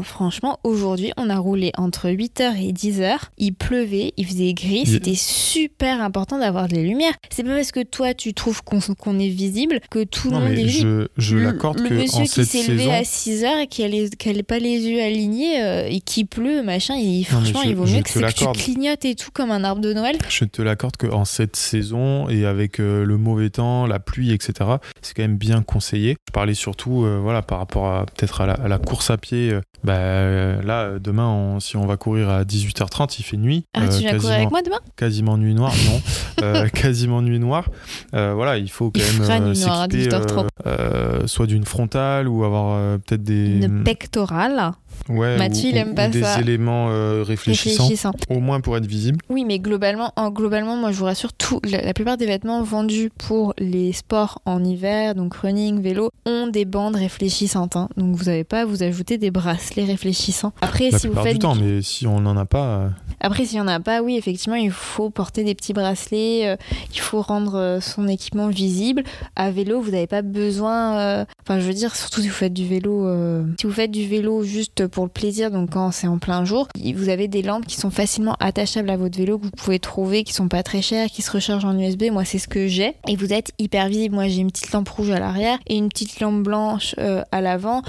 franchement, 0.02 0.58
aujourd'hui, 0.62 1.10
on 1.16 1.30
a 1.30 1.38
roulé 1.38 1.72
entre 1.78 2.08
8h 2.10 2.62
et 2.62 2.72
10h. 2.72 3.16
Il 3.38 3.54
pleuvait, 3.54 4.12
il 4.18 4.26
faisait 4.26 4.52
gris. 4.52 4.84
C'était 4.84 5.14
super 5.14 6.02
important 6.02 6.38
d'avoir 6.38 6.68
des 6.68 6.82
lumières. 6.82 7.14
C'est 7.30 7.44
pas 7.44 7.54
parce 7.54 7.72
que 7.72 7.82
toi, 7.82 8.12
tu 8.12 8.34
trouves 8.34 8.62
qu'on 8.62 9.18
est 9.18 9.28
visible 9.28 9.80
que 9.90 10.04
tout 10.04 10.30
le 10.30 10.38
monde 10.38 10.50
est 10.50 10.64
visible. 10.64 11.08
Je, 11.16 11.32
je 11.32 11.36
l'accorde 11.38 11.82
que. 11.82 11.88
Le 11.88 12.00
monsieur 12.00 12.24
qui 12.24 12.44
s'est 12.44 12.70
levé 12.70 12.92
à 12.92 13.02
6h 13.02 13.62
et 13.62 13.66
qui 13.68 13.82
n'a 13.82 14.42
pas 14.42 14.58
les 14.58 14.86
yeux 14.86 15.02
alignés 15.02 15.62
euh, 15.62 15.88
et 15.88 16.00
qui 16.00 16.26
pleut, 16.26 16.62
machin, 16.62 16.94
il, 16.96 17.24
franchement, 17.24 17.62
il 17.62 17.74
vaut 17.74 17.86
mieux 17.86 18.02
que, 18.02 18.18
que 18.18 18.32
tu 18.32 18.46
clignotes 18.52 19.04
et 19.04 19.14
tout 19.14 19.30
comme 19.32 19.50
un 19.50 19.64
arbre 19.64 19.80
de 19.80 19.92
Noël. 19.92 20.18
Je 20.28 20.41
te 20.44 20.62
l'accorde 20.62 20.96
qu'en 20.96 21.24
cette 21.24 21.56
saison 21.56 22.28
et 22.28 22.46
avec 22.46 22.80
euh, 22.80 23.04
le 23.04 23.16
mauvais 23.16 23.50
temps, 23.50 23.86
la 23.86 23.98
pluie, 23.98 24.32
etc., 24.32 24.70
c'est 25.00 25.14
quand 25.14 25.22
même 25.22 25.36
bien 25.36 25.62
conseillé. 25.62 26.16
Je 26.28 26.32
parlais 26.32 26.54
surtout 26.54 27.04
euh, 27.04 27.18
voilà, 27.20 27.42
par 27.42 27.58
rapport 27.58 27.86
à 27.86 28.06
peut-être 28.06 28.40
à, 28.40 28.68
la 28.68 28.78
course 28.78 29.10
à 29.10 29.18
pied 29.18 29.58
Bah 29.84 29.94
euh, 29.94 30.62
là, 30.62 30.98
demain, 30.98 31.28
on- 31.28 31.60
si 31.60 31.76
on 31.76 31.86
va 31.86 31.96
courir 31.96 32.28
à 32.30 32.44
18h30, 32.44 33.18
il 33.18 33.22
fait 33.24 33.36
nuit. 33.36 33.64
Ah, 33.74 33.82
euh, 33.82 33.88
tu 33.88 33.98
viens 34.00 34.10
courir 34.10 34.12
quasiment, 34.20 34.34
avec 34.36 34.50
moi 34.50 34.62
demain? 34.62 34.78
quasiment 34.96 35.36
nuit 35.38 35.54
noire, 35.54 35.74
non. 35.86 36.00
Euh, 36.42 36.66
quasiment 36.68 37.22
nuit 37.22 37.38
noire. 37.38 37.68
Euh, 38.14 38.32
voilà, 38.34 38.58
il 38.58 38.68
faut 38.68 38.90
quand 38.90 39.00
Il 39.14 39.20
même 39.20 39.42
euh, 39.44 39.54
s'équiper 39.54 40.08
18h30. 40.08 40.46
euh, 40.66 41.26
soit 41.28 41.46
d'une 41.46 41.64
frontale 41.64 42.26
ou 42.26 42.42
avoir 42.42 42.76
euh, 42.76 42.98
peut-être 42.98 43.22
des. 43.22 43.60
Une 43.64 43.84
pectorale 43.84 44.72
Ouais, 45.08 45.36
Mathieu, 45.38 45.68
ou- 45.68 45.72
il 45.72 45.76
aime 45.78 45.94
pas 45.94 46.08
des 46.08 46.22
ça. 46.22 46.40
éléments 46.40 46.88
euh, 46.90 47.22
réfléchissants, 47.26 47.84
réfléchissant. 47.84 48.12
au 48.28 48.40
moins 48.40 48.60
pour 48.60 48.76
être 48.76 48.86
visible. 48.86 49.18
Oui, 49.30 49.44
mais 49.44 49.58
globalement, 49.58 50.12
en, 50.16 50.30
globalement, 50.30 50.76
moi 50.76 50.90
je 50.92 50.96
vous 50.98 51.04
rassure, 51.06 51.32
tout, 51.32 51.60
la, 51.64 51.80
la 51.82 51.94
plupart 51.94 52.16
des 52.16 52.26
vêtements 52.26 52.62
vendus 52.62 53.10
pour 53.18 53.54
les 53.58 53.92
sports 53.92 54.40
en 54.44 54.62
hiver, 54.64 55.14
donc 55.14 55.34
running, 55.34 55.80
vélo, 55.80 56.10
ont 56.26 56.46
des 56.48 56.64
bandes 56.64 56.96
réfléchissantes. 56.96 57.74
hein. 57.76 57.88
Donc 57.96 58.16
vous 58.16 58.24
n'avez 58.24 58.44
pas 58.44 58.60
à 58.62 58.64
vous 58.64 58.82
ajouter 58.82 59.16
des 59.18 59.30
bracelets 59.30 59.71
réfléchissants. 59.80 60.52
Après, 60.60 60.90
La 60.90 60.98
si 60.98 61.06
vous 61.08 61.14
faites 61.22 61.32
du 61.34 61.38
temps, 61.38 61.54
mais 61.54 61.80
si 61.80 62.06
on 62.06 62.20
n'en 62.20 62.36
a 62.36 62.44
pas, 62.44 62.64
euh, 62.66 62.88
Après, 63.20 63.46
s'il 63.46 63.56
n'y 63.56 63.62
en 63.62 63.68
a 63.68 63.80
pas, 63.80 64.02
oui, 64.02 64.16
effectivement, 64.16 64.56
il 64.56 64.70
faut 64.70 65.08
porter 65.08 65.44
des 65.44 65.54
petits 65.54 65.72
bracelets, 65.72 66.46
euh, 66.48 66.56
il 66.92 67.00
faut 67.00 67.22
rendre 67.22 67.54
euh, 67.56 67.80
son 67.80 68.06
équipement 68.08 68.48
visible. 68.48 69.04
À 69.36 69.50
vélo, 69.50 69.80
vous 69.80 69.92
n'avez 69.92 70.06
pas 70.06 70.22
besoin. 70.22 70.98
euh, 70.98 71.24
Enfin, 71.44 71.58
je 71.58 71.66
veux 71.66 71.72
dire, 71.74 71.96
surtout 71.96 72.20
si 72.20 72.28
vous 72.28 72.34
faites 72.34 72.52
du 72.52 72.66
vélo, 72.68 73.06
euh, 73.06 73.44
si 73.58 73.66
vous 73.66 73.72
faites 73.72 73.90
du 73.90 74.06
vélo 74.06 74.42
juste 74.44 74.86
pour 74.86 75.04
le 75.04 75.10
plaisir, 75.10 75.50
donc 75.50 75.70
quand 75.70 75.90
c'est 75.90 76.06
en 76.06 76.18
plein 76.18 76.44
jour, 76.44 76.68
vous 76.94 77.08
avez 77.08 77.26
des 77.26 77.42
lampes 77.42 77.66
qui 77.66 77.76
sont 77.76 77.90
facilement 77.90 78.36
attachables 78.38 78.90
à 78.90 78.96
votre 78.96 79.16
vélo 79.18 79.38
que 79.38 79.44
vous 79.46 79.50
pouvez 79.50 79.78
trouver, 79.80 80.22
qui 80.24 80.32
sont 80.34 80.46
pas 80.48 80.62
très 80.62 80.82
chères, 80.82 81.08
qui 81.08 81.22
se 81.22 81.30
rechargent 81.32 81.64
en 81.64 81.76
USB. 81.78 82.04
Moi, 82.12 82.24
c'est 82.24 82.38
ce 82.38 82.46
que 82.48 82.68
j'ai. 82.68 82.94
Et 83.08 83.16
vous 83.16 83.32
êtes 83.32 83.52
hyper 83.58 83.88
visible. 83.88 84.14
Moi, 84.14 84.28
j'ai 84.28 84.40
une 84.40 84.50
petite 84.50 84.70
lampe 84.72 84.88
rouge 84.88 85.10
à 85.10 85.18
l'arrière 85.18 85.58
et 85.66 85.76
une 85.76 85.88
petite 85.88 86.20
lampe 86.20 86.42
blanche 86.42 86.94
à 87.32 87.40
l'avant. 87.40 87.82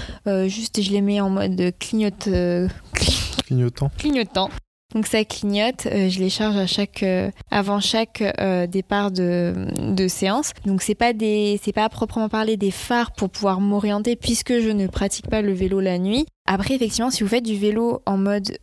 Juste, 0.46 0.82
je 0.82 0.90
les 0.90 1.00
mets 1.00 1.20
en 1.20 1.30
mode 1.30 1.73
clignote. 1.78 2.28
euh, 2.28 2.68
clignotant. 3.46 3.90
clignotant. 3.98 4.50
Donc 4.94 5.08
ça 5.08 5.24
clignote, 5.24 5.86
euh, 5.86 6.08
je 6.08 6.20
les 6.20 6.30
charge 6.30 6.56
à 6.56 6.68
chaque, 6.68 7.02
euh, 7.02 7.28
avant 7.50 7.80
chaque 7.80 8.22
euh, 8.40 8.68
départ 8.68 9.10
de, 9.10 9.52
de 9.92 10.06
séance. 10.06 10.52
Donc 10.66 10.82
c'est 10.82 10.94
pas 10.94 11.12
des, 11.12 11.60
c'est 11.64 11.72
pas 11.72 11.84
à 11.84 11.88
proprement 11.88 12.28
parler 12.28 12.56
des 12.56 12.70
phares 12.70 13.10
pour 13.12 13.28
pouvoir 13.28 13.60
m'orienter 13.60 14.14
puisque 14.14 14.60
je 14.60 14.68
ne 14.68 14.86
pratique 14.86 15.28
pas 15.28 15.42
le 15.42 15.52
vélo 15.52 15.80
la 15.80 15.98
nuit. 15.98 16.26
Après 16.46 16.74
effectivement, 16.74 17.10
si 17.10 17.24
vous 17.24 17.28
faites 17.28 17.44
du 17.44 17.56
vélo 17.56 18.02
en 18.06 18.16
mode 18.18 18.56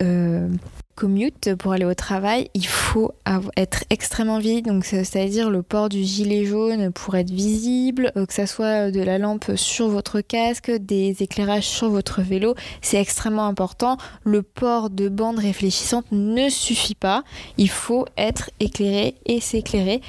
commute 0.94 1.54
pour 1.56 1.72
aller 1.72 1.84
au 1.84 1.94
travail, 1.94 2.50
il 2.54 2.66
faut 2.66 3.12
être 3.56 3.84
extrêmement 3.90 4.38
visible, 4.38 4.68
donc 4.68 4.84
c'est- 4.84 5.04
c'est-à-dire 5.04 5.50
le 5.50 5.62
port 5.62 5.88
du 5.88 6.02
gilet 6.02 6.44
jaune 6.44 6.92
pour 6.92 7.14
être 7.16 7.30
visible, 7.30 8.12
euh, 8.16 8.26
que 8.26 8.34
ça 8.34 8.46
soit 8.46 8.90
de 8.90 9.00
la 9.02 9.18
lampe 9.18 9.52
sur 9.56 9.88
votre 9.88 10.20
casque, 10.20 10.70
des 10.70 11.22
éclairages 11.22 11.66
sur 11.66 11.88
votre 11.88 12.20
vélo, 12.22 12.54
c'est 12.82 13.00
extrêmement 13.00 13.46
important. 13.46 13.96
Le 14.24 14.42
port 14.42 14.90
de 14.90 15.08
bandes 15.08 15.38
réfléchissantes 15.38 16.06
ne 16.12 16.48
suffit 16.48 16.94
pas, 16.94 17.24
il 17.58 17.70
faut 17.70 18.04
être 18.16 18.50
éclairé 18.60 19.14
et 19.26 19.40
s'éclairer. 19.40 20.00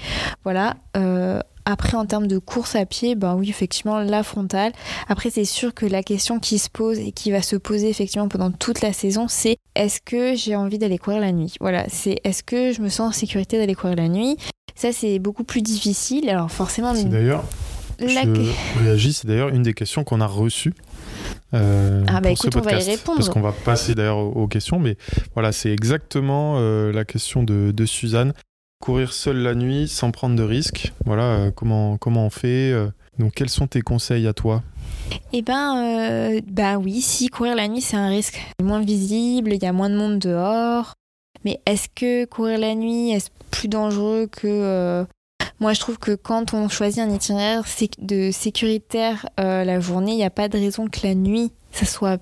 Voilà. 0.43 0.75
euh, 0.95 1.39
après, 1.65 1.95
en 1.97 2.05
termes 2.05 2.27
de 2.27 2.37
course 2.37 2.75
à 2.75 2.85
pied, 2.85 3.15
ben 3.15 3.35
oui, 3.35 3.49
effectivement, 3.49 3.99
la 3.99 4.23
frontale. 4.23 4.71
Après, 5.07 5.29
c'est 5.29 5.45
sûr 5.45 5.73
que 5.73 5.85
la 5.85 6.03
question 6.03 6.39
qui 6.39 6.59
se 6.59 6.69
pose 6.69 6.99
et 6.99 7.11
qui 7.11 7.31
va 7.31 7.41
se 7.41 7.55
poser 7.55 7.89
effectivement 7.89 8.27
pendant 8.27 8.51
toute 8.51 8.81
la 8.81 8.93
saison, 8.93 9.27
c'est 9.27 9.57
est-ce 9.75 10.01
que 10.01 10.35
j'ai 10.35 10.55
envie 10.55 10.77
d'aller 10.77 10.97
courir 10.97 11.19
la 11.21 11.31
nuit? 11.31 11.55
Voilà, 11.61 11.85
c'est 11.89 12.19
est-ce 12.23 12.43
que 12.43 12.73
je 12.73 12.81
me 12.81 12.89
sens 12.89 13.09
en 13.09 13.11
sécurité 13.11 13.57
d'aller 13.57 13.75
courir 13.75 13.95
la 13.95 14.09
nuit? 14.09 14.37
Ça, 14.75 14.91
c'est 14.91 15.19
beaucoup 15.19 15.43
plus 15.43 15.61
difficile. 15.61 16.29
Alors, 16.29 16.51
forcément, 16.51 16.93
C'est 16.95 17.05
d'ailleurs, 17.09 17.43
la... 17.99 18.23
je 18.23 18.83
réagis, 18.83 19.13
c'est 19.13 19.27
d'ailleurs 19.27 19.49
une 19.49 19.63
des 19.63 19.73
questions 19.73 20.03
qu'on 20.03 20.19
a 20.19 20.25
reçues. 20.27 20.73
euh, 21.53 22.03
Ah 22.07 22.21
bah 22.21 22.29
pour 22.29 22.37
ce 22.39 22.47
écoute, 22.47 22.55
on 22.57 22.61
va 22.61 22.71
y 22.71 22.73
podcast. 22.75 22.89
répondre. 22.89 23.17
Parce 23.19 23.29
qu'on 23.29 23.41
va 23.41 23.51
passer 23.51 23.93
d'ailleurs 23.95 24.17
aux, 24.17 24.31
aux 24.31 24.47
questions, 24.47 24.79
mais 24.79 24.97
voilà, 25.35 25.51
c'est 25.51 25.71
exactement 25.71 26.55
euh, 26.57 26.91
la 26.91 27.05
question 27.05 27.43
de, 27.43 27.71
de 27.71 27.85
Suzanne. 27.85 28.33
Courir 28.83 29.13
seul 29.13 29.37
la 29.37 29.55
nuit 29.55 29.87
sans 29.87 30.11
prendre 30.11 30.35
de 30.35 30.43
risques, 30.43 30.91
voilà, 31.05 31.23
euh, 31.23 31.51
comment, 31.51 31.95
comment 31.95 32.25
on 32.25 32.29
fait 32.29 32.73
euh, 32.73 32.89
Donc, 33.17 33.31
quels 33.31 33.47
sont 33.47 33.65
tes 33.65 33.79
conseils 33.79 34.27
à 34.27 34.33
toi? 34.33 34.61
Eh 35.31 35.41
ben, 35.41 35.77
euh, 35.77 36.41
bah 36.51 36.75
oui, 36.75 36.99
si 36.99 37.29
courir 37.29 37.55
la 37.55 37.69
nuit 37.69 37.79
c'est 37.79 37.95
un 37.95 38.09
risque 38.09 38.45
moins 38.61 38.81
visible, 38.81 39.53
il 39.53 39.63
y 39.63 39.65
a 39.65 39.71
moins 39.71 39.89
de 39.89 39.95
monde 39.95 40.19
dehors. 40.19 40.95
Mais 41.45 41.61
est-ce 41.65 41.87
que 41.95 42.25
courir 42.25 42.59
la 42.59 42.75
nuit 42.75 43.11
est 43.11 43.31
plus 43.51 43.69
dangereux 43.69 44.27
que 44.29 44.47
euh, 44.47 45.05
moi 45.61 45.71
je 45.71 45.79
trouve 45.79 45.97
que 45.97 46.13
quand 46.13 46.53
on 46.53 46.67
choisit 46.67 46.99
un 46.99 47.09
itinéraire 47.09 47.63
de 47.99 48.31
sécuritaire 48.31 49.29
la 49.37 49.79
journée, 49.79 50.11
il 50.11 50.17
n'y 50.17 50.25
a 50.25 50.29
pas 50.29 50.49
de 50.49 50.57
raison 50.57 50.89
que 50.89 51.07
la 51.07 51.15
nuit 51.15 51.53
ça 51.71 51.85
soit 51.85 52.21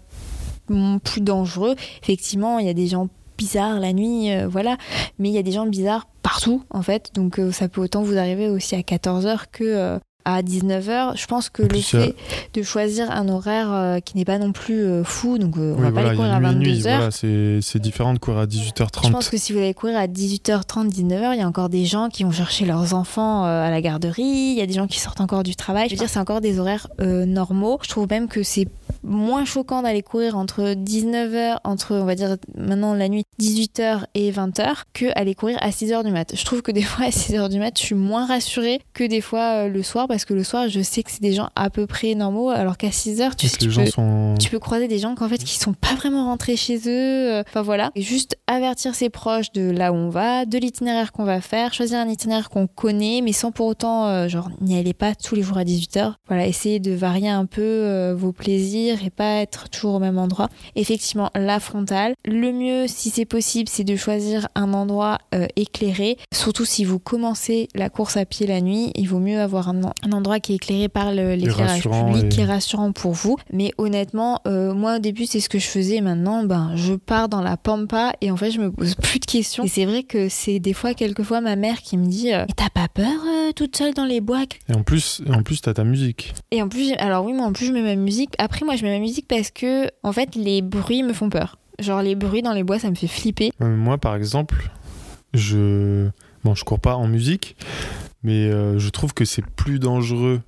plus 1.03 1.21
dangereux. 1.21 1.73
Effectivement, 2.03 2.59
il 2.59 2.67
y 2.67 2.69
a 2.69 2.75
des 2.75 2.85
gens 2.85 3.09
bizarres 3.35 3.79
la 3.79 3.93
nuit, 3.93 4.29
voilà, 4.45 4.77
mais 5.17 5.29
il 5.29 5.33
y 5.33 5.39
a 5.39 5.43
des 5.43 5.53
gens 5.53 5.65
bizarres 5.65 6.05
partout 6.21 6.63
en 6.69 6.81
fait, 6.81 7.11
donc 7.13 7.39
euh, 7.39 7.51
ça 7.51 7.67
peut 7.67 7.81
autant 7.81 8.01
vous 8.03 8.17
arriver 8.17 8.49
aussi 8.49 8.75
à 8.75 8.81
14h 8.81 9.45
que 9.51 9.63
euh, 9.63 9.99
à 10.25 10.41
19h. 10.41 11.17
Je 11.17 11.25
pense 11.25 11.49
que 11.49 11.63
le 11.63 11.79
fait 11.79 12.15
de 12.53 12.61
choisir 12.63 13.09
un 13.11 13.27
horaire 13.29 13.71
euh, 13.71 13.99
qui 13.99 14.17
n'est 14.17 14.25
pas 14.25 14.37
non 14.37 14.51
plus 14.51 14.83
euh, 14.83 15.03
fou, 15.03 15.37
donc 15.37 15.57
euh, 15.57 15.73
on 15.73 15.77
Oui, 15.77 15.83
va 15.83 15.91
voilà, 15.91 16.07
pas 16.07 16.13
a 16.13 16.15
courir 16.15 16.33
à 16.33 16.53
nuit 16.53 16.69
et 16.69 16.73
22h. 16.73 16.75
nuit, 16.75 16.81
voilà, 16.81 17.11
c'est 17.11 17.59
c'est 17.61 17.79
différent 17.79 18.13
de 18.13 18.19
courir 18.19 18.39
à 18.41 18.45
18h30. 18.45 19.05
Je 19.07 19.11
pense 19.11 19.29
que 19.29 19.37
si 19.37 19.53
vous 19.53 19.59
allez 19.59 19.73
courir 19.73 19.97
à 19.97 20.07
18h30, 20.07 20.89
19h, 20.89 21.33
il 21.33 21.39
y 21.39 21.41
a 21.41 21.47
encore 21.47 21.69
des 21.69 21.85
gens 21.85 22.09
qui 22.09 22.23
vont 22.23 22.31
chercher 22.31 22.65
leurs 22.65 22.93
enfants 22.93 23.45
euh, 23.45 23.63
à 23.65 23.69
la 23.69 23.81
garderie, 23.81 24.23
il 24.23 24.57
y 24.57 24.61
a 24.61 24.65
des 24.65 24.73
gens 24.73 24.87
qui 24.87 24.99
sortent 24.99 25.21
encore 25.21 25.43
du 25.43 25.55
travail. 25.55 25.87
Je 25.89 25.93
veux 25.93 25.99
dire, 25.99 26.09
c'est 26.09 26.19
encore 26.19 26.41
des 26.41 26.59
horaires 26.59 26.87
euh, 26.99 27.25
normaux. 27.25 27.79
Je 27.81 27.89
trouve 27.89 28.07
même 28.09 28.27
que 28.27 28.43
c'est 28.43 28.67
moins 29.03 29.45
choquant 29.45 29.81
d'aller 29.81 30.03
courir 30.03 30.37
entre 30.37 30.73
19h, 30.75 31.57
entre, 31.63 31.95
on 31.95 32.05
va 32.05 32.15
dire 32.15 32.35
maintenant 32.55 32.93
la 32.93 33.09
nuit, 33.09 33.23
18h 33.39 34.03
et 34.13 34.31
20h, 34.31 34.83
que 34.93 35.05
aller 35.15 35.33
courir 35.33 35.57
à 35.61 35.69
6h 35.69 36.03
du 36.03 36.11
mat. 36.11 36.33
Je 36.35 36.45
trouve 36.45 36.61
que 36.61 36.71
des 36.71 36.81
fois 36.83 37.05
à 37.05 37.09
6h 37.09 37.49
du 37.49 37.59
mat, 37.59 37.77
je 37.77 37.83
suis 37.83 37.95
moins 37.95 38.25
rassurée 38.27 38.79
que 38.93 39.03
des 39.03 39.21
fois 39.21 39.65
euh, 39.65 39.67
le 39.69 39.81
soir, 39.83 40.07
parce 40.11 40.25
que 40.25 40.33
le 40.33 40.43
soir, 40.43 40.69
je 40.69 40.81
sais 40.81 41.03
que 41.03 41.11
c'est 41.11 41.21
des 41.21 41.33
gens 41.33 41.49
à 41.55 41.69
peu 41.69 41.87
près 41.87 42.13
normaux, 42.15 42.49
alors 42.49 42.77
qu'à 42.77 42.89
6h, 42.91 43.35
tu, 43.35 43.47
Parce 43.47 43.57
que 43.57 43.63
tu 43.65 43.71
gens 43.71 43.83
peux- 43.83 43.89
sont. 43.89 44.35
tu 44.39 44.49
peux 44.49 44.59
croiser 44.59 44.87
des 44.87 44.99
gens 44.99 45.15
qu'en 45.15 45.27
fait 45.29 45.37
qui 45.43 45.57
sont 45.57 45.73
pas 45.73 45.95
vraiment 45.95 46.25
rentrés 46.25 46.55
chez 46.55 46.77
eux. 46.87 47.31
euh, 47.31 47.43
Enfin 47.47 47.61
voilà, 47.61 47.91
Et 47.95 48.01
juste 48.01 48.37
avertir 48.47 48.93
ses 48.95 49.09
proches 49.09 49.51
de 49.53 49.69
là 49.71 49.91
où 49.91 49.95
on 49.95 50.09
va, 50.09 50.45
de 50.45 50.57
l'itinéraire 50.57 51.11
qu'on 51.11 51.23
va 51.23 51.41
faire, 51.41 51.73
choisir 51.73 51.99
un 51.99 52.07
itinéraire 52.07 52.49
qu'on 52.49 52.67
connaît, 52.67 53.21
mais 53.23 53.31
sans 53.33 53.51
pour 53.51 53.67
autant 53.67 54.07
euh, 54.07 54.27
genre 54.27 54.49
n'y 54.61 54.77
aller 54.77 54.93
pas 54.93 55.15
tous 55.15 55.35
les 55.35 55.41
jours 55.43 55.57
à 55.57 55.63
18h. 55.63 56.13
Voilà, 56.27 56.45
essayer 56.47 56.79
de 56.79 56.91
varier 56.91 57.29
un 57.29 57.45
peu 57.45 57.61
euh, 57.61 58.13
vos 58.15 58.31
plaisirs 58.31 59.03
et 59.05 59.09
pas 59.09 59.35
être 59.41 59.69
toujours 59.69 59.95
au 59.95 59.99
même 59.99 60.17
endroit. 60.17 60.49
Effectivement, 60.75 61.29
la 61.35 61.59
frontale. 61.59 62.13
Le 62.25 62.51
mieux, 62.51 62.87
si 62.87 63.09
c'est 63.09 63.25
possible, 63.25 63.69
c'est 63.69 63.83
de 63.83 63.95
choisir 63.95 64.47
un 64.55 64.73
endroit 64.73 65.19
euh, 65.33 65.47
éclairé. 65.55 66.17
Surtout 66.33 66.65
si 66.65 66.83
vous 66.83 66.99
commencez 66.99 67.67
la 67.75 67.89
course 67.89 68.17
à 68.17 68.25
pied 68.25 68.47
la 68.47 68.61
nuit, 68.61 68.91
il 68.95 69.07
vaut 69.07 69.19
mieux 69.19 69.39
avoir 69.39 69.69
un, 69.69 69.81
un 70.03 70.11
endroit 70.11 70.39
qui 70.39 70.53
est 70.53 70.55
éclairé 70.55 70.89
par 70.89 71.11
l'éclairage 71.11 71.83
public, 71.83 72.25
et- 72.25 72.29
qui 72.29 72.41
est 72.41 72.45
rassurant 72.45 72.91
pour 72.91 73.11
vous. 73.13 73.37
Mais 73.51 73.71
honnêtement, 73.77 74.39
euh, 74.47 74.73
moi 74.73 74.97
au 74.97 74.99
début 74.99 75.25
c'est 75.25 75.39
ce 75.39 75.49
que 75.49 75.59
je 75.59 75.67
faisais. 75.67 76.01
Maintenant, 76.01 76.43
ben 76.43 76.71
je 76.75 76.93
pars 76.93 77.29
dans 77.29 77.41
la 77.41 77.57
pampa 77.57 78.13
et 78.21 78.31
en 78.31 78.37
fait 78.37 78.51
je 78.51 78.59
me 78.59 78.71
pose 78.71 78.95
plus 79.01 79.19
de 79.19 79.25
questions. 79.25 79.63
Et 79.63 79.67
c'est 79.67 79.85
vrai 79.85 80.03
que 80.03 80.29
c'est 80.29 80.59
des 80.59 80.73
fois, 80.73 80.93
quelquefois, 80.93 81.41
ma 81.41 81.55
mère 81.55 81.81
qui 81.81 81.97
me 81.97 82.05
dit 82.07 82.33
euh, 82.33 82.45
T'as 82.55 82.69
pas 82.69 82.87
peur 82.87 83.05
euh, 83.27 83.51
toute 83.53 83.75
seule 83.75 83.93
dans 83.93 84.05
les 84.05 84.21
bois? 84.21 84.43
Et 84.69 84.73
en 84.73 84.83
plus, 84.83 85.21
en 85.31 85.43
plus, 85.43 85.61
t'as 85.61 85.73
ta 85.73 85.83
musique. 85.83 86.33
Et 86.51 86.61
en 86.61 86.67
plus, 86.69 86.93
alors 86.99 87.25
oui, 87.25 87.33
moi 87.33 87.45
en 87.45 87.53
plus 87.53 87.67
je 87.67 87.71
mets 87.73 87.83
ma 87.83 87.95
musique. 87.95 88.31
Après, 88.39 88.65
moi 88.65 88.75
je 88.75 88.83
mets 88.83 88.93
ma 88.93 88.99
musique 88.99 89.27
parce 89.27 89.51
que 89.51 89.87
en 90.03 90.11
fait 90.11 90.35
les 90.35 90.61
bruits 90.61 91.03
me 91.03 91.13
font 91.13 91.29
peur. 91.29 91.57
Genre 91.79 92.01
les 92.01 92.15
bruits 92.15 92.41
dans 92.41 92.53
les 92.53 92.63
bois, 92.63 92.77
ça 92.79 92.89
me 92.89 92.95
fait 92.95 93.07
flipper. 93.07 93.51
Moi, 93.59 93.97
par 93.97 94.15
exemple, 94.15 94.69
je. 95.33 96.09
Bon, 96.43 96.55
je 96.55 96.63
cours 96.63 96.79
pas 96.79 96.95
en 96.95 97.07
musique, 97.07 97.55
mais 98.23 98.49
euh, 98.49 98.79
je 98.79 98.89
trouve 98.89 99.13
que 99.13 99.25
c'est 99.25 99.45
plus 99.45 99.79
dangereux 99.79 100.41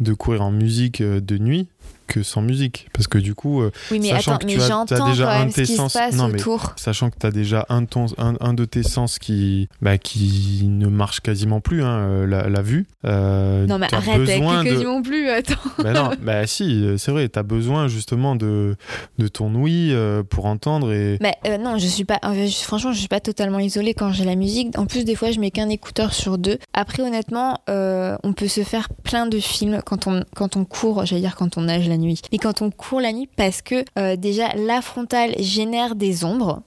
de 0.00 0.12
courir 0.12 0.42
en 0.42 0.50
musique 0.50 1.00
euh, 1.00 1.20
de 1.20 1.38
nuit 1.38 1.68
que 2.08 2.24
sans 2.24 2.42
musique. 2.42 2.88
Parce 2.92 3.06
que 3.06 3.18
du 3.18 3.34
coup, 3.36 3.62
euh, 3.62 3.70
Oui, 3.92 4.00
mais 4.00 4.08
Sachant 4.08 4.32
attends, 4.32 4.38
que 4.40 4.46
mais 4.46 4.54
tu 4.56 4.60
as- 4.62 4.98
quand 4.98 5.08
déjà 5.10 5.30
un 5.32 5.46
de 5.46 5.52
tes 5.52 5.64
sens- 5.66 5.92
se 5.92 6.16
non, 6.16 6.28
mais- 6.28 6.38
sachant 6.76 7.10
que 7.10 7.16
tu 7.20 7.26
as 7.26 7.30
déjà 7.30 7.64
un, 7.68 7.84
ton- 7.84 8.06
un, 8.18 8.34
un 8.40 8.54
de 8.54 8.64
tes 8.64 8.82
sens 8.82 9.18
qui, 9.20 9.68
bah, 9.82 9.98
qui 9.98 10.64
ne 10.66 10.88
marche 10.88 11.20
quasiment 11.20 11.60
plus, 11.60 11.84
hein, 11.84 11.98
euh, 11.98 12.26
la, 12.26 12.48
la 12.48 12.62
vue. 12.62 12.86
euh, 13.04 13.66
Non, 13.66 13.78
mais 13.78 13.86
arrête, 13.94 14.18
besoin 14.18 14.64
de... 14.64 14.70
quasiment 14.70 15.02
plus, 15.02 15.28
attends. 15.28 15.54
Bah 15.78 15.92
non, 15.92 16.10
bah 16.20 16.46
si, 16.48 16.84
c'est 16.98 17.12
vrai, 17.12 17.28
tu 17.28 17.38
as 17.38 17.42
besoin 17.42 17.86
justement 17.88 18.34
de, 18.34 18.76
de 19.18 19.28
ton 19.28 19.54
ouïe 19.54 19.94
pour 20.30 20.46
entendre 20.46 20.92
et... 20.92 21.18
Mais 21.20 21.34
euh, 21.46 21.58
non, 21.58 21.76
je 21.78 21.86
suis 21.86 22.04
pas. 22.04 22.18
franchement, 22.64 22.92
je 22.92 22.98
suis 22.98 23.08
pas 23.08 23.20
totalement 23.20 23.58
isolée 23.58 23.94
quand 23.94 24.12
j'ai 24.12 24.24
la 24.24 24.34
musique. 24.34 24.76
En 24.78 24.86
plus, 24.86 25.04
des 25.04 25.14
fois, 25.14 25.30
je 25.30 25.38
mets 25.40 25.50
qu'un 25.50 25.68
écouteur 25.68 26.14
sur 26.14 26.38
deux. 26.38 26.58
Après, 26.72 27.02
honnêtement, 27.02 27.58
euh, 27.68 28.16
on 28.24 28.32
peut 28.32 28.48
se 28.48 28.62
faire 28.62 28.88
plein 29.04 29.26
de 29.26 29.38
films 29.38 29.80
quand 29.84 30.06
on 30.06 30.24
quand 30.34 30.56
on 30.56 30.64
court. 30.64 31.04
J'allais 31.04 31.20
dire 31.20 31.36
quand 31.36 31.58
on 31.58 31.62
nage 31.62 31.88
la 31.88 31.97
nuit. 31.98 32.20
Mais 32.32 32.38
quand 32.38 32.62
on 32.62 32.70
court 32.70 33.00
la 33.00 33.12
nuit, 33.12 33.28
parce 33.36 33.62
que 33.62 33.84
euh, 33.98 34.16
déjà 34.16 34.54
la 34.54 34.80
frontale 34.82 35.34
génère 35.38 35.94
des 35.94 36.24
ombres. 36.24 36.62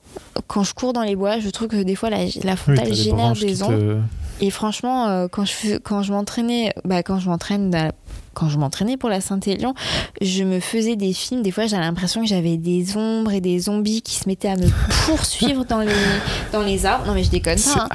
Quand 0.47 0.63
je 0.63 0.73
cours 0.73 0.93
dans 0.93 1.03
les 1.03 1.15
bois, 1.15 1.39
je 1.39 1.49
trouve 1.49 1.67
que 1.69 1.81
des 1.83 1.95
fois 1.95 2.09
la, 2.09 2.27
frontale 2.55 2.93
génère 2.93 3.33
des 3.33 3.63
ombres. 3.63 3.77
te- 3.77 4.43
Et 4.45 4.49
franchement, 4.49 5.07
euh, 5.07 5.27
quand 5.27 5.45
je 5.45 5.77
quand 5.77 6.03
je 6.03 6.11
m'entraînais, 6.13 6.73
bah, 6.85 7.03
quand 7.03 7.19
je 7.19 7.29
m'entraîne 7.29 7.71
la 7.71 7.91
quand 8.33 8.49
je 8.49 8.57
m'entraînais 8.57 8.97
pour 8.97 9.09
la 9.09 9.21
Saint-Élion, 9.21 9.73
je 10.21 10.43
me 10.43 10.59
faisais 10.59 10.95
des 10.95 11.13
films. 11.13 11.41
Des 11.41 11.51
fois, 11.51 11.67
j'avais 11.67 11.83
l'impression 11.83 12.21
que 12.21 12.27
j'avais 12.27 12.57
des 12.57 12.97
ombres 12.97 13.31
et 13.31 13.41
des 13.41 13.59
zombies 13.59 14.01
qui 14.01 14.15
se 14.15 14.27
mettaient 14.27 14.49
à 14.49 14.55
me 14.55 14.67
poursuivre 15.05 15.65
dans 15.65 15.79
les, 15.81 15.91
dans 16.51 16.61
les 16.63 16.85
arbres. 16.85 17.05
Non, 17.07 17.13
mais 17.13 17.23
je 17.23 17.29
déconne 17.29 17.59
pas. 17.59 17.83
hein. 17.83 17.89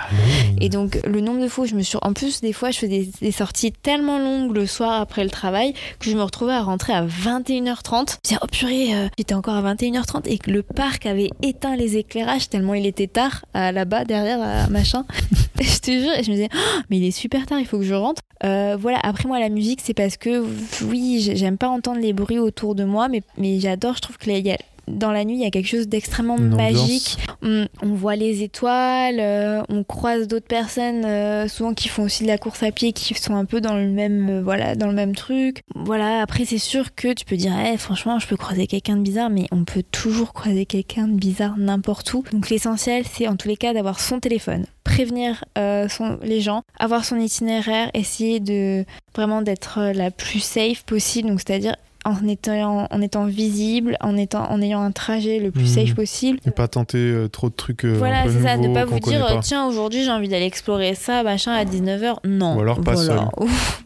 Et 0.60 0.68
donc, 0.68 0.98
le 1.06 1.20
nombre 1.20 1.40
de 1.40 1.48
fois 1.48 1.64
où 1.64 1.68
je 1.68 1.74
me 1.74 1.82
suis. 1.82 1.98
En 2.02 2.12
plus, 2.12 2.40
des 2.40 2.52
fois, 2.52 2.70
je 2.70 2.78
faisais 2.78 2.88
des, 3.04 3.10
des 3.20 3.32
sorties 3.32 3.72
tellement 3.72 4.18
longues 4.18 4.54
le 4.54 4.66
soir 4.66 5.00
après 5.00 5.24
le 5.24 5.30
travail 5.30 5.72
que 5.98 6.10
je 6.10 6.16
me 6.16 6.22
retrouvais 6.22 6.52
à 6.54 6.62
rentrer 6.62 6.92
à 6.92 7.04
21h30. 7.06 8.16
Je 8.24 8.28
disais, 8.28 8.40
oh 8.42 8.46
purée, 8.46 8.94
euh, 8.94 9.08
j'étais 9.18 9.34
encore 9.34 9.54
à 9.54 9.74
21h30 9.74 10.22
et 10.26 10.38
que 10.38 10.50
le 10.50 10.62
parc 10.62 11.06
avait 11.06 11.30
éteint 11.42 11.76
les 11.76 11.96
éclairages 11.96 12.48
tellement 12.48 12.74
il 12.74 12.86
était 12.86 13.06
tard 13.06 13.44
là-bas, 13.54 14.04
derrière, 14.04 14.40
à 14.40 14.68
machin. 14.68 15.04
je 15.60 15.78
te 15.78 15.90
jure, 15.90 16.12
et 16.16 16.22
je 16.22 16.30
me 16.30 16.36
disais, 16.36 16.48
Oh, 16.54 16.80
mais 16.90 16.98
il 16.98 17.04
est 17.04 17.10
super 17.10 17.46
tard, 17.46 17.58
il 17.58 17.66
faut 17.66 17.78
que 17.78 17.84
je 17.84 17.94
rentre. 17.94 18.20
Euh, 18.44 18.76
voilà, 18.78 18.98
après 19.02 19.26
moi, 19.28 19.38
la 19.40 19.48
musique, 19.48 19.80
c'est 19.82 19.94
parce 19.94 20.16
que, 20.16 20.44
oui, 20.84 21.20
j'ai- 21.22 21.36
j'aime 21.36 21.56
pas 21.56 21.68
entendre 21.68 22.00
les 22.00 22.12
bruits 22.12 22.38
autour 22.38 22.74
de 22.74 22.84
moi, 22.84 23.08
mais, 23.08 23.22
j'adore, 23.60 23.94
je 23.96 24.00
trouve 24.00 24.18
que 24.18 24.28
il 24.40 24.46
y 24.46 24.56
dans 24.88 25.10
la 25.10 25.24
nuit, 25.24 25.34
il 25.34 25.42
y 25.42 25.46
a 25.46 25.50
quelque 25.50 25.68
chose 25.68 25.88
d'extrêmement 25.88 26.36
magique. 26.38 27.18
On, 27.42 27.66
on 27.82 27.94
voit 27.94 28.16
les 28.16 28.42
étoiles, 28.42 29.18
euh, 29.20 29.62
on 29.68 29.84
croise 29.84 30.26
d'autres 30.28 30.46
personnes, 30.46 31.04
euh, 31.04 31.48
souvent 31.48 31.74
qui 31.74 31.88
font 31.88 32.04
aussi 32.04 32.22
de 32.22 32.28
la 32.28 32.38
course 32.38 32.62
à 32.62 32.70
pied, 32.72 32.92
qui 32.92 33.14
sont 33.14 33.34
un 33.34 33.44
peu 33.44 33.60
dans 33.60 33.74
le 33.74 33.88
même, 33.88 34.28
euh, 34.30 34.42
voilà, 34.42 34.74
dans 34.74 34.86
le 34.88 34.92
même 34.94 35.14
truc. 35.14 35.62
Voilà, 35.74 36.20
après 36.22 36.44
c'est 36.44 36.58
sûr 36.58 36.94
que 36.94 37.12
tu 37.12 37.24
peux 37.24 37.36
dire, 37.36 37.52
Eh, 37.72 37.76
franchement, 37.76 38.18
je 38.18 38.26
peux 38.26 38.36
croiser 38.36 38.66
quelqu'un 38.66 38.96
de 38.96 39.02
bizarre, 39.02 39.30
mais 39.30 39.46
on 39.52 39.64
peut 39.64 39.82
toujours 39.90 40.32
croiser 40.32 40.66
quelqu'un 40.66 41.08
de 41.08 41.14
bizarre 41.16 41.56
n'importe 41.58 42.12
où. 42.14 42.24
Donc 42.32 42.48
l'essentiel, 42.50 43.04
c'est 43.10 43.28
en 43.28 43.36
tous 43.36 43.48
les 43.48 43.56
cas 43.56 43.74
d'avoir 43.74 44.00
son 44.00 44.20
téléphone, 44.20 44.66
prévenir 44.84 45.44
son- 45.56 46.18
les 46.22 46.40
gens, 46.40 46.62
avoir 46.78 47.04
son 47.04 47.18
itinéraire, 47.18 47.90
essayer 47.94 48.40
de 48.40 48.84
vraiment 49.14 49.42
d'être 49.42 49.80
la 49.94 50.10
plus 50.10 50.40
safe 50.40 50.84
possible. 50.84 51.28
Donc 51.28 51.40
c'est-à-dire 51.40 51.74
en 52.06 52.26
étant, 52.28 52.86
en 52.90 53.00
étant 53.02 53.24
visible, 53.26 53.96
en, 54.00 54.16
étant, 54.16 54.50
en 54.50 54.62
ayant 54.62 54.80
un 54.80 54.92
trajet 54.92 55.38
le 55.38 55.50
plus 55.50 55.62
Mhm. 55.62 55.86
safe 55.86 55.94
possible. 55.94 56.38
Et 56.46 56.50
pas 56.50 56.68
tenter 56.68 56.98
euh, 56.98 57.28
trop 57.28 57.48
de 57.48 57.54
trucs 57.54 57.84
euh, 57.84 57.94
Voilà, 57.98 58.24
c'est 58.28 58.42
ça, 58.42 58.56
nouveaux 58.56 58.72
pas 58.74 58.84
vous 58.84 59.00
dire, 59.00 59.26
pas. 59.26 59.38
tiens, 59.40 59.66
aujourd'hui 59.66 60.04
j'ai 60.04 60.10
envie 60.10 60.28
d'aller 60.28 60.44
explorer 60.46 60.94
ça, 60.94 61.22
machin, 61.22 61.52
à 61.52 61.64
19h. 61.64 62.16
Non. 62.24 62.56
Ou 62.56 62.60
alors 62.60 62.80
pas 62.80 62.94
Voilà. 62.94 63.28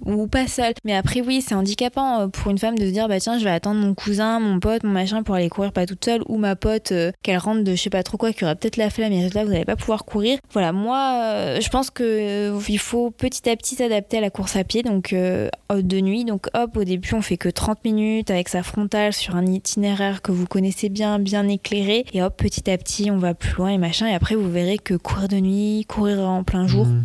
Ou, 0.06 0.12
ou 0.12 0.26
pas 0.26 0.46
seul. 0.46 0.72
Mais 0.84 0.94
après, 0.94 1.20
oui, 1.20 1.42
c'est 1.46 1.54
handicapant 1.54 2.20
euh, 2.20 2.26
pour 2.28 2.50
une 2.50 2.58
femme 2.58 2.76
de 2.78 2.84
se 2.84 2.90
dire, 2.90 3.08
bah 3.08 3.20
tiens, 3.20 3.38
je 3.38 3.44
vais 3.44 3.50
attendre 3.50 3.80
mon 3.80 3.94
cousin, 3.94 4.38
mon 4.40 4.60
pote, 4.60 4.82
mon 4.84 4.90
machin 4.92 5.22
pour 5.22 5.34
aller 5.34 5.48
courir 5.48 5.72
pas 5.72 5.86
toute 5.86 6.04
seule, 6.04 6.22
ou 6.28 6.36
ma 6.36 6.56
pote, 6.56 6.92
euh, 6.92 7.12
qu'elle 7.22 7.38
rentre 7.38 7.64
de 7.64 7.74
je 7.74 7.80
sais 7.80 7.90
pas 7.90 8.02
trop 8.02 8.16
quoi, 8.18 8.32
qui 8.32 8.44
aura 8.44 8.54
peut-être 8.54 8.76
la 8.76 8.90
flemme, 8.90 9.12
et 9.12 9.28
là, 9.30 9.44
vous 9.44 9.50
n'allez 9.50 9.64
pas 9.64 9.76
pouvoir 9.76 10.04
courir. 10.04 10.38
Voilà, 10.52 10.72
moi, 10.72 11.58
je 11.60 11.68
pense 11.70 11.90
que 11.90 12.52
il 12.68 12.78
faut 12.78 13.10
petit 13.10 13.48
à 13.48 13.56
petit 13.56 13.76
s'adapter 13.76 14.18
à 14.18 14.20
la 14.20 14.30
course 14.30 14.56
à 14.56 14.64
pied, 14.64 14.82
donc 14.82 15.12
de 15.14 16.00
nuit. 16.00 16.24
Donc 16.24 16.46
hop, 16.54 16.76
au 16.76 16.84
début, 16.84 17.14
on 17.14 17.22
fait 17.22 17.36
que 17.36 17.48
30 17.48 17.84
minutes 17.84 18.09
avec 18.28 18.48
sa 18.48 18.62
frontale 18.62 19.12
sur 19.12 19.36
un 19.36 19.46
itinéraire 19.46 20.22
que 20.22 20.32
vous 20.32 20.46
connaissez 20.46 20.88
bien, 20.88 21.18
bien 21.18 21.46
éclairé, 21.48 22.04
et 22.12 22.22
hop, 22.22 22.36
petit 22.36 22.70
à 22.70 22.76
petit, 22.78 23.10
on 23.10 23.18
va 23.18 23.34
plus 23.34 23.54
loin 23.56 23.68
et 23.70 23.78
machin, 23.78 24.06
et 24.06 24.14
après, 24.14 24.34
vous 24.34 24.50
verrez 24.50 24.78
que 24.78 24.94
courir 24.94 25.28
de 25.28 25.36
nuit, 25.36 25.84
courir 25.88 26.20
en 26.28 26.42
plein 26.44 26.66
jour, 26.66 26.86
Mhm. 26.86 27.04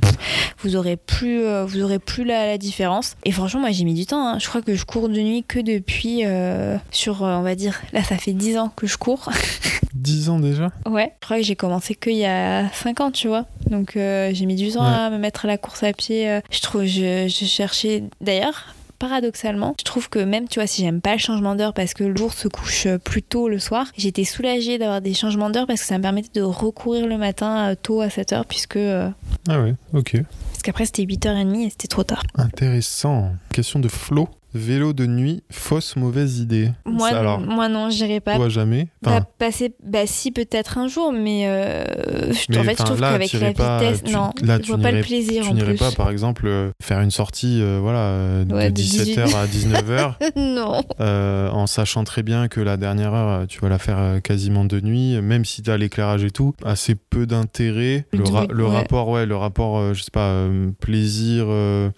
vous 0.60 0.76
aurez 0.76 0.97
plus, 0.97 1.41
euh, 1.43 1.66
vous 1.66 1.82
aurez 1.84 1.99
plus 1.99 2.24
la, 2.26 2.45
la 2.47 2.58
différence. 2.58 3.16
Et 3.26 3.32
franchement, 3.32 3.62
moi 3.62 3.72
j'ai 3.72 3.84
mis 3.86 3.93
du 3.93 4.06
temps. 4.06 4.28
hein. 4.28 4.39
Je 4.39 4.47
crois 4.47 4.62
que 4.62 4.76
je 4.76 4.86
cours 4.86 5.10
de 5.10 5.20
nuit 5.20 5.43
que 5.47 5.60
depuis 5.60 6.22
euh, 6.26 6.78
sur, 6.91 7.24
euh, 7.24 7.36
on 7.38 7.41
va 7.41 7.56
dire, 7.56 7.80
là 7.93 8.03
ça 8.03 8.18
fait 8.18 8.34
10 8.34 8.58
ans 8.58 8.72
que 8.76 8.88
je 8.88 8.97
cours. 8.97 9.30
10 9.93 10.30
ans 10.30 10.39
déjà? 10.39 10.72
Ouais. 10.86 11.14
Je 11.22 11.26
crois 11.26 11.38
que 11.38 11.43
j'ai 11.43 11.56
commencé 11.56 11.95
qu'il 11.95 12.16
y 12.18 12.26
a 12.26 12.70
5 12.74 12.99
ans, 13.01 13.12
tu 13.12 13.28
vois. 13.28 13.45
Donc 13.70 13.95
euh, 13.95 14.32
j'ai 14.34 14.45
mis 14.45 14.56
du 14.56 14.72
temps 14.72 14.84
à 14.84 15.10
me 15.10 15.18
mettre 15.18 15.45
à 15.45 15.47
la 15.47 15.58
course 15.58 15.84
à 15.84 15.93
pied. 15.93 16.39
Je 16.51 16.62
trouve, 16.62 16.84
je, 16.86 17.28
je 17.28 17.45
cherchais. 17.45 18.03
D'ailleurs. 18.22 18.74
Paradoxalement, 19.00 19.76
je 19.80 19.84
trouve 19.84 20.10
que 20.10 20.20
même, 20.20 20.48
tu 20.48 20.60
vois, 20.60 20.68
si 20.68 20.82
j'aime 20.82 21.02
pas 21.02 21.14
le 21.14 21.20
changement 21.20 21.56
d'heure 21.56 21.74
parce 21.74 21.93
que 21.93 22.04
le 22.04 22.16
jour 22.16 22.34
se 22.34 22.48
couche 22.48 22.86
euh, 22.86 22.98
plus 22.98 23.22
tôt 23.24 23.50
le 23.50 23.60
soir, 23.60 23.88
j'étais 23.98 24.24
soulagée 24.24 24.78
d'avoir 24.78 25.02
des 25.02 25.14
changements 25.14 25.50
d'heure 25.50 25.68
parce 25.68 25.82
que 25.82 25.88
ça 25.88 25.98
me 25.98 26.04
permettait 26.04 26.39
de 26.39 26.41
recourir 26.43 27.06
le 27.08 27.18
matin 27.18 27.72
euh, 27.72 27.76
tôt 27.82 28.02
à 28.02 28.08
7h 28.08 28.43
puisque 28.48 28.78
euh, 28.78 29.10
Ah 29.50 29.62
ouais, 29.62 29.76
ok. 29.93 30.18
parce 30.52 30.62
qu'après 30.64 30.86
c'était 30.86 31.04
8h30 31.04 31.66
et 31.66 31.70
c'était 31.70 31.88
trop 31.88 32.04
tard. 32.04 32.24
Intéressant. 32.36 33.32
Question 33.52 33.80
de 33.80 33.88
Flo. 33.88 34.30
Vélo 34.58 34.93
de 34.93 35.06
nuit, 35.06 35.43
fausse 35.51 35.97
mauvaise 35.97 36.39
idée. 36.39 36.72
Moi, 36.86 37.10
Ça, 37.10 37.20
alors, 37.20 37.41
moi 37.41 37.68
non, 37.68 37.89
j'irai 37.89 38.22
pas. 38.22 38.38
toi 38.38 38.47
jamais. 38.47 38.88
Pas 39.03 39.12
Enfin, 39.18 39.26
passer, 39.38 39.74
bah 39.84 40.08
si 40.08 40.32
peut-être 40.32 40.78
un 40.78 40.88
jour, 40.88 41.12
mais, 41.12 41.45
euh, 41.45 41.84
je- 42.32 42.45
Mais, 42.49 42.60
en 42.60 42.64
fait 42.64 42.78
je 42.80 42.84
trouve 42.84 42.99
qu'avec 43.01 43.34
la 43.34 43.51
pas- 43.51 43.80
vitesse, 43.82 44.03
tu- 44.03 44.14
non, 44.14 44.32
là, 44.41 44.58
je 44.62 44.68
vois 44.68 44.78
pas 44.78 44.91
le 44.93 45.01
plaisir 45.01 45.43
tu 45.43 45.53
n'irais 45.53 45.74
pas, 45.76 45.91
par 45.91 46.10
exemple, 46.10 46.47
euh, 46.47 46.72
faire 46.82 47.01
une 47.01 47.12
sortie 47.12 47.60
euh, 47.62 47.80
voilà, 47.82 48.45
de 48.45 48.53
Ouais, 48.53 48.70
de 48.72 48.76
17h 48.76 49.36
à 49.36 49.45
19h 49.45 50.18
non. 50.38 50.82
en 50.99 51.68
sachant 51.68 52.06
très 52.06 52.24
bien 52.24 52.47
que 52.47 52.62
la 52.62 52.78
dernière 52.78 53.14
heure, 53.14 53.47
tu 53.47 53.60
vas 53.60 53.68
la 53.68 53.78
faire 53.78 54.22
quasiment 54.24 54.64
de 54.64 54.80
nuit, 54.80 55.20
même 55.22 55.43
si 55.43 55.64
tu 55.64 55.70
as 55.72 55.76
l'éclairage 55.78 56.24
et 56.24 56.32
tout, 56.32 56.53
assez 56.64 56.95
peu 56.95 57.26
d'intérêt. 57.28 58.06
Le, 58.14 58.24
ra- 58.24 58.47
le 58.49 58.66
ouais. 58.66 58.72
rapport, 58.74 59.10
ouais, 59.10 59.26
le 59.26 59.36
rapport, 59.36 59.93
je 59.93 60.01
sais 60.01 60.12
pas, 60.12 60.45
plaisir, 60.80 61.47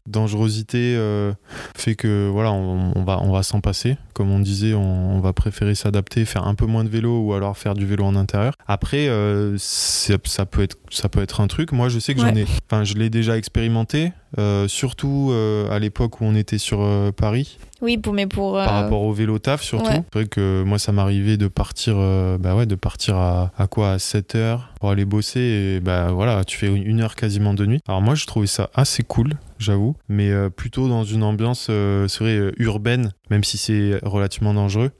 dangerosité 0.07 0.97
fait 1.75 1.95
que 1.95 2.27
voilà, 2.31 2.46
on, 2.51 2.91
on 2.95 3.03
va, 3.03 3.19
on 3.21 3.31
va 3.31 3.43
s'en 3.43 3.61
passer. 3.61 3.97
Comme 4.13 4.31
on 4.31 4.39
disait, 4.39 4.73
on, 4.73 5.15
on 5.15 5.19
va 5.19 5.33
préférer 5.33 5.75
s'adapter, 5.75 6.25
faire 6.25 6.45
un 6.47 6.55
peu 6.55 6.65
moins 6.65 6.83
de 6.83 6.89
vélo 6.89 7.21
ou 7.21 7.33
alors 7.33 7.57
faire 7.57 7.73
du 7.73 7.85
vélo 7.85 8.05
en 8.05 8.15
intérieur. 8.15 8.53
Après, 8.67 9.07
euh, 9.07 9.55
ça 9.57 10.45
peut 10.45 10.63
être, 10.63 10.77
ça 10.89 11.09
peut 11.09 11.21
être 11.21 11.41
un 11.41 11.47
truc. 11.47 11.71
Moi, 11.71 11.89
je 11.89 11.99
sais 11.99 12.13
que 12.13 12.21
j'en 12.21 12.35
ai, 12.35 12.45
enfin, 12.69 12.83
je 12.83 12.95
l'ai 12.95 13.09
déjà 13.09 13.37
expérimenté, 13.37 14.11
euh, 14.37 14.67
surtout 14.67 15.29
euh, 15.31 15.69
à 15.71 15.79
l'époque 15.79 16.21
où 16.21 16.25
on 16.25 16.35
était 16.35 16.57
sur 16.57 16.81
euh, 16.81 17.11
Paris 17.11 17.57
Oui, 17.81 17.97
pour 17.97 18.13
mais 18.13 18.27
pour. 18.27 18.53
par 18.53 18.73
rapport 18.83 19.01
au 19.03 19.13
vélo 19.13 19.39
taf 19.39 19.61
surtout. 19.63 19.87
ouais. 19.89 20.03
C'est 20.13 20.19
vrai 20.19 20.27
que 20.27 20.63
moi 20.65 20.79
ça 20.79 20.91
m'arrivait 20.91 21.37
de 21.37 21.47
partir 21.47 21.95
bah 22.39 22.55
ouais, 22.55 22.65
de 22.65 22.75
partir 22.75 23.15
à, 23.17 23.51
à 23.57 23.67
quoi 23.67 23.91
à 23.91 23.99
7 23.99 24.35
heures 24.35 24.73
pour 24.79 24.89
aller 24.91 25.05
bosser 25.05 25.39
et 25.39 25.79
bah 25.79 26.11
voilà, 26.11 26.43
tu 26.43 26.57
fais 26.57 26.67
une 26.67 27.01
heure 27.01 27.15
quasiment 27.15 27.53
de 27.53 27.65
nuit. 27.65 27.79
Alors 27.87 28.01
moi 28.01 28.15
je 28.15 28.25
trouvais 28.25 28.47
ça 28.47 28.69
assez 28.75 29.01
cool, 29.03 29.33
j'avoue, 29.57 29.95
mais 30.09 30.31
plutôt 30.55 30.87
dans 30.87 31.03
une 31.03 31.23
ambiance 31.23 31.69
c'est 32.07 32.19
vrai 32.19 32.51
urbaine 32.57 33.11
même 33.29 33.43
si 33.43 33.57
c'est 33.57 33.99
relativement 34.03 34.53
dangereux. 34.53 34.91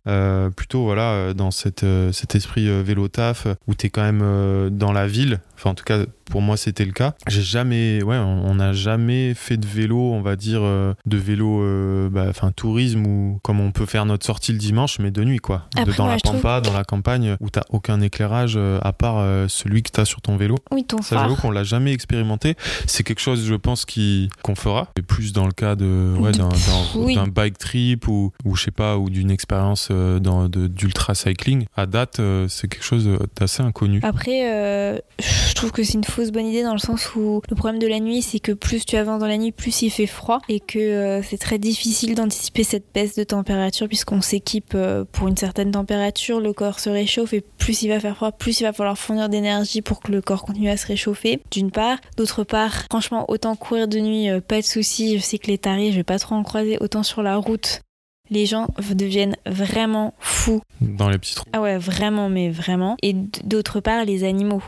Plutôt 0.55 0.83
voilà 0.83 1.33
dans 1.33 1.51
cette, 1.51 1.85
cet 2.11 2.35
esprit 2.35 2.67
vélo 2.83 3.07
taf 3.07 3.47
où 3.67 3.75
tu 3.75 3.87
es 3.87 3.89
quand 3.89 4.03
même 4.03 4.69
dans 4.71 4.91
la 4.93 5.07
ville. 5.07 5.39
Enfin 5.55 5.71
en 5.71 5.75
tout 5.75 5.83
cas 5.85 5.99
pour 6.29 6.41
moi 6.41 6.57
c'était 6.57 6.85
le 6.85 6.91
cas. 6.91 7.13
J'ai 7.27 7.41
jamais 7.41 8.01
ouais, 8.03 8.17
on 8.17 8.37
on 8.47 8.55
n'a 8.55 8.71
jamais 8.73 9.16
fait 9.35 9.57
de 9.57 9.65
vélo, 9.67 9.97
on 10.13 10.21
va 10.21 10.35
dire 10.35 10.59
euh, 10.63 10.93
de 11.05 11.17
vélo 11.17 11.61
euh, 11.63 12.09
bah, 12.09 12.25
enfin 12.29 12.51
tourisme 12.51 13.05
ou 13.05 13.39
comme 13.43 13.59
on 13.59 13.71
peut 13.71 13.85
faire 13.85 14.05
notre 14.05 14.25
sortie 14.25 14.51
le 14.51 14.57
dimanche 14.57 14.99
mais 14.99 15.11
de 15.11 15.23
nuit 15.23 15.39
quoi. 15.39 15.63
De- 15.75 15.91
dans 15.93 16.05
moi, 16.05 16.13
la 16.15 16.19
trouve- 16.19 16.35
pampa, 16.41 16.61
dans 16.61 16.73
la 16.73 16.83
campagne 16.83 17.35
où 17.39 17.49
t'as 17.49 17.63
aucun 17.69 18.01
éclérage 18.01 18.55
euh, 18.57 18.79
à 18.81 18.93
part 18.93 19.23
celui 19.49 19.83
que 19.83 19.91
t'as 19.91 20.05
sur 20.05 20.21
ton 20.21 20.37
vélo. 20.37 20.55
Oui, 20.71 20.83
ton 20.85 21.01
Ça, 21.01 21.17
j'avoue 21.17 21.35
qu'on 21.35 21.51
l'a 21.51 21.63
jamais 21.63 21.91
expérimenté. 21.93 22.55
C'est 22.85 23.03
quelque 23.03 23.19
chose, 23.21 23.45
je 23.45 23.55
pense, 23.55 23.85
qui 23.85 24.29
qu'on 24.43 24.55
fera. 24.55 24.87
Et 24.97 25.01
plus 25.01 25.33
dans 25.33 25.45
le 25.45 25.51
cas 25.51 25.75
de 25.75 26.13
ouais, 26.19 26.31
d'un, 26.31 26.49
Oui. 26.95 27.17
bike 27.33 27.57
trip 27.57 28.07
ou, 28.07 28.31
ou 28.45 28.55
je 28.55 28.63
sais 28.65 28.71
pas 28.71 28.97
ou 28.97 29.09
d'une 29.09 29.31
expérience 29.31 29.89
dans, 29.91 30.47
de, 30.49 30.67
d'ultra 30.67 31.15
cycling. 31.15 31.65
À 31.75 31.85
date, 31.85 32.21
c'est 32.47 32.67
quelque 32.67 32.83
chose 32.85 33.09
d'assez 33.39 33.63
inconnu. 33.63 33.99
Après, 34.03 34.51
euh, 34.51 34.97
je 35.19 35.53
trouve 35.55 35.71
que 35.71 35.83
c'est 35.83 35.93
une 35.93 36.03
fausse 36.03 36.31
bonne 36.31 36.45
idée 36.47 36.63
dans 36.63 36.73
le 36.73 36.79
sens 36.79 37.15
où 37.15 37.41
le 37.49 37.55
problème 37.55 37.79
de 37.81 37.87
la 37.87 37.99
nuit, 37.99 38.21
c'est 38.21 38.39
que 38.39 38.51
plus 38.51 38.85
tu 38.85 38.95
avances 38.95 39.06
dans 39.17 39.27
la 39.27 39.37
nuit, 39.37 39.51
plus 39.51 39.81
il 39.81 39.89
fait 39.89 40.07
froid 40.07 40.41
et 40.49 40.59
que 40.59 40.77
euh, 40.79 41.21
c'est 41.23 41.37
très 41.37 41.57
difficile 41.57 42.15
d'anticiper 42.15 42.63
cette 42.63 42.85
baisse 42.93 43.15
de 43.15 43.23
température 43.23 43.87
puisqu'on 43.87 44.21
s'équipe 44.21 44.73
euh, 44.75 45.05
pour 45.09 45.27
une 45.27 45.37
certaine 45.37 45.71
température, 45.71 46.41
le 46.41 46.51
corps 46.51 46.79
se 46.79 46.89
réchauffe 46.89 47.33
et 47.33 47.41
plus 47.41 47.81
il 47.83 47.87
va 47.89 47.99
faire 47.99 48.15
froid, 48.15 48.31
plus 48.31 48.59
il 48.59 48.63
va 48.63 48.73
falloir 48.73 48.97
fournir 48.97 49.29
d'énergie 49.29 49.81
pour 49.81 50.01
que 50.01 50.11
le 50.11 50.21
corps 50.21 50.43
continue 50.43 50.69
à 50.69 50.77
se 50.77 50.87
réchauffer. 50.87 51.39
D'une 51.51 51.71
part, 51.71 51.99
d'autre 52.17 52.43
part, 52.43 52.83
franchement, 52.89 53.25
autant 53.29 53.55
courir 53.55 53.87
de 53.87 53.99
nuit, 53.99 54.29
euh, 54.29 54.41
pas 54.41 54.59
de 54.59 54.65
souci. 54.65 55.17
Je 55.17 55.23
sais 55.23 55.37
que 55.37 55.47
les 55.47 55.57
tarés, 55.57 55.91
je 55.91 55.97
vais 55.97 56.03
pas 56.03 56.19
trop 56.19 56.35
en 56.35 56.43
croiser, 56.43 56.77
autant 56.81 57.03
sur 57.03 57.23
la 57.23 57.37
route. 57.37 57.81
Les 58.29 58.45
gens 58.45 58.67
deviennent 58.93 59.35
vraiment 59.45 60.13
fous 60.19 60.61
Dans 60.81 61.09
les 61.09 61.17
petits 61.17 61.35
trous. 61.35 61.45
ah 61.53 61.61
ouais, 61.61 61.77
vraiment, 61.77 62.29
mais 62.29 62.49
vraiment. 62.49 62.97
Et 63.01 63.13
d'autre 63.13 63.79
part, 63.79 64.05
les 64.05 64.23
animaux. 64.23 64.61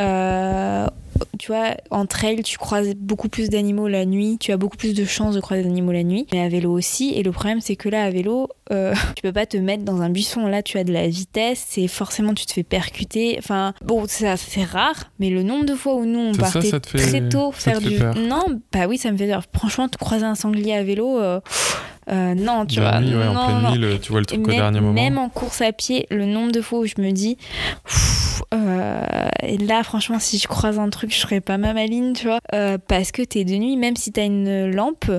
Euh, 0.00 0.86
tu 1.38 1.52
vois, 1.52 1.76
en 1.90 2.06
trail, 2.06 2.42
tu 2.42 2.58
croises 2.58 2.94
beaucoup 2.96 3.28
plus 3.28 3.48
d'animaux 3.48 3.86
la 3.86 4.04
nuit, 4.04 4.36
tu 4.40 4.50
as 4.50 4.56
beaucoup 4.56 4.76
plus 4.76 4.94
de 4.94 5.04
chances 5.04 5.36
de 5.36 5.40
croiser 5.40 5.62
des 5.62 5.68
animaux 5.68 5.92
la 5.92 6.02
nuit, 6.02 6.26
mais 6.32 6.40
à 6.42 6.48
vélo 6.48 6.72
aussi. 6.72 7.12
Et 7.14 7.22
le 7.22 7.30
problème, 7.30 7.60
c'est 7.60 7.76
que 7.76 7.88
là, 7.88 8.02
à 8.04 8.10
vélo, 8.10 8.48
euh, 8.72 8.94
tu 9.16 9.22
peux 9.22 9.32
pas 9.32 9.46
te 9.46 9.56
mettre 9.56 9.84
dans 9.84 10.00
un 10.02 10.10
buisson. 10.10 10.46
Là, 10.48 10.62
tu 10.62 10.76
as 10.78 10.84
de 10.84 10.92
la 10.92 11.06
vitesse, 11.08 11.64
c'est 11.68 11.86
forcément, 11.86 12.34
tu 12.34 12.46
te 12.46 12.52
fais 12.52 12.64
percuter. 12.64 13.36
Enfin, 13.38 13.74
bon, 13.84 14.04
ça, 14.08 14.36
c'est 14.36 14.64
rare, 14.64 15.10
mais 15.20 15.30
le 15.30 15.42
nombre 15.44 15.64
de 15.66 15.74
fois 15.74 15.94
où 15.94 16.04
nous, 16.04 16.18
on 16.18 16.34
ça, 16.34 16.42
partait 16.42 16.62
ça 16.70 16.80
te 16.80 16.88
fait- 16.88 16.98
très 16.98 17.28
tôt 17.28 17.52
ça 17.56 17.72
faire 17.72 17.80
du. 17.80 17.96
Non, 18.20 18.44
bah 18.72 18.86
oui, 18.88 18.98
ça 18.98 19.12
me 19.12 19.16
fait 19.16 19.28
peur. 19.28 19.44
Franchement, 19.54 19.88
te 19.88 19.96
croiser 19.98 20.24
un 20.24 20.34
sanglier 20.34 20.74
à 20.74 20.82
vélo, 20.82 21.20
euh, 21.20 21.40
euh, 22.10 22.34
non, 22.34 22.66
tu 22.66 22.80
vois. 22.80 23.00
nuit, 23.00 23.14
ouais, 23.14 23.26
en 23.26 23.34
non, 23.34 23.44
pleine 23.46 23.62
non. 23.62 23.70
nuit, 23.72 23.78
le- 23.78 23.98
tu 23.98 24.10
vois 24.12 24.20
le 24.20 24.26
truc 24.26 24.40
au 24.44 24.46
même, 24.48 24.56
dernier 24.56 24.80
moment. 24.80 24.92
même 24.94 25.18
en 25.18 25.28
course 25.28 25.60
à 25.62 25.72
pied, 25.72 26.06
le 26.10 26.26
nombre 26.26 26.52
de 26.52 26.60
fois 26.60 26.80
où 26.80 26.86
je 26.86 26.94
me 26.98 27.10
dis, 27.12 27.36
Pff, 27.84 28.42
euh, 28.52 29.04
et 29.42 29.58
là, 29.58 29.82
franchement, 29.82 30.18
si 30.18 30.38
je 30.38 30.46
croise 30.48 30.78
un 30.78 30.90
truc, 30.90 31.12
je 31.12 31.18
serais 31.18 31.40
pas 31.40 31.56
ma 31.58 31.72
maline, 31.72 32.12
tu 32.14 32.26
vois, 32.26 32.38
Euh, 32.54 32.78
parce 32.78 33.10
que 33.12 33.22
t'es 33.22 33.44
de 33.44 33.54
nuit, 33.54 33.76
même 33.76 33.96
si 33.96 34.12
t'as 34.12 34.24
une 34.26 34.70
lampe. 34.70 35.10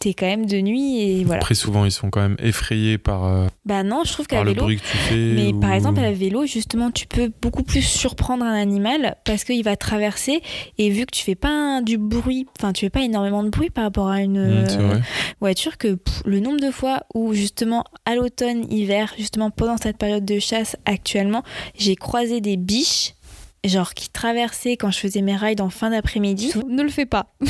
T'es 0.00 0.14
quand 0.14 0.26
même 0.26 0.46
de 0.46 0.60
nuit 0.60 0.98
et 1.02 1.24
voilà. 1.24 1.38
Après, 1.40 1.54
souvent, 1.54 1.84
ils 1.84 1.92
sont 1.92 2.10
quand 2.10 2.20
même 2.22 2.36
effrayés 2.40 2.98
par, 2.98 3.24
euh, 3.26 3.46
Bah 3.64 3.82
non, 3.84 4.02
je 4.04 4.12
trouve 4.12 4.26
qu'à 4.26 4.36
par 4.36 4.44
le 4.44 4.50
vélo, 4.52 4.62
bruit 4.62 4.76
que 4.78 4.82
tu 4.82 4.96
fais. 4.96 5.14
Mais 5.36 5.52
par 5.52 5.72
exemple, 5.72 6.00
à 6.00 6.02
la 6.02 6.12
vélo, 6.12 6.46
justement, 6.46 6.90
tu 6.90 7.06
peux 7.06 7.30
beaucoup 7.40 7.62
plus 7.62 7.82
surprendre 7.82 8.44
un 8.44 8.54
animal 8.54 9.16
parce 9.24 9.44
qu'il 9.44 9.62
va 9.62 9.76
traverser 9.76 10.40
et 10.78 10.90
vu 10.90 11.06
que 11.06 11.10
tu 11.14 11.22
fais 11.22 11.34
pas 11.34 11.50
un- 11.50 11.82
du 11.82 11.98
bruit, 11.98 12.46
enfin, 12.58 12.72
tu 12.72 12.80
fais 12.86 12.90
pas 12.90 13.02
énormément 13.02 13.44
de 13.44 13.50
bruit 13.50 13.70
par 13.70 13.84
rapport 13.84 14.08
à 14.08 14.20
une 14.22 14.62
Mm, 14.62 14.68
c'est 14.68 14.80
euh, 14.80 14.98
voiture, 15.40 15.76
que 15.78 15.94
pff, 15.94 16.22
le 16.24 16.40
nombre 16.40 16.60
de 16.60 16.70
fois 16.70 17.02
où, 17.14 17.34
justement, 17.34 17.84
à 18.06 18.14
l'automne, 18.16 18.64
hiver, 18.72 19.12
justement, 19.18 19.50
pendant 19.50 19.76
cette 19.76 19.98
période 19.98 20.24
de 20.24 20.38
chasse 20.38 20.76
actuellement, 20.86 21.42
j'ai 21.78 21.94
croisé 21.94 22.40
des 22.40 22.56
biches. 22.56 23.14
Genre 23.62 23.92
qui 23.92 24.08
traversaient 24.08 24.78
quand 24.78 24.90
je 24.90 24.98
faisais 24.98 25.20
mes 25.20 25.36
rides 25.36 25.60
en 25.60 25.68
fin 25.68 25.90
d'après-midi. 25.90 26.50
Ne 26.66 26.82
le 26.82 26.88
fais 26.88 27.04
pas. 27.04 27.34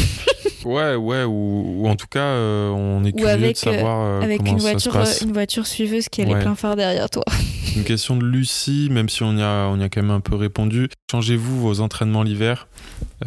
Ouais, 0.65 0.95
ouais, 0.95 1.25
ou, 1.25 1.83
ou 1.83 1.89
en 1.89 1.97
tout 1.97 2.07
cas, 2.09 2.21
euh, 2.21 2.71
on 2.71 3.05
est 3.05 3.13
Ou 3.15 3.17
curieux 3.19 3.29
avec, 3.33 3.53
de 3.55 3.59
savoir 3.59 4.01
euh, 4.07 4.21
Avec 4.23 4.39
comment 4.39 4.53
une 4.53 4.59
ça 4.61 4.71
voiture, 4.71 4.93
se 4.93 4.99
passe. 4.99 5.23
euh, 5.23 5.27
une 5.27 5.33
voiture 5.33 5.67
suiveuse 5.67 6.09
qui 6.09 6.23
a 6.23 6.25
les 6.25 6.35
Ouais. 6.35 6.41
plein 6.41 6.55
phare 6.55 6.77
derrière 6.77 7.09
toi. 7.11 7.25
Une 7.77 7.85
question 7.85 8.17
de 8.17 8.25
Lucie, 8.25 8.89
même 8.91 9.09
si 9.09 9.23
on 9.23 9.37
y 9.37 9.43
a, 9.43 9.69
on 9.71 9.79
y 9.79 9.85
a 9.85 9.89
quand 9.89 10.03
même 10.03 10.11
un 10.11 10.21
peu 10.21 10.35
répondu. 10.35 10.89
Changez-vous 11.11 11.61
vos 11.61 11.81
entraînements 11.81 12.25
l'hiver? 12.25 12.67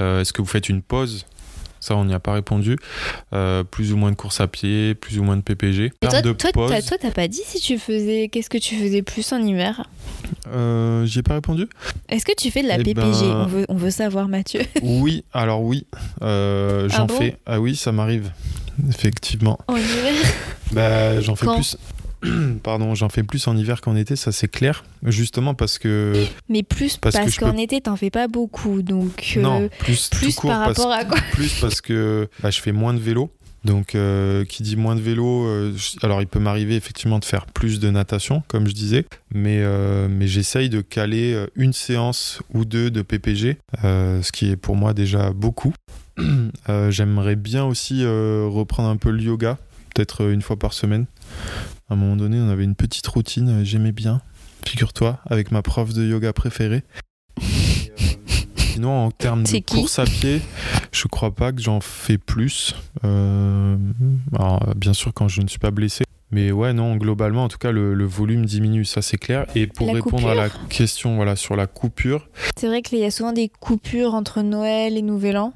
Euh, 0.01 0.19
Est-ce 0.19 0.33
que 0.33 0.41
vous 0.41 0.47
faites 0.47 0.67
une 0.67 0.81
pause? 0.81 1.25
Ça, 1.83 1.97
on 1.97 2.05
n'y 2.05 2.13
a 2.13 2.19
pas 2.21 2.31
répondu. 2.31 2.77
Euh, 3.33 3.65
plus 3.65 3.91
ou 3.91 3.97
moins 3.97 4.09
de 4.09 4.15
course 4.15 4.39
à 4.39 4.47
pied, 4.47 4.95
plus 4.95 5.19
ou 5.19 5.23
moins 5.23 5.35
de 5.35 5.41
PPG. 5.41 5.85
Et 6.01 6.07
toi, 6.07 6.21
de 6.21 6.31
toi, 6.31 6.51
t'as, 6.53 6.81
toi, 6.81 6.97
t'as 6.97 7.11
pas 7.11 7.27
dit 7.27 7.41
si 7.45 7.59
tu 7.59 7.77
faisais. 7.77 8.29
Qu'est-ce 8.31 8.49
que 8.49 8.57
tu 8.57 8.75
faisais 8.77 9.01
plus 9.01 9.29
en 9.33 9.41
hiver? 9.41 9.85
Euh, 10.47 11.05
j'y 11.05 11.19
ai 11.19 11.23
pas 11.23 11.33
répondu 11.33 11.67
Est-ce 12.07 12.23
que 12.25 12.31
tu 12.37 12.51
fais 12.51 12.63
de 12.63 12.69
la 12.69 12.75
Eh 12.79 12.83
PPG 12.83 12.93
ben- 13.01 13.35
on, 13.41 13.45
veut, 13.47 13.65
on 13.67 13.75
veut 13.75 13.89
savoir, 13.91 14.29
Mathieu. 14.29 14.61
Oui, 14.81 15.25
alors 15.33 15.61
oui, 15.61 15.85
euh, 16.21 16.87
Ah 16.91 16.95
j'en 16.95 17.05
bon? 17.07 17.17
fais. 17.17 17.35
Ah 17.45 17.59
oui, 17.59 17.75
ça 17.75 17.91
m'arrive, 17.91 18.31
effectivement. 18.89 19.59
En 19.67 19.75
hiver? 19.75 20.13
Bah, 20.71 21.19
j'en 21.19 21.35
fais 21.35 21.45
Quand? 21.47 21.55
plus. 21.55 21.77
Pardon, 22.63 22.95
j'en 22.95 23.09
fais 23.09 23.23
plus 23.23 23.47
en 23.47 23.57
hiver 23.57 23.81
qu'en 23.81 23.95
été, 23.95 24.15
ça 24.15 24.31
c'est 24.31 24.47
clair. 24.47 24.83
Justement 25.05 25.53
parce 25.53 25.77
que 25.77 26.25
Mais 26.49 26.63
plus 26.63 26.97
Parce 26.97 27.15
qu'en 27.37 27.51
peux- 27.53 27.59
été, 27.59 27.81
t'en 27.81 27.95
fais 27.95 28.09
pas 28.09 28.27
beaucoup. 28.27 28.81
Donc. 28.81 29.33
euh, 29.37 29.41
non, 29.41 29.69
plus, 29.79 30.09
plus 30.09 30.35
tout 30.35 30.41
court 30.41 30.49
par 30.51 30.65
parce 30.65 30.77
rapport 30.77 30.91
à 30.93 31.05
quoi 31.05 31.19
plus 31.33 31.59
parce 31.59 31.81
que 31.81 32.27
bah, 32.41 32.49
je 32.51 32.61
fais 32.61 32.71
moins 32.71 32.93
de 32.93 32.99
vélo. 32.99 33.29
Donc, 33.65 33.95
euh, 33.95 34.43
qui 34.43 34.61
dit 34.61 34.75
moins 34.75 34.93
de 34.97 34.99
vélo, 34.99 35.45
euh, 35.45 35.73
alors 36.01 36.21
il 36.21 36.27
peut 36.27 36.39
m'arriver 36.39 36.75
effectivement 36.75 37.17
de 37.17 37.23
faire 37.23 37.45
plus 37.45 37.79
de 37.79 37.89
natation, 37.89 38.43
comme 38.49 38.67
je 38.67 38.73
disais, 38.73 39.05
mais, 39.33 39.59
euh, 39.61 40.09
mais 40.09 40.27
j'essaye 40.27 40.67
de 40.67 40.81
caler 40.81 41.45
une 41.55 41.71
séance 41.71 42.41
ou 42.53 42.65
deux 42.65 42.91
de 42.91 43.01
PPG, 43.01 43.57
ce 43.81 44.31
qui 44.33 44.49
est 44.51 44.57
pour 44.57 44.75
moi 44.75 44.93
déjà 44.93 45.31
beaucoup. 45.31 45.73
J'aimerais 46.89 47.35
bien 47.37 47.63
aussi 47.63 48.05
reprendre 48.05 48.89
un 48.89 48.97
peu 48.97 49.11
le 49.11 49.21
yoga, 49.21 49.57
peut-être 49.93 50.23
euh, 50.23 50.33
une 50.33 50.41
fois 50.41 50.57
par 50.57 50.73
semaine. 50.73 51.05
À 51.89 51.93
un 51.93 51.97
moment 51.97 52.15
donné, 52.15 52.39
on 52.39 52.49
avait 52.49 52.63
une 52.63 52.75
petite 52.75 53.05
routine, 53.07 53.49
euh, 53.49 53.63
j'aimais 53.63 53.91
bien, 53.91 54.21
figure-toi, 54.65 55.19
avec 55.29 55.51
ma 55.51 55.61
prof 55.61 55.93
de 55.93 56.03
yoga 56.05 56.33
préférée. 56.33 56.83
Euh, 57.39 57.43
Sinon, 58.57 59.05
en 59.05 59.11
termes 59.11 59.43
de 59.43 59.59
course 59.59 59.99
à 59.99 60.05
pied, 60.05 60.41
je 60.91 61.07
crois 61.07 61.29
pas 61.35 61.51
que 61.51 61.61
j'en 61.61 61.79
fais 61.79 62.17
plus. 62.17 62.73
Euh, 63.03 63.77
alors, 64.35 64.73
bien 64.75 64.93
sûr, 64.93 65.13
quand 65.13 65.27
je 65.27 65.41
ne 65.41 65.47
suis 65.47 65.59
pas 65.59 65.69
blessé. 65.69 66.03
Mais 66.31 66.51
ouais, 66.51 66.73
non, 66.73 66.95
globalement, 66.95 67.43
en 67.43 67.47
tout 67.47 67.59
cas, 67.59 67.71
le, 67.71 67.93
le 67.93 68.05
volume 68.05 68.47
diminue, 68.47 68.85
ça 68.85 69.03
c'est 69.03 69.17
clair. 69.17 69.45
Et 69.53 69.67
pour 69.67 69.85
La 69.85 69.93
répondre 69.93 70.27
à 70.27 70.33
la 70.33 70.49
question 70.69 71.15
voilà, 71.15 71.35
sur 71.35 71.55
la 71.55 71.67
coupure, 71.67 72.27
C'est 72.57 72.65
vrai 72.65 72.81
qu'il 72.81 72.97
y 72.97 73.05
a 73.05 73.11
souvent 73.11 73.33
des 73.33 73.49
coupures 73.59 74.15
entre 74.15 74.41
Noël 74.41 74.97
et 74.97 75.03
Nouvel 75.03 75.37
An. 75.37 75.53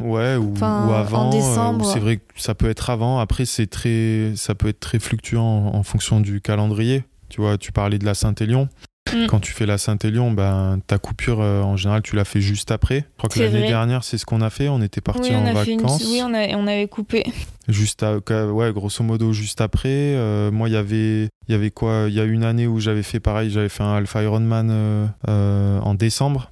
Ouais, 0.00 0.36
ou, 0.36 0.52
Enfin, 0.52 0.86
ou 0.88 0.92
avant, 0.92 1.28
euh, 1.28 1.32
décembre. 1.32 1.90
c'est 1.92 1.98
vrai 2.00 2.16
que 2.18 2.22
ça 2.36 2.54
peut 2.54 2.68
être 2.70 2.90
avant. 2.90 3.18
Après, 3.18 3.44
c'est 3.44 3.66
très, 3.66 4.32
ça 4.36 4.54
peut 4.54 4.68
être 4.68 4.80
très 4.80 4.98
fluctuant 4.98 5.42
en, 5.72 5.76
en 5.76 5.82
fonction 5.82 6.20
du 6.20 6.40
calendrier. 6.40 7.04
Tu 7.28 7.40
vois, 7.40 7.58
tu 7.58 7.72
parlais 7.72 7.98
de 7.98 8.04
la 8.04 8.14
Saint-Élion. 8.14 8.68
Mm. 9.12 9.26
Quand 9.28 9.40
tu 9.40 9.52
fais 9.52 9.66
la 9.66 9.78
Saint-Élion, 9.78 10.30
ben, 10.30 10.80
ta 10.86 10.98
coupure, 10.98 11.40
euh, 11.40 11.62
en 11.62 11.76
général, 11.76 12.02
tu 12.02 12.14
la 12.16 12.24
fais 12.24 12.40
juste 12.40 12.70
après. 12.70 12.98
Je 12.98 13.18
crois 13.18 13.30
que 13.30 13.40
l'année 13.40 13.66
dernière, 13.66 14.04
c'est 14.04 14.18
ce 14.18 14.26
qu'on 14.26 14.40
a 14.40 14.50
fait. 14.50 14.68
On 14.68 14.82
était 14.82 15.00
oui, 15.20 15.30
on 15.32 15.36
en 15.38 15.46
une... 15.46 15.78
vacances. 15.80 16.04
oui, 16.04 16.20
on, 16.22 16.34
a- 16.34 16.54
on 16.56 16.66
avait 16.66 16.86
coupé. 16.86 17.24
Juste 17.68 18.02
à, 18.02 18.18
ouais, 18.18 18.72
grosso 18.72 19.02
modo, 19.02 19.32
juste 19.32 19.60
après. 19.60 19.88
Euh, 19.88 20.50
moi, 20.50 20.68
il 20.68 20.72
y 20.72 20.76
avait, 20.76 21.24
il 21.48 21.52
y 21.52 21.54
avait 21.54 21.70
quoi? 21.70 22.04
Il 22.08 22.14
y 22.14 22.20
a 22.20 22.24
une 22.24 22.44
année 22.44 22.66
où 22.66 22.78
j'avais 22.78 23.02
fait 23.02 23.20
pareil. 23.20 23.50
J'avais 23.50 23.68
fait 23.68 23.82
un 23.82 23.94
Alpha 23.94 24.22
Ironman 24.22 25.08
en 25.26 25.94
décembre. 25.94 26.50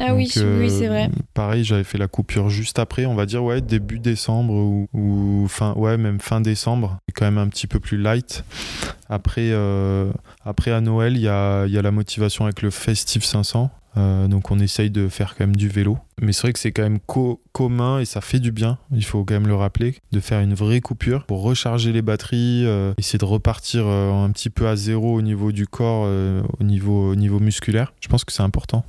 Ah 0.00 0.14
oui, 0.14 0.24
Donc, 0.24 0.36
euh, 0.38 0.60
oui, 0.60 0.70
c'est 0.70 0.88
vrai. 0.88 1.10
Pareil, 1.34 1.64
j'avais 1.64 1.84
fait 1.84 1.98
la 1.98 2.08
coupure 2.08 2.48
juste 2.50 2.78
après, 2.78 3.06
on 3.06 3.14
va 3.14 3.26
dire, 3.26 3.42
ouais, 3.44 3.60
début 3.60 3.98
décembre 3.98 4.52
ou, 4.54 4.88
ou 4.92 5.46
fin, 5.48 5.72
ouais, 5.74 5.96
même 5.96 6.20
fin 6.20 6.40
décembre. 6.40 6.98
C'est 7.08 7.14
quand 7.14 7.24
même 7.24 7.38
un 7.38 7.48
petit 7.48 7.66
peu 7.66 7.80
plus 7.80 7.98
light. 7.98 8.44
Après, 9.08 9.50
euh, 9.52 10.10
après 10.44 10.70
à 10.70 10.80
Noël, 10.80 11.16
il 11.16 11.22
y 11.22 11.28
a, 11.28 11.66
y 11.66 11.78
a 11.78 11.82
la 11.82 11.90
motivation 11.90 12.44
avec 12.44 12.62
le 12.62 12.70
Festive 12.70 13.24
500. 13.24 13.70
Euh, 13.96 14.28
donc 14.28 14.50
on 14.52 14.58
essaye 14.60 14.90
de 14.90 15.08
faire 15.08 15.34
quand 15.36 15.44
même 15.44 15.56
du 15.56 15.68
vélo. 15.68 15.98
Mais 16.20 16.32
c'est 16.32 16.42
vrai 16.42 16.52
que 16.52 16.58
c'est 16.58 16.70
quand 16.72 16.82
même 16.82 17.00
co- 17.00 17.40
commun 17.52 17.98
et 17.98 18.04
ça 18.04 18.20
fait 18.20 18.38
du 18.38 18.52
bien, 18.52 18.78
il 18.92 19.04
faut 19.04 19.24
quand 19.24 19.34
même 19.34 19.48
le 19.48 19.56
rappeler, 19.56 19.96
de 20.12 20.20
faire 20.20 20.40
une 20.40 20.54
vraie 20.54 20.80
coupure 20.80 21.24
pour 21.24 21.42
recharger 21.42 21.90
les 21.92 22.02
batteries, 22.02 22.64
euh, 22.66 22.92
essayer 22.98 23.18
de 23.18 23.24
repartir 23.24 23.84
euh, 23.86 24.12
un 24.24 24.30
petit 24.30 24.50
peu 24.50 24.68
à 24.68 24.76
zéro 24.76 25.14
au 25.16 25.22
niveau 25.22 25.50
du 25.52 25.66
corps, 25.66 26.02
au, 26.60 26.64
niveau, 26.64 27.10
au 27.10 27.14
niveau 27.16 27.40
musculaire. 27.40 27.92
Je 28.00 28.08
pense 28.08 28.24
que 28.24 28.32
c'est 28.32 28.42
important. 28.42 28.84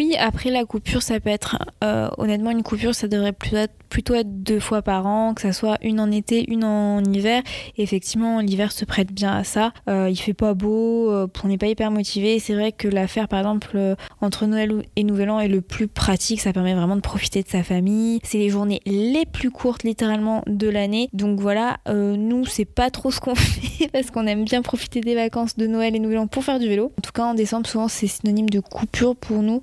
Oui, 0.00 0.16
après 0.18 0.48
la 0.48 0.64
coupure, 0.64 1.02
ça 1.02 1.20
peut 1.20 1.28
être. 1.28 1.58
euh, 1.84 2.08
honnêtement, 2.16 2.50
une 2.50 2.62
coupure, 2.62 2.94
ça 2.94 3.06
devrait 3.06 3.34
plutôt 3.34 4.14
être, 4.14 4.42
deux 4.42 4.58
fois 4.58 4.80
par 4.80 5.06
an, 5.06 5.34
que 5.34 5.42
ça 5.42 5.52
soit 5.52 5.76
une 5.82 6.00
en 6.00 6.10
été, 6.10 6.50
une 6.50 6.64
en 6.64 7.04
hiver. 7.04 7.42
Effectivement, 7.76 8.40
l'hiver 8.40 8.72
se 8.72 8.86
prête 8.86 9.12
bien 9.12 9.30
à 9.30 9.44
ça. 9.44 9.74
Euh, 9.90 10.08
il 10.08 10.16
fait 10.16 10.32
pas 10.32 10.54
beau, 10.54 11.10
euh, 11.10 11.26
on 11.44 11.48
n'est 11.48 11.58
pas 11.58 11.66
hyper 11.66 11.90
motivé. 11.90 12.38
C'est 12.38 12.54
vrai 12.54 12.72
que 12.72 12.88
l'affaire, 12.88 13.28
par 13.28 13.40
exemple, 13.40 13.96
entre 14.22 14.46
Noël 14.46 14.84
et 14.96 15.04
Nouvel 15.04 15.28
An 15.28 15.38
est 15.38 15.48
le 15.48 15.60
plus 15.60 15.86
pratique. 15.86 16.40
Ça 16.40 16.54
permet 16.54 16.72
vraiment 16.72 16.96
de 16.96 17.02
profiter 17.02 17.42
de 17.42 17.48
sa 17.48 17.62
famille. 17.62 18.20
C'est 18.24 18.38
les 18.38 18.48
journées 18.48 18.80
les 18.86 19.26
plus 19.26 19.50
courtes, 19.50 19.82
littéralement, 19.82 20.42
de 20.46 20.70
l'année. 20.70 21.10
Donc 21.12 21.40
voilà, 21.40 21.76
nous, 21.86 22.46
c'est 22.46 22.64
pas 22.64 22.88
trop 22.88 23.10
ce 23.10 23.20
qu'on 23.20 23.34
fait 23.34 23.88
parce 23.88 24.10
qu'on 24.10 24.26
aime 24.26 24.44
bien 24.44 24.62
profiter 24.62 25.02
des 25.02 25.14
vacances 25.14 25.58
de 25.58 25.66
Noël 25.66 25.94
et 25.94 25.98
Nouvel 25.98 26.20
An 26.20 26.26
pour 26.26 26.42
faire 26.42 26.58
du 26.58 26.68
vélo. 26.68 26.90
En 26.98 27.02
tout 27.02 27.12
cas, 27.12 27.24
en 27.24 27.34
décembre, 27.34 27.66
souvent, 27.66 27.88
c'est 27.88 28.06
synonyme 28.06 28.48
de 28.48 28.60
coupure 28.60 29.14
pour 29.14 29.42
nous. 29.42 29.60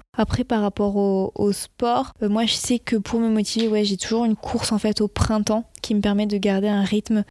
Par 0.47 0.61
rapport 0.61 0.95
au, 0.95 1.51
sport, 1.51 2.13
euh, 2.21 2.29
moi, 2.29 2.45
je 2.45 2.53
sais 2.53 2.79
que 2.79 2.95
pour 2.95 3.19
me 3.19 3.29
motiver, 3.29 3.83
j'ai 3.85 3.97
toujours 3.97 4.25
une 4.25 4.35
course 4.35 4.71
en 4.71 4.77
fait 4.77 5.01
au 5.01 5.07
printemps 5.07 5.65
qui 5.81 5.95
me 5.95 6.01
permet 6.01 6.27
de 6.27 6.37
garder 6.37 6.67
un 6.67 6.83
rythme. 6.83 7.23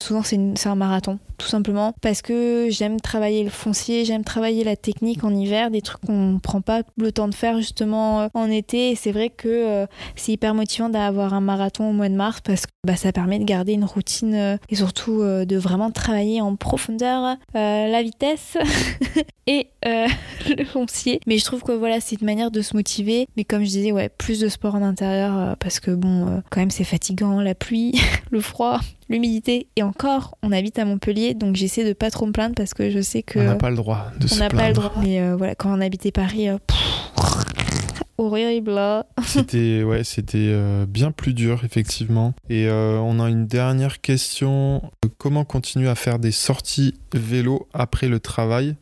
Souvent, 0.00 0.22
c'est 0.22 0.66
un 0.66 0.74
marathon, 0.76 1.18
tout 1.38 1.48
simplement, 1.48 1.92
parce 2.00 2.22
que 2.22 2.68
j'aime 2.70 3.00
travailler 3.00 3.42
le 3.42 3.50
foncier, 3.50 4.04
j'aime 4.04 4.22
travailler 4.22 4.62
la 4.62 4.76
technique 4.76 5.24
en 5.24 5.34
hiver, 5.34 5.72
des 5.72 5.82
trucs 5.82 6.00
qu'on 6.02 6.38
prend 6.40 6.60
pas 6.60 6.82
le 6.96 7.10
temps 7.10 7.26
de 7.26 7.34
faire 7.34 7.56
justement 7.56 8.22
euh, 8.22 8.28
en 8.34 8.48
été. 8.48 8.92
Et 8.92 8.94
c'est 8.94 9.10
vrai 9.10 9.28
que 9.28 9.48
euh, 9.48 9.86
c'est 10.14 10.30
hyper 10.30 10.54
motivant 10.54 10.88
d'avoir 10.88 11.34
un 11.34 11.40
marathon 11.40 11.90
au 11.90 11.92
mois 11.92 12.08
de 12.08 12.14
mars 12.14 12.40
parce 12.42 12.66
que 12.66 12.70
bah, 12.86 12.94
ça 12.94 13.10
permet 13.10 13.40
de 13.40 13.44
garder 13.44 13.72
une 13.72 13.84
routine 13.84 14.34
euh, 14.34 14.56
et 14.68 14.76
surtout 14.76 15.22
de 15.22 15.56
vraiment 15.56 15.90
travailler 15.90 16.40
en 16.40 16.54
profondeur 16.54 17.36
la 17.54 18.02
vitesse 18.02 18.56
et 19.48 19.68
le 19.84 20.64
foncier. 20.64 21.18
Mais 21.26 21.38
je 21.38 21.44
trouve 21.44 21.62
que 21.62 21.72
voilà, 21.72 22.00
c'est 22.00 22.20
une 22.20 22.26
manière 22.26 22.52
de 22.52 22.62
se 22.62 22.76
motiver. 22.76 23.26
Mais 23.36 23.42
comme 23.42 23.62
je 23.62 23.70
disais, 23.70 23.90
ouais, 23.90 24.08
plus 24.08 24.38
de 24.38 24.48
sport 24.48 24.76
en 24.76 24.82
intérieur 24.82 25.56
parce 25.56 25.80
que 25.80 25.90
bon, 25.90 26.40
quand 26.50 26.60
même, 26.60 26.70
c'est 26.70 26.84
fatigant, 26.84 27.40
la 27.40 27.56
pluie, 27.56 28.00
le 28.30 28.40
froid, 28.40 28.80
l'humidité. 29.08 29.68
Et 29.76 29.82
encore, 29.82 30.36
on 30.42 30.52
habite 30.52 30.78
à 30.78 30.84
Montpellier, 30.84 31.34
donc 31.34 31.56
j'essaie 31.56 31.84
de 31.84 31.92
pas 31.92 32.10
trop 32.10 32.26
me 32.26 32.32
plaindre 32.32 32.54
parce 32.54 32.74
que 32.74 32.90
je 32.90 33.00
sais 33.00 33.22
que 33.22 33.38
On 33.38 33.44
n'a 33.44 33.54
pas 33.56 33.70
le 33.70 33.76
droit 33.76 34.10
de 34.18 34.26
on 34.26 34.28
se 34.28 34.38
n'a 34.38 34.48
pas 34.48 34.68
le 34.68 34.74
plaindre. 34.74 34.90
droit. 34.90 35.02
Mais 35.02 35.20
euh, 35.20 35.36
voilà, 35.36 35.54
quand 35.54 35.76
on 35.76 35.80
habitait 35.80 36.12
Paris, 36.12 36.48
euh, 36.48 36.58
pff, 36.66 36.76
horrible. 38.18 38.72
là. 38.72 39.06
C'était 39.24 39.82
ouais, 39.82 40.04
c'était 40.04 40.38
euh, 40.50 40.86
bien 40.86 41.10
plus 41.12 41.34
dur 41.34 41.62
effectivement. 41.64 42.34
Et 42.50 42.68
on 42.70 43.20
a 43.20 43.28
une 43.28 43.46
dernière 43.46 44.00
question. 44.00 44.82
Comment 45.18 45.44
continuer 45.44 45.88
à 45.88 45.94
faire 45.94 46.18
des 46.18 46.32
sorties 46.32 46.94
vélo 47.14 47.68
après 47.72 48.08
le 48.08 48.20
travail? 48.20 48.76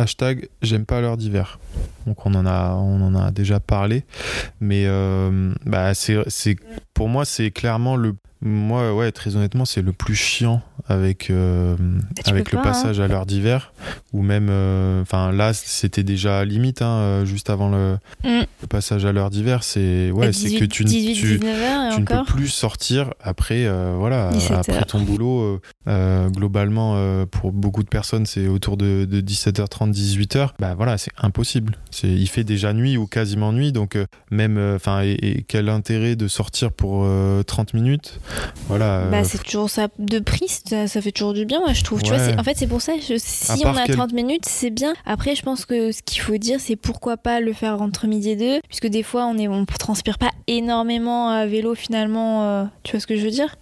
Hashtag 0.00 0.48
j'aime 0.62 0.86
pas 0.86 1.00
l'heure 1.00 1.16
d'hiver. 1.16 1.58
Donc 2.06 2.24
on 2.24 2.34
en 2.34 2.46
a 2.46 2.74
on 2.76 3.02
en 3.02 3.16
a 3.16 3.32
déjà 3.32 3.58
parlé, 3.58 4.04
mais 4.60 4.84
euh, 4.86 5.52
bah 5.66 5.92
c'est 5.94 6.56
pour 6.94 7.08
moi 7.08 7.24
c'est 7.24 7.50
clairement 7.50 7.96
le 7.96 8.14
moi 8.40 8.94
ouais 8.94 9.12
très 9.12 9.36
honnêtement 9.36 9.64
c'est 9.64 9.82
le 9.82 9.92
plus 9.92 10.14
chiant 10.14 10.62
avec, 10.88 11.30
euh, 11.30 11.76
avec 12.26 12.50
le 12.50 12.56
pas, 12.56 12.60
hein. 12.60 12.72
passage 12.72 12.98
à 13.00 13.08
l'heure 13.08 13.26
d'hiver, 13.26 13.72
ou 14.12 14.22
même, 14.22 14.48
euh, 14.50 15.02
enfin 15.02 15.30
là, 15.32 15.52
c'était 15.52 16.02
déjà 16.02 16.44
limite, 16.44 16.82
hein, 16.82 16.96
euh, 16.98 17.24
juste 17.24 17.50
avant 17.50 17.68
le, 17.68 17.98
Mm. 18.24 18.40
le 18.62 18.66
passage 18.68 19.04
à 19.04 19.12
l'heure 19.12 19.30
d'hiver. 19.30 19.62
C'est 19.64 20.10
ouais, 20.10 20.32
c'est 20.32 20.50
que 20.54 20.64
tu, 20.64 20.84
ne- 20.84 20.88
18, 20.88 21.14
tu, 21.14 21.38
19 21.38 21.62
heures 21.62 21.92
et 21.92 21.94
tu 21.94 22.00
ne 22.00 22.06
peux 22.06 22.24
plus 22.24 22.48
sortir 22.48 23.12
après, 23.22 23.66
euh, 23.66 23.94
voilà, 23.98 24.30
17 24.32 24.56
après 24.58 24.84
ton 24.84 25.00
boulot. 25.02 25.60
globalement, 26.32 26.96
pour 27.30 27.52
beaucoup 27.52 27.82
de 27.82 27.88
personnes, 27.88 28.26
c'est 28.26 28.46
autour 28.48 28.76
de, 28.76 29.04
de 29.04 29.20
17h30, 29.20 29.90
18h. 29.92 30.50
Bah 30.58 30.74
voilà, 30.74 30.98
c'est 30.98 31.10
impossible. 31.18 31.76
C'est, 31.90 32.08
il 32.08 32.26
fait 32.28 32.44
déjà 32.44 32.72
nuit 32.72 32.96
ou 32.96 33.06
quasiment 33.06 33.52
nuit, 33.52 33.72
donc 33.72 33.96
même, 34.30 34.58
enfin, 34.76 35.02
et, 35.02 35.12
et 35.22 35.42
quel 35.46 35.68
intérêt 35.68 36.16
de 36.16 36.28
sortir 36.28 36.72
pour 36.72 37.02
euh, 37.04 37.42
30 37.42 37.74
minutes? 37.74 38.20
Voilà. 38.68 39.06
Bah, 39.10 39.24
c'est 39.24 39.42
toujours 39.42 39.70
ça 39.70 39.88
de 39.98 40.18
prise, 40.18 40.62
ça, 40.86 40.88
ça 40.88 41.00
fait 41.02 41.12
toujours 41.12 41.32
du 41.34 41.44
bien, 41.44 41.60
moi 41.60 41.72
je 41.72 41.82
trouve. 41.82 42.02
Tu 42.02 42.10
vois, 42.10 42.18
en 42.38 42.42
fait, 42.44 42.56
c'est 42.56 42.66
pour 42.66 42.80
ça, 42.82 42.92
je- 42.98 43.14
si 43.18 43.46
on 43.64 43.76
a 43.76 43.86
quel- 43.86 43.96
30 43.96 44.12
minutes, 44.12 44.44
c'est 44.46 44.70
bien. 44.70 44.94
Après, 45.06 45.34
je 45.34 45.42
pense 45.42 45.64
que 45.64 45.92
ce 45.92 46.02
qu'il 46.02 46.20
faut 46.20 46.36
dire, 46.36 46.60
c'est 46.60 46.76
pourquoi 46.76 47.16
pas 47.16 47.40
le 47.40 47.52
faire 47.52 47.80
entre 47.82 48.06
midi 48.06 48.30
et 48.30 48.36
deux, 48.36 48.60
puisque 48.68 48.86
des 48.86 49.02
fois, 49.02 49.26
on 49.26 49.36
est, 49.38 49.48
on 49.48 49.64
transpire 49.64 50.18
pas 50.18 50.30
énormément 50.46 51.30
à 51.30 51.46
vélo 51.46 51.74
finalement. 51.74 52.44
euh, 52.44 52.64
tu 52.82 52.92
vois 52.92 53.00
ce 53.00 53.06
que 53.06 53.16
je 53.16 53.22
veux 53.24 53.30
dire? 53.30 53.56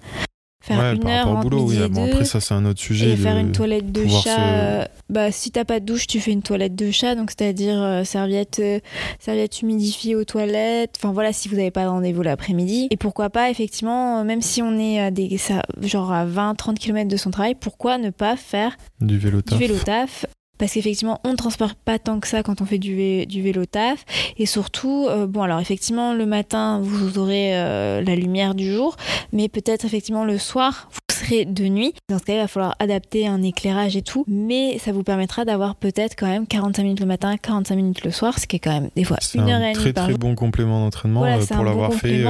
Faire 0.66 0.78
ouais, 0.80 0.94
une 0.94 1.00
par 1.00 1.12
heure 1.12 1.24
rapport 1.26 1.38
au 1.38 1.42
boulot, 1.42 1.62
oui. 1.68 1.78
Bon, 1.90 2.06
après, 2.06 2.24
ça, 2.24 2.40
c'est 2.40 2.52
un 2.54 2.64
autre 2.64 2.80
sujet. 2.80 3.10
et 3.10 3.12
de- 3.12 3.16
faire 3.16 3.36
une 3.38 3.52
toilette 3.52 3.92
de 3.92 4.06
chat. 4.08 4.82
se- 4.84 4.88
bah, 5.12 5.30
si 5.30 5.52
t'as 5.52 5.64
pas 5.64 5.78
de 5.78 5.84
douche, 5.84 6.06
tu 6.08 6.18
fais 6.18 6.32
une 6.32 6.42
toilette 6.42 6.74
de 6.74 6.90
chat, 6.90 7.14
donc 7.14 7.30
c'est-à-dire 7.30 7.80
euh, 7.80 8.02
serviette, 8.02 8.58
euh, 8.58 8.80
serviette 9.20 9.62
humidifiée 9.62 10.16
aux 10.16 10.24
toilettes. 10.24 10.94
Enfin 10.98 11.12
voilà, 11.12 11.32
si 11.32 11.48
vous 11.48 11.54
n'avez 11.56 11.70
pas 11.70 11.84
de 11.84 11.88
rendez-vous 11.88 12.22
l'après-midi. 12.22 12.88
Et 12.90 12.96
pourquoi 12.96 13.30
pas, 13.30 13.48
effectivement, 13.50 14.18
euh, 14.20 14.24
même 14.24 14.42
si 14.42 14.60
on 14.62 14.76
est 14.78 15.00
à 15.00 15.10
des, 15.12 15.38
ça, 15.38 15.62
genre 15.82 16.10
à 16.12 16.24
20-30 16.26 16.78
km 16.78 17.08
de 17.08 17.16
son 17.16 17.30
travail, 17.30 17.54
pourquoi 17.54 17.98
ne 17.98 18.10
pas 18.10 18.36
faire 18.36 18.76
Du 19.00 19.18
vélo 19.18 19.38
du 19.38 19.44
taf. 19.44 19.58
vélo 19.60 19.76
taf 19.78 20.26
parce 20.58 20.72
qu'effectivement, 20.72 21.20
on 21.24 21.32
ne 21.32 21.36
transporte 21.36 21.78
pas 21.84 21.98
tant 21.98 22.20
que 22.20 22.28
ça 22.28 22.42
quand 22.42 22.60
on 22.60 22.64
fait 22.64 22.78
du, 22.78 22.94
vé- 22.96 23.26
du 23.26 23.42
vélo 23.42 23.64
taf. 23.66 24.04
Et 24.38 24.46
surtout, 24.46 25.06
euh, 25.08 25.26
bon, 25.26 25.42
alors 25.42 25.60
effectivement, 25.60 26.12
le 26.14 26.26
matin, 26.26 26.80
vous 26.82 27.18
aurez 27.18 27.56
euh, 27.58 28.02
la 28.02 28.14
lumière 28.16 28.54
du 28.54 28.72
jour, 28.72 28.96
mais 29.32 29.48
peut-être 29.48 29.84
effectivement 29.84 30.24
le 30.24 30.38
soir, 30.38 30.88
vous 30.92 30.98
serez 31.14 31.44
de 31.44 31.64
nuit. 31.68 31.94
Dans 32.08 32.18
ce 32.18 32.24
cas, 32.24 32.34
il 32.34 32.38
va 32.40 32.48
falloir 32.48 32.74
adapter 32.78 33.26
un 33.26 33.42
éclairage 33.42 33.96
et 33.96 34.02
tout, 34.02 34.24
mais 34.28 34.78
ça 34.78 34.92
vous 34.92 35.02
permettra 35.02 35.44
d'avoir 35.44 35.74
peut-être 35.76 36.14
quand 36.16 36.26
même 36.26 36.46
45 36.46 36.82
minutes 36.82 37.00
le 37.00 37.06
matin, 37.06 37.36
45 37.36 37.74
minutes 37.76 38.04
le 38.04 38.10
soir, 38.10 38.38
ce 38.38 38.46
qui 38.46 38.56
est 38.56 38.60
quand 38.60 38.72
même 38.72 38.90
des 38.96 39.04
fois 39.04 39.16
une 39.34 39.48
heure 39.48 39.60
et 39.62 39.72
demie 39.72 39.82
très 39.84 39.92
par 39.92 40.04
très 40.04 40.12
jour. 40.12 40.18
bon 40.18 40.34
complément 40.34 40.80
d'entraînement 40.80 41.20
Voilà, 41.20 41.36
euh, 41.38 41.46
pour 41.46 41.56
bon 41.56 41.62
l'avoir 41.64 41.92
fait. 41.94 42.24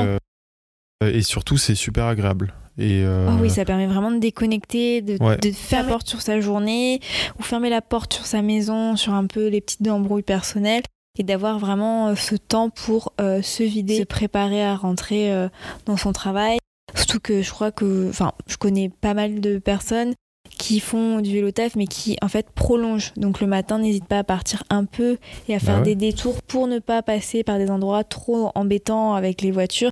et 1.05 1.23
surtout, 1.23 1.57
c'est 1.59 1.75
super 1.75 2.05
agréable. 2.07 2.55
Et 2.79 3.03
euh, 3.03 3.27
Ah 3.29 3.37
oui, 3.41 3.49
ça 3.49 3.65
permet 3.65 3.87
vraiment 3.87 4.11
de 4.11 4.19
déconnecter, 4.19 5.01
de, 5.03 5.17
Ouais. 5.23 5.39
de 5.39 5.51
faire 5.51 5.83
la 5.85 5.89
porte 5.89 6.09
sur 6.09 6.21
sa 6.21 6.41
journée 6.41 7.01
ou 7.39 7.43
fermer 7.43 7.71
la 7.71 7.81
porte 7.81 8.13
sur 8.13 8.27
sa 8.27 8.43
maison, 8.43 8.97
sur 8.97 9.15
un 9.15 9.27
peu 9.27 9.49
les 9.49 9.61
petites 9.61 9.87
embrouilles 9.89 10.23
personnelles 10.23 10.83
et 11.19 11.23
d'avoir 11.23 11.59
vraiment 11.59 12.09
euh, 12.09 12.15
ce 12.15 12.37
temps 12.37 12.69
pour 12.71 13.13
euh, 13.21 13.41
se 13.43 13.63
vider, 13.63 13.97
se 13.99 14.03
préparer 14.05 14.63
à 14.63 14.77
rentrer 14.77 15.33
euh, 15.33 15.49
dans 15.87 15.97
son 15.97 16.13
travail. 16.13 16.59
Surtout 16.95 17.21
que 17.21 17.43
je 17.43 17.51
crois 17.51 17.73
que, 17.73 18.09
enfin, 18.11 18.33
je 18.47 18.57
connais 18.57 18.91
pas 18.91 19.15
mal 19.15 19.41
de 19.41 19.59
personnes 19.59 20.13
qui 20.59 20.81
font 20.81 21.21
du 21.21 21.33
vélo 21.33 21.51
taf 21.51 21.75
mais 21.77 21.87
qui 21.87 22.17
en 22.23 22.29
fait 22.29 22.51
prolongent. 22.51 23.13
Donc 23.17 23.41
le 23.41 23.47
matin, 23.47 23.79
n'hésite 23.79 24.05
pas 24.07 24.19
à 24.19 24.25
partir 24.25 24.63
un 24.71 24.85
peu 24.85 25.19
et 25.49 25.55
à 25.55 25.59
faire 25.59 25.79
ouais. 25.79 25.83
des 25.85 25.95
détours 25.95 26.43
pour 26.43 26.67
ne 26.67 26.79
pas 26.79 27.03
passer 27.03 27.43
par 27.43 27.59
des 27.59 27.71
endroits 27.71 28.05
trop 28.05 28.53
embêtants 28.55 29.15
avec 29.15 29.43
les 29.43 29.51
voitures, 29.51 29.91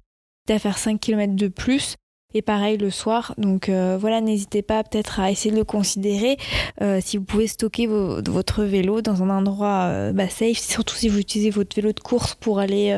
à 0.49 0.59
faire 0.59 0.79
5 0.79 1.01
km 1.01 1.35
de 1.35 1.49
plus. 1.49 1.97
Et 2.35 2.43
pareil 2.43 2.77
le 2.79 2.91
soir. 2.91 3.33
Donc 3.39 3.69
euh, 3.69 3.97
voilà, 4.01 4.21
n'hésitez 4.21 4.63
pas 4.63 4.83
peut-être 4.83 5.21
à 5.21 5.31
essayer 5.31 5.53
de 5.53 5.57
le 5.57 5.65
considérer. 5.65 6.37
Euh, 6.83 7.01
si 7.03 7.17
vous 7.17 7.25
pouvez 7.25 7.47
stocker 7.47 7.87
vo- 7.87 8.21
votre 8.27 8.65
vélo 8.65 9.01
dans 9.03 9.23
un 9.23 9.31
endroit 9.31 9.83
euh, 9.89 10.13
bah, 10.13 10.29
safe, 10.29 10.59
surtout 10.59 10.97
si 10.97 11.09
vous 11.09 11.19
utilisez 11.19 11.51
votre 11.51 11.75
vélo 11.77 11.93
de 11.93 12.01
course 12.01 12.35
pour 12.35 12.59
aller. 12.59 12.93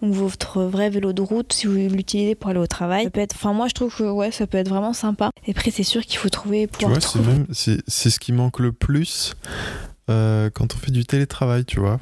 donc 0.00 0.14
votre 0.14 0.62
vrai 0.62 0.90
vélo 0.90 1.12
de 1.12 1.22
route, 1.22 1.52
si 1.52 1.66
vous 1.66 1.74
l'utilisez 1.74 2.36
pour 2.36 2.50
aller 2.50 2.60
au 2.60 2.68
travail, 2.68 3.04
ça 3.04 3.10
peut 3.10 3.20
être. 3.20 3.34
Enfin 3.34 3.52
moi 3.52 3.66
je 3.66 3.74
trouve 3.74 3.92
que 3.94 4.04
ouais, 4.04 4.30
ça 4.30 4.46
peut 4.46 4.58
être 4.58 4.68
vraiment 4.68 4.92
sympa. 4.92 5.30
Et 5.46 5.50
après 5.50 5.72
c'est 5.72 5.82
sûr 5.82 6.02
qu'il 6.06 6.18
faut 6.18 6.28
trouver. 6.28 6.68
Tu 6.78 6.86
vois, 6.86 7.00
c'est 7.00 7.18
même 7.20 7.46
c'est 7.52 7.78
c'est 7.88 8.10
ce 8.10 8.20
qui 8.20 8.30
manque 8.32 8.60
le 8.60 8.70
plus 8.70 9.34
euh, 10.08 10.50
quand 10.54 10.74
on 10.74 10.78
fait 10.78 10.92
du 10.92 11.04
télétravail, 11.04 11.64
tu 11.64 11.80
vois. 11.80 11.98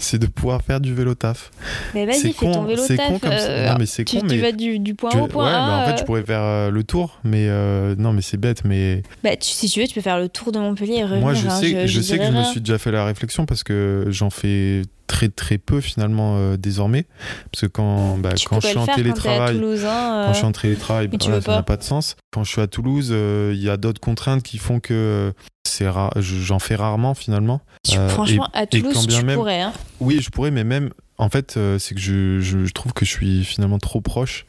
C'est 0.00 0.18
de 0.18 0.26
pouvoir 0.26 0.62
faire 0.62 0.80
du 0.80 0.94
vélo 0.94 1.14
taf. 1.14 1.50
Mais 1.94 2.06
C'est 2.12 2.28
vas-y, 2.28 2.32
fais 2.32 2.46
con, 2.46 2.52
ton 2.52 2.64
vélo 2.64 2.82
c'est 2.86 2.96
taf. 2.96 3.08
con 3.08 3.18
comme 3.18 3.32
ça. 3.32 3.36
euh, 3.48 3.68
Non, 3.72 3.76
mais 3.78 3.86
c'est 3.86 4.04
tu, 4.04 4.16
con, 4.20 4.22
tu 4.22 4.34
mais 4.36 4.38
vas 4.40 4.52
du, 4.52 4.78
du 4.78 4.94
point 4.94 5.10
A 5.10 5.22
au 5.22 5.26
point 5.26 5.44
ouais, 5.46 5.50
A. 5.56 5.66
mais 5.66 5.72
en 5.82 5.86
fait, 5.86 5.92
euh, 5.92 5.96
je 5.98 6.04
pourrais 6.04 6.22
faire 6.22 6.42
euh, 6.42 6.70
le 6.70 6.84
tour, 6.84 7.18
mais 7.24 7.46
euh, 7.48 7.94
non, 7.98 8.12
mais 8.12 8.22
c'est 8.22 8.36
bête, 8.36 8.64
mais 8.64 9.02
bah, 9.24 9.36
tu- 9.36 9.48
si 9.50 9.68
tu 9.68 9.80
veux, 9.80 9.86
tu 9.88 9.94
peux 9.94 10.00
faire 10.00 10.18
le 10.18 10.28
tour 10.28 10.52
de 10.52 10.58
Montpellier 10.60 10.98
et 10.98 11.02
revenir. 11.04 11.20
moi, 11.22 11.34
je 11.34 11.46
hein, 11.48 11.50
sais, 11.50 11.88
je, 11.88 12.00
sais 12.00 12.16
que 12.18 12.24
je 12.24 12.30
me 12.32 12.44
suis 12.44 12.60
déjà 12.60 12.78
fait 12.78 12.92
la 12.92 13.04
réflexion 13.04 13.44
parce 13.44 13.64
que 13.64 14.06
j'en 14.08 14.30
fais 14.30 14.82
très 15.08 15.28
très 15.28 15.58
peu 15.58 15.80
finalement 15.80 16.36
euh, 16.36 16.56
désormais, 16.56 17.06
parce 17.50 17.62
que 17.62 17.66
quand, 17.66 18.16
bah, 18.18 18.34
Tu 18.34 18.46
quand 18.48 18.56
peux 18.56 18.62
je 18.62 18.68
suis 18.68 18.78
en 18.78 18.86
quand 18.86 18.94
télétravail, 18.94 19.56
Toulouse. 19.56 19.84
hein, 19.84 20.22
Quand 20.26 20.32
je 20.32 20.36
suis 20.36 20.44
euh, 20.46 20.48
en 20.48 20.52
télétravail, 20.52 21.08
bah, 21.08 21.16
voilà, 21.20 21.40
ça 21.40 21.52
n'a 21.56 21.62
pas. 21.64 21.76
de 21.76 21.82
sens. 21.82 22.14
Quand 22.32 22.44
je 22.44 22.50
suis 22.50 22.60
à 22.60 22.66
Toulouse, 22.68 23.08
euh, 23.10 23.52
il 23.54 23.62
y 23.62 23.68
a 23.70 23.76
d'autres 23.76 24.00
contraintes 24.00 24.42
qui 24.44 24.58
font 24.58 24.78
que 24.78 24.94
euh, 24.94 25.32
c'est 25.64 25.86
je- 26.16 26.20
j'en 26.36 26.58
fais 26.60 26.76
rarement 26.76 27.14
finalement. 27.14 27.60
Euh, 27.94 28.08
franchement, 28.08 28.48
à 28.52 28.66
Toulouse, 28.66 28.92
quand 28.94 29.06
tu 29.06 29.24
même- 29.24 29.36
pourrais. 29.36 29.60
hein. 29.62 29.72
Oui, 30.00 30.20
je 30.20 30.30
pourrais, 30.30 30.50
mais 30.50 30.62
même 30.64 30.90
en 31.20 31.28
fait, 31.30 31.56
euh, 31.56 31.78
c'est 31.80 31.96
que 31.96 32.00
je, 32.00 32.38
je- 32.38 32.64
je 32.64 32.72
trouve 32.72 32.92
que 32.92 33.04
je 33.04 33.10
suis 33.10 33.42
finalement 33.44 33.78
trop 33.78 34.00
proche. 34.00 34.46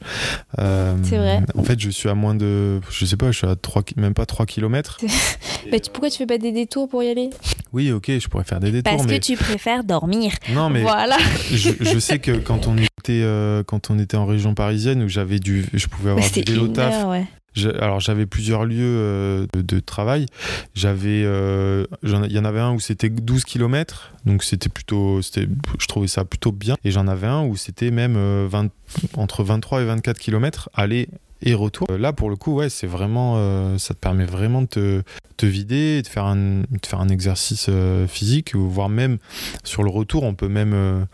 Euh, 0.60 0.96
C'est 1.02 1.18
vrai. 1.18 1.40
En 1.56 1.64
fait, 1.64 1.80
je 1.80 1.90
suis 1.90 2.08
à 2.08 2.14
moins 2.14 2.34
de, 2.36 2.80
je 2.90 3.04
sais 3.04 3.16
pas, 3.16 3.32
je 3.32 3.38
suis 3.38 3.46
à 3.46 3.56
3, 3.56 3.82
ki- 3.82 3.94
même 3.96 4.14
pas 4.14 4.26
3 4.26 4.46
km. 4.46 4.98
Bah, 5.70 5.78
tu- 5.78 5.90
pourquoi 5.90 6.08
tu 6.10 6.16
fais 6.16 6.26
pas 6.26 6.38
des 6.38 6.52
détours 6.52 6.88
pour 6.88 7.02
y 7.02 7.08
aller? 7.10 7.28
Oui, 7.72 7.92
ok, 7.92 8.06
je 8.18 8.28
pourrais 8.28 8.44
faire 8.44 8.60
des 8.60 8.72
détours, 8.72 8.96
Parce 8.96 9.06
mais 9.06 9.18
que 9.20 9.24
tu 9.24 9.36
préfères 9.36 9.84
dormir. 9.84 10.32
non, 10.52 10.70
mais 10.70 10.82
Voilà. 10.82 11.16
je, 11.52 11.70
je 11.80 11.98
sais 11.98 12.18
que 12.18 12.32
quand 12.32 12.66
on 12.66 12.76
était, 12.76 13.22
euh, 13.22 13.62
quand 13.62 13.90
on 13.90 13.98
était 13.98 14.16
en 14.16 14.26
région 14.26 14.54
parisienne 14.54 15.02
où 15.02 15.08
j'avais 15.08 15.38
du, 15.38 15.66
je 15.72 15.86
pouvais 15.86 16.10
avoir 16.10 16.28
du 16.30 16.40
vélo 16.42 16.68
taf. 16.68 16.94
heure, 16.94 17.08
ouais. 17.08 17.24
J'ai- 17.52 17.74
Alors 17.80 17.98
j'avais 17.98 18.26
plusieurs 18.26 18.64
lieux 18.64 18.76
euh, 18.80 19.46
de, 19.54 19.62
de 19.62 19.80
travail. 19.80 20.26
J'avais, 20.74 21.22
euh, 21.24 21.84
il 22.04 22.32
y 22.32 22.38
en 22.38 22.44
avait 22.44 22.60
un 22.60 22.72
où 22.72 22.78
c'était 22.80 23.08
12 23.08 23.42
km, 23.44 24.12
donc 24.24 24.44
c'était 24.44 24.68
plutôt, 24.68 25.20
c'était, 25.20 25.48
je 25.80 25.86
trouvais 25.86 26.06
ça 26.06 26.24
plutôt 26.24 26.52
bien. 26.52 26.76
Et 26.84 26.92
j'en 26.92 27.08
avais 27.08 27.26
un 27.26 27.42
où 27.42 27.56
c'était 27.56 27.90
même 27.90 28.14
euh, 28.16 28.46
20 28.48 28.68
entre 29.16 29.42
23 29.42 29.82
et 29.82 29.84
24 29.84 30.18
km 30.18 30.68
aller 30.74 31.08
et 31.42 31.54
retour. 31.54 31.86
Euh, 31.90 31.98
Là 31.98 32.12
pour 32.12 32.30
le 32.30 32.36
coup, 32.36 32.54
ouais, 32.54 32.68
c'est 32.68 32.86
vraiment, 32.86 33.34
euh, 33.36 33.78
ça 33.78 33.94
te 33.94 33.98
permet 33.98 34.24
vraiment 34.24 34.62
de 34.62 34.66
te, 34.66 35.02
te 35.36 35.46
vider, 35.46 36.02
de 36.02 36.06
faire 36.06 36.24
un, 36.24 36.36
de 36.36 36.86
faire 36.86 37.00
un 37.00 37.08
exercice 37.08 37.66
euh, 37.68 38.06
physique, 38.06 38.54
voire 38.54 38.88
même 38.88 39.18
sur 39.64 39.82
le 39.82 39.90
retour, 39.90 40.22
on 40.22 40.34
peut 40.34 40.48
même, 40.48 40.72
euh, 40.74 41.04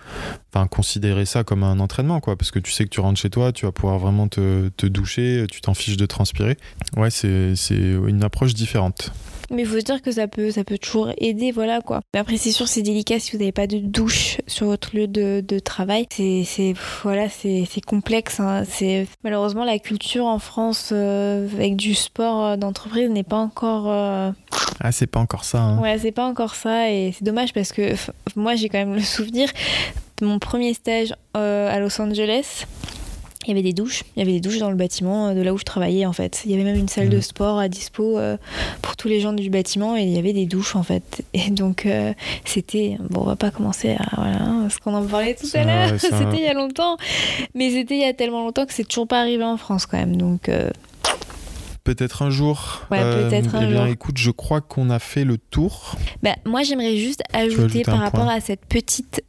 considérer 0.70 1.26
ça 1.26 1.44
comme 1.44 1.62
un 1.62 1.78
entraînement, 1.80 2.20
quoi, 2.20 2.34
parce 2.36 2.50
que 2.50 2.58
tu 2.58 2.72
sais 2.72 2.84
que 2.84 2.88
tu 2.88 3.00
rentres 3.00 3.20
chez 3.20 3.28
toi, 3.28 3.52
tu 3.52 3.66
vas 3.66 3.72
pouvoir 3.72 3.98
vraiment 3.98 4.26
te, 4.26 4.68
te 4.70 4.86
doucher, 4.86 5.44
tu 5.50 5.60
t'en 5.60 5.74
fiches 5.74 5.98
de 5.98 6.06
transpirer. 6.06 6.56
Ouais, 6.96 7.10
c'est 7.10 7.54
une 7.70 8.24
approche 8.24 8.54
différente. 8.54 9.12
Mais 9.50 9.62
il 9.62 9.68
faut 9.68 9.78
se 9.78 9.84
dire 9.84 10.02
que 10.02 10.10
ça 10.10 10.26
peut, 10.28 10.50
ça 10.50 10.64
peut 10.64 10.78
toujours 10.78 11.10
aider, 11.18 11.52
voilà 11.52 11.80
quoi. 11.80 12.00
Mais 12.14 12.20
après, 12.20 12.36
c'est 12.36 12.50
sûr, 12.52 12.66
c'est 12.68 12.82
délicat 12.82 13.20
si 13.20 13.32
vous 13.32 13.38
n'avez 13.38 13.52
pas 13.52 13.66
de 13.66 13.78
douche 13.78 14.38
sur 14.46 14.66
votre 14.66 14.96
lieu 14.96 15.06
de, 15.06 15.42
de 15.46 15.58
travail. 15.58 16.06
C'est, 16.10 16.74
voilà, 17.02 17.28
c'est, 17.28 17.64
complexe. 17.86 18.40
hein. 18.40 18.64
C'est 18.68 19.06
malheureusement 19.24 19.64
la 19.64 19.78
culture 19.78 20.24
en 20.26 20.38
France 20.38 20.90
euh, 20.92 21.48
avec 21.54 21.76
du 21.76 21.94
sport 21.94 22.44
euh, 22.44 22.56
d'entreprise 22.56 23.08
n'est 23.10 23.22
pas 23.22 23.36
encore. 23.38 23.84
euh, 23.90 24.30
Ah, 24.80 24.92
c'est 24.92 25.06
pas 25.06 25.20
encore 25.20 25.44
ça. 25.44 25.58
hein. 25.60 25.80
Ouais, 25.80 25.98
c'est 25.98 26.12
pas 26.12 26.26
encore 26.26 26.54
ça 26.54 26.90
et 26.90 27.12
c'est 27.16 27.24
dommage 27.24 27.52
parce 27.52 27.72
que 27.72 27.94
moi 28.34 28.54
j'ai 28.56 28.68
quand 28.68 28.78
même 28.78 28.94
le 28.94 29.00
souvenir 29.02 29.48
de 30.20 30.26
mon 30.26 30.38
premier 30.38 30.74
stage 30.74 31.14
euh, 31.36 31.70
à 31.72 31.78
Los 31.78 32.00
Angeles. 32.00 32.64
Il 33.46 33.50
y 33.50 33.52
avait 33.52 33.62
des 33.62 33.72
douches, 33.72 34.02
il 34.16 34.20
y 34.20 34.22
avait 34.22 34.32
des 34.32 34.40
douches 34.40 34.58
dans 34.58 34.70
le 34.70 34.76
bâtiment 34.76 35.28
euh, 35.28 35.34
de 35.34 35.40
là 35.40 35.54
où 35.54 35.58
je 35.58 35.64
travaillais 35.64 36.04
en 36.04 36.12
fait. 36.12 36.42
Il 36.44 36.50
y 36.50 36.54
avait 36.54 36.64
même 36.64 36.76
une 36.76 36.88
salle 36.88 37.08
de 37.08 37.16
Mhm. 37.16 37.22
sport 37.22 37.58
à 37.58 37.68
dispo 37.68 38.18
euh, 38.18 38.36
pour 38.82 38.96
tous 38.96 39.06
les 39.08 39.20
gens 39.20 39.32
du 39.32 39.48
bâtiment 39.50 39.96
et 39.96 40.02
il 40.02 40.10
y 40.10 40.18
avait 40.18 40.32
des 40.32 40.46
douches 40.46 40.74
en 40.76 40.82
fait. 40.82 41.24
Et 41.32 41.50
donc 41.50 41.86
euh, 41.86 42.12
c'était 42.44 42.98
bon, 43.08 43.20
on 43.20 43.24
va 43.24 43.36
pas 43.36 43.50
commencer 43.50 43.90
à 43.92 44.06
voilà, 44.16 44.42
hein, 44.42 44.58
parce 44.62 44.78
qu'on 44.78 44.94
en 44.94 45.04
parlait 45.06 45.34
tout 45.36 45.46
à 45.54 45.64
l'heure. 45.64 45.90
c'était 46.00 46.36
il 46.38 46.42
y 46.42 46.48
a 46.48 46.54
longtemps, 46.54 46.96
mais 47.54 47.70
c'était 47.70 47.94
il 47.94 48.00
y 48.00 48.04
a 48.04 48.12
tellement 48.14 48.42
longtemps 48.44 48.66
que 48.66 48.74
c'est 48.74 48.84
toujours 48.88 49.06
pas 49.06 49.20
arrivé 49.20 49.44
en 49.44 49.56
France 49.56 49.86
quand 49.86 49.98
même. 49.98 50.16
Donc 50.16 50.48
euh, 50.48 50.70
Peut-être 51.84 52.22
un 52.22 52.30
jour. 52.30 52.82
Ouais, 52.90 52.98
peut-être 53.00 53.54
un 53.54 53.62
eh 53.62 53.66
bien, 53.66 53.76
jour. 53.84 53.86
écoute, 53.86 54.18
je 54.18 54.32
crois 54.32 54.60
qu'on 54.60 54.90
a 54.90 54.98
fait 54.98 55.22
le 55.24 55.38
tour. 55.38 55.94
Bah, 56.20 56.34
moi, 56.44 56.64
j'aimerais 56.64 56.96
juste 56.96 57.22
ajouter 57.32 57.60
ajouter 57.62 57.82
par 57.84 57.98
rapport 58.00 58.24
point? 58.24 58.34
à 58.34 58.40
cette 58.40 58.66
petite. 58.66 59.22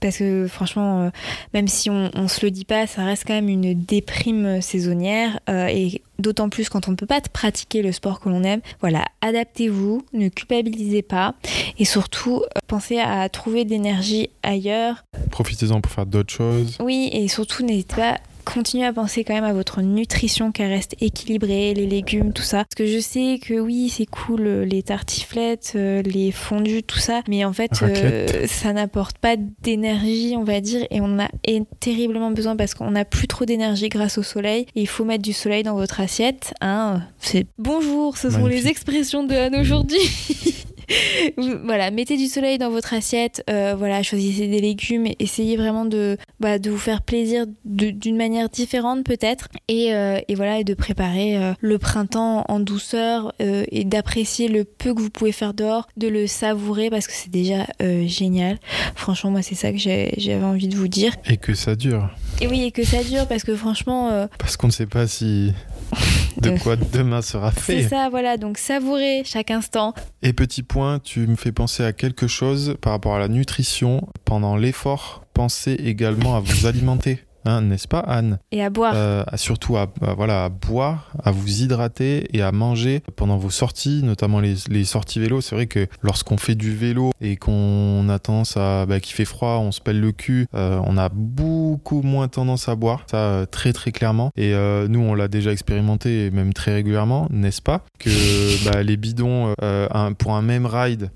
Parce 0.00 0.18
que 0.18 0.46
franchement, 0.48 1.02
euh, 1.02 1.10
même 1.54 1.68
si 1.68 1.90
on, 1.90 2.10
on 2.14 2.28
se 2.28 2.44
le 2.44 2.50
dit 2.50 2.64
pas, 2.64 2.86
ça 2.86 3.04
reste 3.04 3.24
quand 3.26 3.34
même 3.34 3.48
une 3.48 3.74
déprime 3.74 4.60
saisonnière. 4.60 5.40
euh, 5.48 5.66
et 5.68 6.02
d'autant 6.18 6.48
plus 6.48 6.68
quand 6.68 6.88
on 6.88 6.92
ne 6.92 6.96
peut 6.96 7.06
pas 7.06 7.20
pratiquer 7.32 7.82
le 7.82 7.92
sport 7.92 8.20
que 8.20 8.28
l'on 8.28 8.42
aime. 8.42 8.60
Voilà, 8.80 9.04
adaptez-vous, 9.20 10.02
ne 10.12 10.28
culpabilisez 10.28 11.02
pas. 11.02 11.34
Et 11.78 11.84
surtout, 11.84 12.42
euh, 12.42 12.60
pensez 12.66 12.98
à 12.98 13.28
trouver 13.28 13.64
de 13.64 13.70
l'énergie 13.70 14.30
ailleurs. 14.42 15.04
Profitez-en 15.30 15.80
pour 15.80 15.92
faire 15.92 16.06
d'autres 16.06 16.32
choses. 16.32 16.76
Oui, 16.80 17.08
et 17.12 17.28
surtout, 17.28 17.64
n'hésitez 17.64 17.96
pas. 17.96 18.18
Continuez 18.48 18.86
à 18.86 18.92
penser 18.94 19.24
quand 19.24 19.34
même 19.34 19.44
à 19.44 19.52
votre 19.52 19.82
nutrition, 19.82 20.52
qu'elle 20.52 20.70
reste 20.70 20.96
équilibrée, 21.00 21.74
les 21.74 21.86
légumes, 21.86 22.32
tout 22.32 22.42
ça. 22.42 22.64
Parce 22.64 22.74
que 22.76 22.86
je 22.86 22.98
sais 22.98 23.38
que 23.42 23.60
oui, 23.60 23.90
c'est 23.90 24.06
cool 24.06 24.46
euh, 24.46 24.64
les 24.64 24.82
tartiflettes, 24.82 25.72
euh, 25.74 26.00
les 26.02 26.32
fondus, 26.32 26.82
tout 26.82 26.98
ça, 26.98 27.20
mais 27.28 27.44
en 27.44 27.52
fait, 27.52 27.70
euh, 27.82 28.46
ça 28.46 28.72
n'apporte 28.72 29.18
pas 29.18 29.36
d'énergie, 29.62 30.34
on 30.36 30.44
va 30.44 30.60
dire, 30.60 30.86
et 30.90 31.00
on 31.00 31.18
a 31.18 31.28
terriblement 31.80 32.30
besoin 32.30 32.56
parce 32.56 32.74
qu'on 32.74 32.90
n'a 32.90 33.04
plus 33.04 33.28
trop 33.28 33.44
d'énergie 33.44 33.90
grâce 33.90 34.16
au 34.16 34.22
soleil. 34.22 34.66
Et 34.74 34.80
il 34.80 34.88
faut 34.88 35.04
mettre 35.04 35.22
du 35.22 35.34
soleil 35.34 35.62
dans 35.62 35.74
votre 35.74 36.00
assiette. 36.00 36.54
Hein. 36.62 37.02
C'est 37.20 37.46
bonjour, 37.58 38.16
ce 38.16 38.30
sont 38.30 38.46
les 38.46 38.66
expressions 38.68 39.24
de 39.24 39.34
Anne 39.34 39.56
aujourd'hui. 39.56 39.98
voilà, 41.64 41.90
mettez 41.90 42.16
du 42.16 42.26
soleil 42.26 42.58
dans 42.58 42.70
votre 42.70 42.94
assiette, 42.94 43.44
euh, 43.50 43.74
voilà, 43.76 44.02
choisissez 44.02 44.48
des 44.48 44.60
légumes, 44.60 45.06
essayez 45.18 45.56
vraiment 45.56 45.84
de, 45.84 46.16
bah, 46.40 46.58
de 46.58 46.70
vous 46.70 46.78
faire 46.78 47.02
plaisir 47.02 47.46
d'une 47.64 48.16
manière 48.16 48.48
différente 48.48 49.04
peut-être, 49.04 49.48
et, 49.68 49.94
euh, 49.94 50.20
et, 50.28 50.34
voilà, 50.34 50.60
et 50.60 50.64
de 50.64 50.74
préparer 50.74 51.36
euh, 51.36 51.52
le 51.60 51.78
printemps 51.78 52.44
en 52.48 52.60
douceur 52.60 53.32
et 53.38 53.84
d'apprécier 53.84 54.48
le 54.48 54.64
peu 54.64 54.94
que 54.94 55.00
vous 55.00 55.10
pouvez 55.10 55.32
faire 55.32 55.54
dehors, 55.54 55.88
de 55.96 56.08
le 56.08 56.26
savourer 56.26 56.90
parce 56.90 57.06
que 57.06 57.12
c'est 57.12 57.30
déjà 57.30 57.66
génial. 58.06 58.58
Franchement, 58.94 59.30
moi, 59.30 59.42
c'est 59.42 59.54
ça 59.54 59.72
que 59.72 59.78
j'avais 59.78 60.44
envie 60.44 60.68
de 60.68 60.76
vous 60.76 60.88
dire. 60.88 61.14
Et 61.26 61.36
que 61.36 61.54
ça 61.54 61.74
dure. 61.74 62.10
Et 62.40 62.46
oui, 62.46 62.62
et 62.64 62.70
que 62.70 62.84
ça 62.84 63.02
dure 63.02 63.26
parce 63.26 63.44
que 63.44 63.54
franchement. 63.54 64.28
Parce 64.38 64.56
qu'on 64.56 64.68
ne 64.68 64.72
sait 64.72 64.86
pas 64.86 65.06
si 65.06 65.52
de 66.40 66.58
quoi 66.58 66.76
demain 66.76 67.22
sera 67.22 67.50
fait. 67.50 67.82
C'est 67.82 67.88
ça, 67.88 68.08
voilà, 68.10 68.36
donc 68.36 68.58
savourer 68.58 69.22
chaque 69.24 69.50
instant. 69.50 69.94
Et 70.22 70.32
petit 70.32 70.62
point, 70.62 70.98
tu 70.98 71.26
me 71.26 71.36
fais 71.36 71.52
penser 71.52 71.84
à 71.84 71.92
quelque 71.92 72.26
chose 72.26 72.76
par 72.80 72.92
rapport 72.92 73.14
à 73.14 73.18
la 73.18 73.28
nutrition. 73.28 74.08
Pendant 74.24 74.56
l'effort, 74.56 75.24
pensez 75.34 75.72
également 75.72 76.36
à 76.36 76.40
vous 76.40 76.66
alimenter. 76.66 77.20
Hein, 77.44 77.62
n'est-ce 77.62 77.88
pas 77.88 78.00
Anne? 78.00 78.38
Et 78.52 78.62
à 78.62 78.70
boire. 78.70 78.92
Euh, 78.94 79.24
surtout 79.36 79.76
à, 79.76 79.88
voilà, 80.16 80.44
à 80.44 80.48
boire, 80.48 81.12
à 81.22 81.30
vous 81.30 81.62
hydrater 81.62 82.28
et 82.36 82.42
à 82.42 82.52
manger 82.52 83.02
pendant 83.16 83.36
vos 83.36 83.50
sorties, 83.50 84.02
notamment 84.02 84.40
les, 84.40 84.54
les 84.68 84.84
sorties 84.84 85.20
vélo. 85.20 85.40
C'est 85.40 85.54
vrai 85.54 85.66
que 85.66 85.86
lorsqu'on 86.02 86.36
fait 86.36 86.54
du 86.54 86.74
vélo 86.74 87.10
et 87.20 87.36
qu'on 87.36 88.08
a 88.08 88.18
tendance 88.18 88.56
à 88.56 88.86
bah, 88.86 89.00
qu'il 89.00 89.14
fait 89.14 89.24
froid, 89.24 89.58
on 89.58 89.72
se 89.72 89.80
pèle 89.80 90.00
le 90.00 90.12
cul, 90.12 90.46
euh, 90.54 90.80
on 90.84 90.96
a 90.98 91.08
beaucoup 91.08 92.02
moins 92.02 92.28
tendance 92.28 92.68
à 92.68 92.74
boire, 92.74 93.04
ça 93.10 93.16
euh, 93.16 93.46
très 93.46 93.72
très 93.72 93.92
clairement. 93.92 94.30
Et 94.36 94.52
nous, 94.88 95.00
on 95.00 95.14
l'a 95.14 95.28
déjà 95.28 95.52
expérimenté, 95.52 96.26
et 96.26 96.30
même 96.30 96.52
très 96.52 96.74
régulièrement, 96.74 97.28
n'est-ce 97.30 97.62
pas? 97.62 97.82
Que 97.98 98.10
bah, 98.70 98.82
les 98.82 98.96
bidons 98.96 99.54
pour 100.18 100.34
un 100.34 100.42
même 100.42 100.66
ride. 100.66 101.10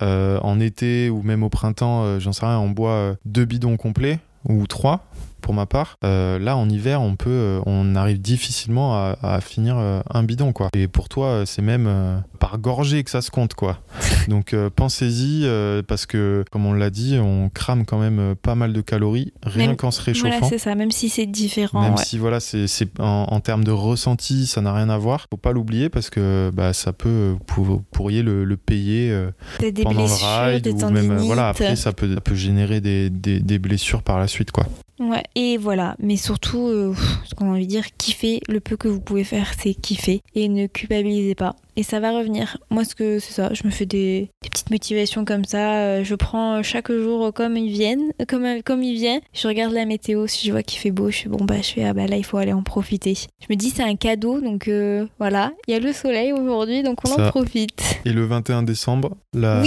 en 0.00 0.60
été 0.60 1.10
ou 1.10 1.22
même 1.22 1.42
au 1.42 1.48
printemps, 1.48 2.18
j'en 2.18 2.32
sais 2.32 2.46
rien, 2.46 2.58
on 2.58 2.70
boit 2.70 3.16
deux 3.24 3.44
bidons 3.44 3.76
complets 3.76 4.18
ou 4.48 4.66
trois 4.66 5.06
pour 5.40 5.54
ma 5.54 5.66
part. 5.66 5.96
Euh, 6.04 6.38
là, 6.38 6.56
en 6.56 6.68
hiver, 6.68 7.00
on 7.00 7.16
peut, 7.16 7.30
euh, 7.30 7.60
on 7.66 7.94
arrive 7.94 8.20
difficilement 8.20 8.96
à, 8.96 9.40
finir 9.40 9.76
euh, 9.78 10.00
un 10.12 10.22
bidon, 10.22 10.52
quoi. 10.52 10.68
Et 10.74 10.88
pour 10.88 11.08
toi, 11.08 11.44
c'est 11.46 11.62
même 11.62 12.22
par 12.38 12.58
gorgée 12.58 13.04
que 13.04 13.10
ça 13.10 13.22
se 13.22 13.30
compte, 13.30 13.54
quoi. 13.54 13.78
Donc, 14.28 14.54
pensez-y, 14.74 15.46
parce 15.86 16.06
que, 16.06 16.44
comme 16.50 16.66
on 16.66 16.72
l'a 16.72 16.90
dit, 16.90 17.18
on 17.20 17.48
crame 17.48 17.84
quand 17.84 17.98
même 17.98 18.34
pas 18.34 18.54
mal 18.54 18.72
de 18.72 18.80
calories 18.80 19.32
rien 19.42 19.74
qu'en 19.74 19.90
se 19.90 20.02
réchauffant. 20.02 20.28
Voilà, 20.30 20.48
c'est 20.48 20.58
ça, 20.58 20.74
même 20.74 20.90
si 20.90 21.08
c'est 21.08 21.26
différent. 21.26 21.82
Même 21.82 21.96
si, 21.96 22.18
voilà, 22.18 22.40
c'est 22.40 22.66
en, 22.98 23.40
termes 23.40 23.64
de 23.64 23.70
ressenti, 23.70 24.46
ça 24.46 24.60
n'a 24.60 24.72
rien 24.72 24.88
à 24.88 24.98
voir. 24.98 25.26
Faut 25.30 25.36
pas 25.36 25.52
l'oublier 25.52 25.88
parce 25.88 26.10
que 26.10 26.50
bah, 26.52 26.72
ça 26.72 26.92
peut, 26.92 27.36
vous 27.54 27.82
pourriez 27.92 28.22
le, 28.22 28.56
payer 28.56 29.14
pendant 29.82 30.06
le 30.06 30.52
ride 30.52 30.68
ou 30.68 30.90
même, 30.90 31.16
voilà, 31.18 31.50
après, 31.50 31.76
ça 31.76 31.92
peut, 31.92 32.16
peut 32.16 32.34
générer 32.34 32.80
des, 32.80 33.10
des, 33.10 33.38
des 33.40 33.58
blessures 33.58 34.02
par 34.02 34.18
la 34.18 34.26
suite, 34.26 34.50
quoi. 34.50 34.66
Ouais, 34.98 35.24
et 35.34 35.58
voilà, 35.58 35.94
mais 35.98 36.16
surtout, 36.16 36.68
euh, 36.68 36.94
ce 37.24 37.34
qu'on 37.34 37.48
a 37.48 37.52
envie 37.52 37.66
de 37.66 37.70
dire, 37.70 37.84
kiffer 37.98 38.40
le 38.48 38.60
peu 38.60 38.78
que 38.78 38.88
vous 38.88 39.00
pouvez 39.00 39.24
faire, 39.24 39.52
c'est 39.58 39.74
kiffer 39.74 40.22
et 40.34 40.48
ne 40.48 40.66
culpabilisez 40.66 41.34
pas 41.34 41.54
et 41.76 41.82
ça 41.82 42.00
va 42.00 42.10
revenir. 42.12 42.56
Moi, 42.70 42.84
ce 42.84 42.94
que 42.94 43.18
c'est 43.18 43.32
ça, 43.32 43.50
je 43.52 43.64
me 43.64 43.70
fais 43.70 43.86
des, 43.86 44.30
petites 44.40 44.70
motivations 44.70 45.24
comme 45.24 45.44
ça. 45.44 45.76
Euh, 45.76 46.04
je 46.04 46.14
prends 46.14 46.62
chaque 46.62 46.90
jour 46.90 47.32
comme 47.34 47.56
ils 47.56 47.70
viennent, 47.70 48.12
comme, 48.28 48.62
comme 48.62 48.82
ils 48.82 48.94
viennent. 48.94 49.20
Je 49.34 49.46
regarde 49.46 49.72
la 49.72 49.84
météo, 49.84 50.26
si 50.26 50.46
je 50.46 50.52
vois 50.52 50.62
qu'il 50.62 50.80
fait 50.80 50.90
beau, 50.90 51.10
je 51.10 51.18
fais 51.18 51.28
bon, 51.28 51.44
bah, 51.44 51.56
je 51.62 51.72
fais 51.72 51.84
ah 51.84 51.92
bah 51.92 52.06
là, 52.06 52.16
il 52.16 52.24
faut 52.24 52.38
aller 52.38 52.52
en 52.52 52.62
profiter. 52.62 53.14
Je 53.14 53.46
me 53.50 53.56
dis, 53.56 53.70
c'est 53.70 53.82
un 53.82 53.96
cadeau, 53.96 54.40
donc 54.40 54.68
euh, 54.68 55.06
voilà, 55.18 55.52
il 55.68 55.72
y 55.72 55.74
a 55.74 55.80
le 55.80 55.92
soleil 55.92 56.32
aujourd'hui, 56.32 56.82
donc 56.82 56.98
on 57.06 57.12
en 57.12 57.28
profite. 57.28 58.00
Et 58.04 58.12
le 58.12 58.24
21 58.24 58.62
décembre, 58.62 59.16
la, 59.34 59.62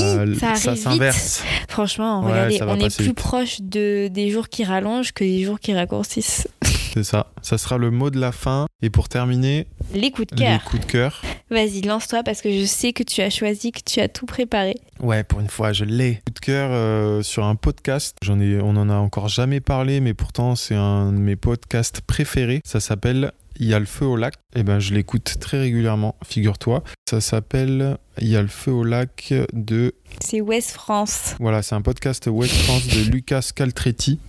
ça, 0.55 0.75
s'inverse. 0.75 1.43
Franchement, 1.67 2.21
regardez, 2.21 2.59
on 2.63 2.75
est 2.75 2.95
plus 2.95 3.13
proche 3.13 3.61
de, 3.61 4.07
des 4.07 4.29
jours 4.29 4.49
qui 4.49 4.63
rallongent 4.63 5.13
que 5.13 5.23
des 5.23 5.43
jours 5.43 5.59
qui 5.59 5.73
raccourcissent. 5.73 6.47
C'est 6.93 7.03
ça. 7.03 7.27
Ça 7.41 7.57
sera 7.57 7.77
le 7.77 7.91
mot 7.91 8.09
de 8.09 8.19
la 8.19 8.31
fin. 8.31 8.65
Et 8.81 8.89
pour 8.89 9.09
terminer, 9.09 9.67
les 9.93 10.09
coups 10.09 10.27
de 10.27 10.35
cœur. 10.35 10.61
Les 10.63 10.69
coups 10.69 10.85
de 10.85 10.91
cœur. 10.91 11.21
Vas-y, 11.51 11.81
lance-toi 11.81 12.23
parce 12.23 12.41
que 12.41 12.49
je 12.51 12.63
sais 12.63 12.93
que 12.93 13.03
tu 13.03 13.21
as 13.21 13.29
choisi, 13.29 13.73
que 13.73 13.81
tu 13.85 13.99
as 13.99 14.07
tout 14.07 14.25
préparé. 14.25 14.75
Ouais, 15.01 15.23
pour 15.23 15.41
une 15.41 15.49
fois, 15.49 15.73
je 15.73 15.83
l'ai. 15.83 16.21
Coup 16.25 16.33
de 16.33 16.39
cœur 16.39 16.69
euh, 16.71 17.21
sur 17.21 17.43
un 17.43 17.55
podcast. 17.55 18.15
J'en 18.21 18.39
ai, 18.39 18.61
on 18.61 18.77
en 18.77 18.89
a 18.89 18.95
encore 18.95 19.27
jamais 19.27 19.59
parlé, 19.59 19.99
mais 19.99 20.13
pourtant 20.13 20.55
c'est 20.55 20.75
un 20.75 21.11
de 21.11 21.17
mes 21.17 21.35
podcasts 21.35 22.01
préférés. 22.01 22.61
Ça 22.63 22.79
s'appelle 22.79 23.33
il 23.59 23.67
y 23.67 23.73
a 23.73 23.79
le 23.79 23.85
feu 23.85 24.05
au 24.05 24.15
lac. 24.15 24.35
Et 24.55 24.61
eh 24.61 24.63
ben, 24.63 24.79
je 24.79 24.93
l'écoute 24.93 25.35
très 25.39 25.59
régulièrement, 25.59 26.15
figure-toi. 26.23 26.83
Ça 27.07 27.21
s'appelle 27.21 27.97
Il 28.19 28.27
y 28.27 28.35
a 28.35 28.41
le 28.41 28.47
feu 28.47 28.71
au 28.71 28.83
lac 28.83 29.33
de. 29.53 29.93
C'est 30.21 30.41
West 30.41 30.71
France. 30.71 31.35
Voilà, 31.39 31.61
c'est 31.61 31.75
un 31.75 31.81
podcast 31.81 32.27
West 32.31 32.55
France 32.63 32.87
de 32.87 33.01
Lucas 33.11 33.51
Caltretti. 33.53 34.19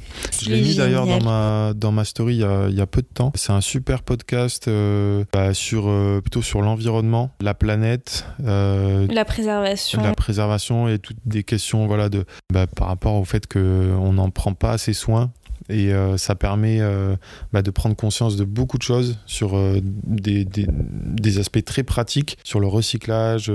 Je 0.42 0.50
l'ai 0.50 0.60
mis 0.60 0.74
d'ailleurs 0.74 1.06
dans 1.06 1.22
ma, 1.22 1.72
dans 1.74 1.92
ma 1.92 2.04
story 2.04 2.34
il 2.34 2.40
y, 2.40 2.44
a, 2.44 2.68
il 2.68 2.76
y 2.76 2.80
a 2.80 2.86
peu 2.86 3.00
de 3.00 3.06
temps. 3.06 3.32
C'est 3.34 3.52
un 3.52 3.62
super 3.62 4.02
podcast 4.02 4.68
euh, 4.68 5.24
bah, 5.32 5.54
sur, 5.54 5.88
euh, 5.88 6.20
plutôt 6.20 6.42
sur 6.42 6.60
l'environnement, 6.60 7.30
la 7.40 7.54
planète. 7.54 8.26
Euh, 8.44 9.06
la 9.10 9.24
préservation. 9.24 10.02
La 10.02 10.12
préservation 10.12 10.88
et 10.88 10.98
toutes 10.98 11.20
des 11.24 11.44
questions 11.44 11.86
voilà, 11.86 12.08
de, 12.08 12.26
bah, 12.52 12.66
par 12.66 12.88
rapport 12.88 13.14
au 13.14 13.24
fait 13.24 13.46
qu'on 13.46 14.12
n'en 14.12 14.30
prend 14.30 14.52
pas 14.52 14.72
assez 14.72 14.92
soin 14.92 15.32
et 15.70 15.92
euh, 15.92 16.16
ça 16.16 16.34
permet 16.34 16.80
euh, 16.80 17.16
bah, 17.52 17.62
de 17.62 17.70
prendre 17.70 17.94
conscience 17.96 18.36
de 18.36 18.44
beaucoup 18.44 18.78
de 18.78 18.82
choses 18.82 19.18
sur 19.26 19.56
euh, 19.56 19.80
des, 19.82 20.44
des, 20.44 20.66
des, 20.68 21.38
aspects 21.38 21.64
très 21.64 21.82
pratiques 21.82 22.38
sur 22.44 22.60
le 22.60 22.66
recyclage. 22.66 23.50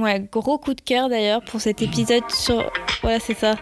Ouais, 0.00 0.28
gros 0.32 0.58
coup 0.58 0.74
de 0.74 0.80
cœur 0.80 1.08
d'ailleurs 1.08 1.42
pour 1.42 1.60
cet 1.60 1.82
épisode 1.82 2.24
sur. 2.30 2.68
Voilà, 3.02 3.20
c'est 3.20 3.38
ça. 3.38 3.54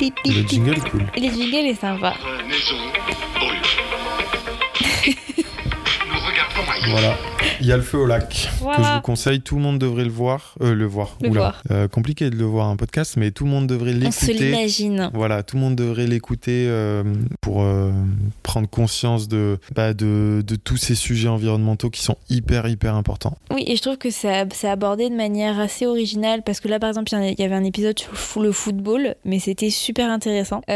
Le 0.00 0.46
jingle 0.46 0.74
est 0.74 0.90
cool. 0.90 1.06
Le 1.16 1.22
jingle 1.22 1.68
est 1.68 1.80
sympa. 1.80 2.14
voilà. 6.90 7.14
Il 7.60 7.66
y 7.66 7.72
a 7.72 7.76
le 7.76 7.82
feu 7.82 7.98
au 7.98 8.06
lac 8.06 8.28
que 8.28 8.34
je 8.82 8.94
vous 8.94 9.00
conseille. 9.02 9.40
Tout 9.40 9.56
le 9.56 9.62
monde 9.62 9.78
devrait 9.78 10.04
le 10.04 10.10
voir. 10.10 10.54
Euh, 10.62 10.74
le 10.74 10.86
voir. 10.86 11.16
Le 11.20 11.30
voir. 11.30 11.62
Euh, 11.70 11.88
compliqué 11.88 12.30
de 12.30 12.36
le 12.36 12.44
voir 12.44 12.68
un 12.68 12.76
podcast, 12.76 13.16
mais 13.16 13.30
tout 13.30 13.44
le 13.44 13.50
monde 13.50 13.66
devrait 13.66 13.92
l'écouter. 13.92 14.08
On 14.08 14.26
se 14.26 14.32
l'imagine. 14.32 15.10
Voilà, 15.14 15.42
tout 15.42 15.56
le 15.56 15.62
monde 15.62 15.76
devrait 15.76 16.06
l'écouter 16.06 16.66
euh, 16.68 17.02
pour 17.40 17.64
prendre 18.42 18.68
conscience 18.68 19.28
de, 19.28 19.58
bah, 19.74 19.94
de, 19.94 20.42
de, 20.46 20.56
tous 20.56 20.76
ces 20.76 20.94
sujets 20.94 21.28
environnementaux 21.28 21.90
qui 21.90 22.02
sont 22.02 22.16
hyper, 22.30 22.68
hyper 22.68 22.94
importants. 22.94 23.36
Oui, 23.50 23.64
et 23.66 23.76
je 23.76 23.82
trouve 23.82 23.98
que 23.98 24.10
c'est 24.10 24.68
abordé 24.68 25.10
de 25.10 25.16
manière 25.16 25.58
assez 25.58 25.86
originale 25.86 26.42
parce 26.42 26.60
que 26.60 26.68
là, 26.68 26.78
par 26.78 26.88
exemple, 26.88 27.10
il 27.12 27.38
y 27.38 27.44
avait 27.44 27.54
un 27.54 27.64
épisode 27.64 27.98
sur 27.98 28.40
le 28.40 28.52
football, 28.52 29.14
mais 29.24 29.38
c'était 29.38 29.70
super 29.70 30.10
intéressant. 30.10 30.62
Il 30.68 30.74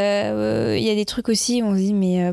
y 0.83 0.91
a 0.91 0.95
des 0.95 1.05
trucs 1.05 1.29
aussi 1.29 1.63
où 1.63 1.67
on 1.67 1.75
se 1.75 1.81
dit, 1.81 1.95
mais 1.95 2.33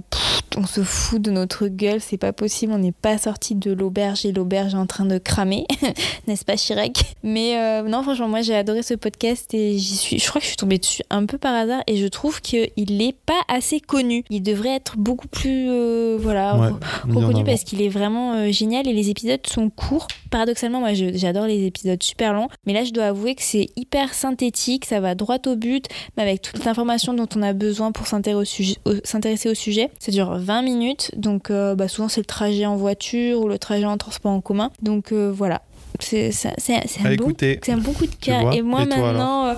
on 0.57 0.65
se 0.65 0.83
fout 0.83 1.21
de 1.21 1.31
notre 1.31 1.67
gueule, 1.67 2.01
c'est 2.01 2.17
pas 2.17 2.33
possible, 2.33 2.73
on 2.73 2.79
n'est 2.79 2.91
pas 2.91 3.17
sorti 3.17 3.55
de 3.55 3.71
l'auberge 3.71 4.18
et 4.25 4.31
l'auberge 4.31 4.73
est 4.73 4.77
en 4.77 4.85
train 4.85 5.05
de 5.05 5.17
cramer, 5.17 5.65
n'est-ce 6.27 6.45
pas 6.45 6.55
Chirac 6.55 7.15
Mais 7.23 7.57
euh, 7.57 7.83
non, 7.83 8.03
franchement, 8.03 8.27
moi 8.27 8.41
j'ai 8.41 8.55
adoré 8.55 8.83
ce 8.83 8.93
podcast 8.93 9.53
et 9.53 9.77
j'y 9.77 9.95
suis, 9.95 10.19
je 10.19 10.27
crois 10.27 10.39
que 10.39 10.45
je 10.45 10.49
suis 10.49 10.57
tombée 10.57 10.77
dessus 10.77 11.03
un 11.09 11.25
peu 11.25 11.37
par 11.37 11.55
hasard 11.55 11.81
et 11.87 11.97
je 11.97 12.07
trouve 12.07 12.41
qu'il 12.41 12.97
n'est 12.97 13.15
pas 13.25 13.41
assez 13.47 13.79
connu. 13.79 14.23
Il 14.29 14.43
devrait 14.43 14.75
être 14.75 14.97
beaucoup 14.97 15.27
plus 15.27 15.69
euh, 15.69 16.17
voilà, 16.19 16.73
reconnu 17.07 17.43
parce 17.43 17.63
qu'il 17.63 17.81
est 17.81 17.89
vraiment 17.89 18.33
euh, 18.33 18.51
génial 18.51 18.87
et 18.87 18.93
les 18.93 19.09
épisodes 19.09 19.45
sont 19.47 19.69
courts. 19.69 20.07
Paradoxalement, 20.29 20.79
moi 20.79 20.93
j'adore 20.93 21.45
les 21.45 21.65
épisodes 21.65 22.01
super 22.03 22.33
longs, 22.33 22.49
mais 22.65 22.73
là 22.73 22.83
je 22.83 22.91
dois 22.91 23.05
avouer 23.05 23.35
que 23.35 23.43
c'est 23.43 23.67
hyper 23.75 24.13
synthétique, 24.13 24.85
ça 24.85 24.99
va 24.99 25.15
droit 25.15 25.37
au 25.47 25.55
but, 25.55 25.85
mais 26.17 26.23
avec 26.23 26.41
toute 26.41 26.63
l'information 26.65 27.13
dont 27.13 27.27
on 27.35 27.41
a 27.41 27.53
besoin 27.53 27.91
pour 27.91 28.05
s'intéresser 28.07 29.49
au 29.49 29.53
sujet. 29.53 29.89
Ça 29.99 30.11
dure 30.11 30.37
20 30.37 30.61
minutes, 30.61 31.11
donc 31.15 31.51
bah, 31.51 31.87
souvent 31.87 32.09
c'est 32.09 32.21
le 32.21 32.25
trajet 32.25 32.65
en 32.65 32.75
voiture 32.75 33.41
ou 33.41 33.47
le 33.47 33.57
trajet 33.57 33.85
en 33.85 33.97
transport 33.97 34.08
en 34.23 34.41
commun. 34.41 34.71
Donc 34.81 35.11
euh, 35.11 35.31
voilà, 35.31 35.61
c'est 35.99 36.29
un, 36.45 37.15
bon, 37.15 37.33
un 37.67 37.77
bon 37.77 37.93
coup 37.93 38.05
de 38.05 38.15
cœur. 38.15 38.53
Et 38.53 38.61
moi 38.61 38.85
maintenant, 38.85 39.47
euh, 39.47 39.53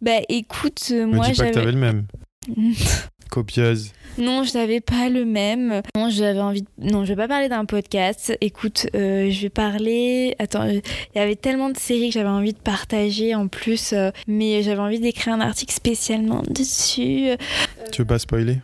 bah 0.00 0.20
écoute, 0.28 0.88
euh, 0.90 1.06
moi 1.06 1.26
j'avais. 1.32 1.52
que 1.52 1.58
le 1.58 1.72
même. 1.72 2.06
Copieuse. 3.30 3.92
Non, 4.16 4.42
je 4.42 4.54
n'avais 4.54 4.80
pas 4.80 5.10
le 5.10 5.26
même. 5.26 5.82
Non, 5.94 6.08
j'avais 6.08 6.40
envie. 6.40 6.62
De... 6.62 6.68
Non, 6.78 7.04
je 7.04 7.10
vais 7.10 7.16
pas 7.16 7.28
parler 7.28 7.50
d'un 7.50 7.66
podcast. 7.66 8.36
Écoute, 8.40 8.86
je 8.94 9.42
vais 9.42 9.50
parler. 9.50 10.34
Attends, 10.38 10.66
il 10.66 10.82
y 11.14 11.18
avait 11.18 11.36
tellement 11.36 11.68
de 11.68 11.76
séries 11.76 12.08
que 12.08 12.14
j'avais 12.14 12.28
envie 12.28 12.54
de 12.54 12.58
partager 12.58 13.34
en 13.34 13.48
plus, 13.48 13.94
mais 14.26 14.62
j'avais 14.62 14.80
envie 14.80 14.98
d'écrire 14.98 15.34
un 15.34 15.40
article 15.40 15.74
spécialement 15.74 16.42
dessus. 16.48 17.28
Tu 17.92 18.02
veux 18.02 18.06
pas 18.06 18.18
spoiler? 18.18 18.58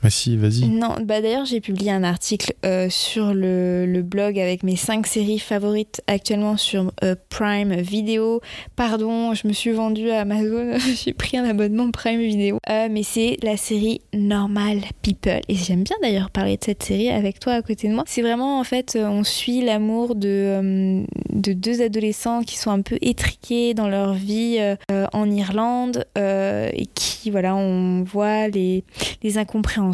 Bah 0.00 0.10
si, 0.10 0.36
vas-y. 0.36 0.68
Non, 0.68 0.94
bah 1.02 1.20
d'ailleurs 1.20 1.44
j'ai 1.44 1.60
publié 1.60 1.90
un 1.90 2.04
article 2.04 2.54
euh, 2.64 2.88
sur 2.88 3.34
le, 3.34 4.00
blog 4.02 4.38
avec 4.38 4.62
mes 4.62 4.76
5 4.76 5.04
séries 5.08 5.40
favorites 5.40 6.02
actuellement 6.06 6.56
sur 6.56 6.92
euh, 7.02 7.16
Prime 7.30 7.74
Video. 7.74 8.40
Pardon, 8.76 9.34
je 9.34 9.48
me 9.48 9.52
suis 9.52 9.72
vendue 9.72 10.10
à 10.10 10.20
Amazon, 10.20 10.78
j'ai 11.04 11.12
pris 11.12 11.36
un 11.36 11.44
abonnement 11.44 11.90
Prime 11.90 12.20
Video. 12.20 12.58
Euh, 12.70 12.86
mais 12.88 13.02
c'est 13.02 13.38
la 13.42 13.56
série 13.56 14.00
Normal 14.14 14.82
People. 15.02 15.40
Et 15.48 15.56
j'aime 15.56 15.82
bien 15.82 15.96
d'ailleurs 16.00 16.30
parler 16.30 16.56
de 16.56 16.64
cette 16.64 16.84
série 16.84 17.08
avec 17.08 17.40
toi 17.40 17.54
à 17.54 17.62
côté 17.62 17.88
de 17.88 17.94
moi. 17.94 18.04
C'est 18.06 18.22
vraiment 18.22 18.60
en 18.60 18.64
fait, 18.64 18.96
on 19.00 19.24
suit 19.24 19.62
l'amour 19.62 20.14
de, 20.14 21.02
de 21.32 21.52
deux 21.52 21.82
adolescents 21.82 22.42
qui 22.42 22.56
sont 22.56 22.70
un 22.70 22.82
peu 22.82 22.98
étriqués 23.00 23.74
dans 23.74 23.88
leur 23.88 24.14
vie 24.14 24.58
en 25.12 25.30
Irlande 25.30 26.06
et 26.16 26.86
qui, 26.94 27.30
voilà, 27.30 27.56
on 27.56 28.04
voit 28.04 28.46
les 28.48 28.84
incompréhensions, 29.36 29.87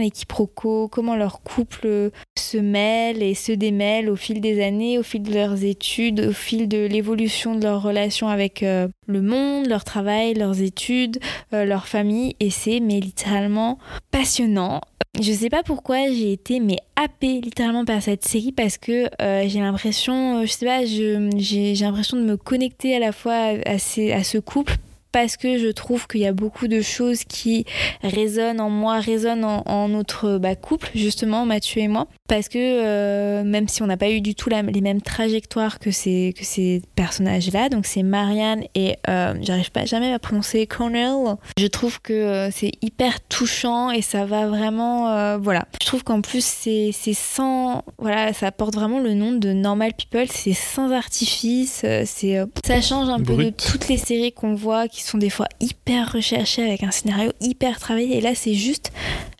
les 0.00 0.10
quiproquos, 0.10 0.88
comment 0.88 1.16
leur 1.16 1.42
couple 1.42 2.10
se 2.38 2.56
mêle 2.58 3.22
et 3.22 3.34
se 3.34 3.52
démêle 3.52 4.08
au 4.10 4.16
fil 4.16 4.40
des 4.40 4.62
années, 4.62 4.98
au 4.98 5.02
fil 5.02 5.22
de 5.22 5.32
leurs 5.32 5.64
études, 5.64 6.20
au 6.20 6.32
fil 6.32 6.68
de 6.68 6.86
l'évolution 6.86 7.54
de 7.54 7.62
leur 7.64 7.82
relation 7.82 8.28
avec 8.28 8.62
euh, 8.62 8.88
le 9.06 9.22
monde, 9.22 9.66
leur 9.66 9.84
travail, 9.84 10.34
leurs 10.34 10.60
études, 10.60 11.18
euh, 11.52 11.64
leur 11.64 11.86
famille. 11.88 12.36
Et 12.40 12.50
c'est 12.50 12.80
mais 12.80 13.00
littéralement 13.00 13.78
passionnant. 14.10 14.80
Je 15.20 15.32
sais 15.32 15.48
pas 15.48 15.62
pourquoi 15.62 16.08
j'ai 16.08 16.32
été 16.32 16.58
mais 16.58 16.78
happée 16.96 17.40
littéralement 17.40 17.84
par 17.84 18.02
cette 18.02 18.24
série 18.26 18.50
parce 18.52 18.78
que 18.78 19.06
euh, 19.22 19.44
j'ai 19.46 19.60
l'impression, 19.60 20.44
je 20.44 20.50
sais 20.50 20.66
pas, 20.66 20.84
j'ai 20.84 21.74
l'impression 21.80 22.16
de 22.16 22.24
me 22.24 22.36
connecter 22.36 22.96
à 22.96 22.98
la 22.98 23.12
fois 23.12 23.52
à 23.64 23.78
ces- 23.78 24.10
à 24.12 24.24
ce 24.24 24.38
couple 24.38 24.76
parce 25.14 25.36
que 25.36 25.58
je 25.58 25.68
trouve 25.68 26.08
qu'il 26.08 26.22
y 26.22 26.26
a 26.26 26.32
beaucoup 26.32 26.66
de 26.66 26.80
choses 26.80 27.22
qui 27.22 27.64
résonnent 28.02 28.60
en 28.60 28.68
moi, 28.68 28.98
résonnent 28.98 29.44
en, 29.44 29.62
en 29.64 29.86
notre 29.88 30.38
bah, 30.38 30.56
couple, 30.56 30.90
justement, 30.96 31.46
Mathieu 31.46 31.82
et 31.82 31.86
moi. 31.88 32.08
Parce 32.28 32.48
que 32.48 32.58
euh, 32.58 33.44
même 33.44 33.68
si 33.68 33.80
on 33.82 33.86
n'a 33.86 33.96
pas 33.96 34.10
eu 34.10 34.20
du 34.20 34.34
tout 34.34 34.48
la- 34.50 34.62
les 34.62 34.80
mêmes 34.80 35.00
trajectoires 35.02 35.78
que 35.78 35.92
ces, 35.92 36.34
que 36.36 36.44
ces 36.44 36.82
personnages-là, 36.96 37.68
donc 37.68 37.86
c'est 37.86 38.02
Marianne 38.02 38.64
et 38.74 38.96
euh, 39.08 39.34
j'arrive 39.40 39.70
pas 39.70 39.84
jamais 39.84 40.12
à 40.12 40.18
prononcer 40.18 40.66
Cornell, 40.66 41.36
je 41.58 41.66
trouve 41.68 42.00
que 42.00 42.12
euh, 42.12 42.50
c'est 42.50 42.72
hyper 42.82 43.20
touchant 43.28 43.92
et 43.92 44.02
ça 44.02 44.24
va 44.24 44.48
vraiment. 44.48 45.10
euh, 45.12 45.38
voilà. 45.38 45.66
Je 45.80 45.86
trouve 45.86 46.02
qu'en 46.02 46.22
plus, 46.22 46.44
c'est 46.44 46.90
sans. 47.14 47.84
Voilà, 47.98 48.32
ça 48.32 48.50
porte 48.50 48.74
vraiment 48.74 48.98
le 48.98 49.14
nom 49.14 49.30
de 49.30 49.52
Normal 49.52 49.92
People, 49.96 50.26
c'est 50.28 50.54
sans 50.54 50.90
artifice, 50.90 51.84
c'est 52.04 52.40
ça 52.66 52.80
change 52.80 53.08
un 53.10 53.20
peu 53.20 53.36
de 53.36 53.50
toutes 53.50 53.86
les 53.88 53.96
séries 53.98 54.32
qu'on 54.32 54.54
voit 54.54 54.88
qui 54.88 55.03
sont 55.04 55.18
des 55.18 55.30
fois 55.30 55.46
hyper 55.60 56.12
recherchées 56.12 56.62
avec 56.62 56.82
un 56.82 56.90
scénario 56.90 57.32
hyper 57.40 57.78
travaillé 57.78 58.16
et 58.16 58.20
là, 58.20 58.34
c'est 58.34 58.54
juste 58.54 58.92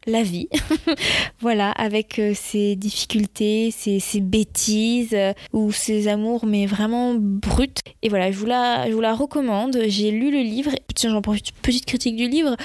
la 0.07 0.23
vie. 0.23 0.49
voilà, 1.41 1.71
avec 1.71 2.19
euh, 2.19 2.33
ses 2.35 2.77
difficultés, 2.77 3.71
ses, 3.71 4.01
ses 4.01 4.21
bêtises 4.21 5.15
euh, 5.15 5.33
ou 5.53 5.73
ses 5.73 6.09
amours, 6.09 6.47
mais 6.47 6.67
vraiment 6.67 7.15
brutes. 7.15 7.81
Et 8.03 8.09
voilà, 8.09 8.31
je 8.31 8.37
vous 8.37 8.47
la, 8.47 8.89
je 8.89 8.95
vous 8.95 9.01
la 9.01 9.15
recommande. 9.15 9.79
J'ai 9.87 10.11
lu 10.11 10.31
le 10.31 10.41
livre. 10.41 10.73
Tiens, 10.95 11.11
j'en 11.11 11.23
profite, 11.23 11.53
petite 11.63 11.87
critique 11.87 12.17
du 12.17 12.29
livre. 12.29 12.57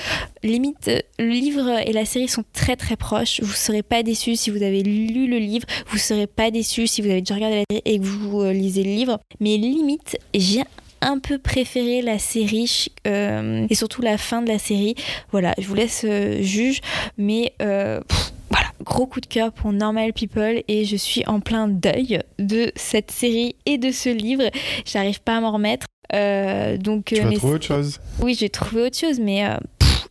Limite, 0.43 0.89
euh, 0.89 1.00
le 1.18 1.30
livre 1.30 1.80
et 1.88 1.93
la 1.93 2.06
série 2.06 2.28
sont 2.28 2.43
très 2.54 2.76
très 2.76 2.95
proches. 2.95 3.39
Vous 3.41 3.54
serez 3.54 3.84
pas 3.84 4.04
déçus 4.04 4.36
si 4.36 4.50
vous 4.50 4.64
avez 4.64 4.84
lu 4.84 5.28
le 5.28 5.38
livre. 5.38 5.66
Vous 5.88 5.97
serez 5.97 6.28
pas 6.28 6.52
déçus 6.52 6.88
si 6.88 7.02
vous 7.02 7.10
avez 7.10 7.22
déjà 7.22 7.36
regardé 7.36 7.58
la 7.58 7.64
série 7.70 7.82
et 7.86 8.00
que 8.00 8.06
vous 8.06 8.43
lisez 8.52 8.84
le 8.84 8.91
livre. 8.91 9.20
Mais 9.39 9.58
limite, 9.58 10.18
j'ai 10.34 10.64
un 11.02 11.20
peu 11.20 11.38
préféré 11.38 12.02
la 12.02 12.20
série 12.20 12.88
euh, 13.08 13.66
et 13.70 13.76
surtout 13.76 14.02
la 14.02 14.18
fin 14.18 14.41
de 14.41 14.47
la 14.47 14.60
série. 14.60 14.95
Voilà, 15.32 15.54
je 15.58 15.68
vous 15.68 15.76
laisse 15.76 16.06
euh, 16.08 16.41
juge, 16.41 16.82
mais 17.18 17.54
euh, 17.62 18.02
pff, 18.02 18.32
voilà, 18.50 18.68
gros 18.84 19.08
coup 19.08 19.22
de 19.22 19.26
cœur 19.26 19.52
pour 19.52 19.72
Normal 19.72 20.14
People 20.14 20.64
et 20.68 20.86
je 20.86 20.95
suis 20.95 21.26
en 21.28 21.39
plein 21.39 21.68
deuil 21.68 22.22
de 22.38 22.72
cette 22.76 23.12
série 23.12 23.56
et 23.66 23.78
de 23.78 23.91
ce 23.91 24.10
livre. 24.10 24.50
J'arrive 24.86 25.22
pas 25.22 25.38
à 25.38 25.41
m'en 25.41 25.52
remettre. 25.52 25.86
Donc, 26.12 27.06
Tu 27.06 27.36
trouver 27.36 27.54
autre 27.56 27.66
chose 27.66 28.00
oui, 28.22 28.36
j'ai 28.38 28.50
trouvé 28.50 28.82
autre 28.82 28.97
chose, 28.97 29.20
mais 29.20 29.43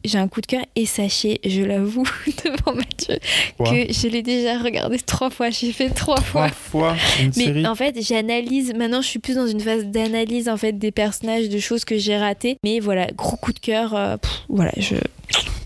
j'ai 0.04 0.18
un 0.18 0.28
coup 0.28 0.40
de 0.40 0.46
cœur. 0.46 0.62
Et 0.76 0.86
sachez, 0.86 1.40
je 1.44 1.62
l'avoue 1.62 2.04
devant 2.44 2.74
Mathieu, 2.76 3.18
Quoi 3.56 3.70
que 3.70 3.92
je 3.92 4.08
l'ai 4.08 4.22
déjà 4.22 4.58
regardé 4.58 4.98
trois 4.98 5.30
fois. 5.30 5.50
J'ai 5.50 5.72
fait 5.72 5.90
trois 5.90 6.16
Trois 6.16 6.48
fois. 6.48 6.94
fois 6.94 6.96
une 7.20 7.32
Mais 7.36 7.44
série 7.44 7.66
en 7.66 7.74
fait, 7.74 7.96
j'analyse. 8.00 8.72
Maintenant, 8.74 9.02
je 9.02 9.08
suis 9.08 9.18
plus 9.18 9.34
dans 9.36 9.46
une 9.46 9.60
phase 9.60 9.84
d'analyse 9.86 10.48
en 10.48 10.56
fait 10.56 10.72
des 10.72 10.90
personnages, 10.92 11.48
de 11.48 11.58
choses 11.58 11.84
que 11.84 11.98
j'ai 11.98 12.16
ratées. 12.16 12.56
Mais 12.64 12.80
voilà, 12.80 13.06
gros 13.14 13.36
coup 13.36 13.52
de 13.52 13.58
cœur. 13.60 13.94
euh, 13.94 14.16
pff, 14.16 14.30
voilà, 14.48 14.72
je. 14.76 14.96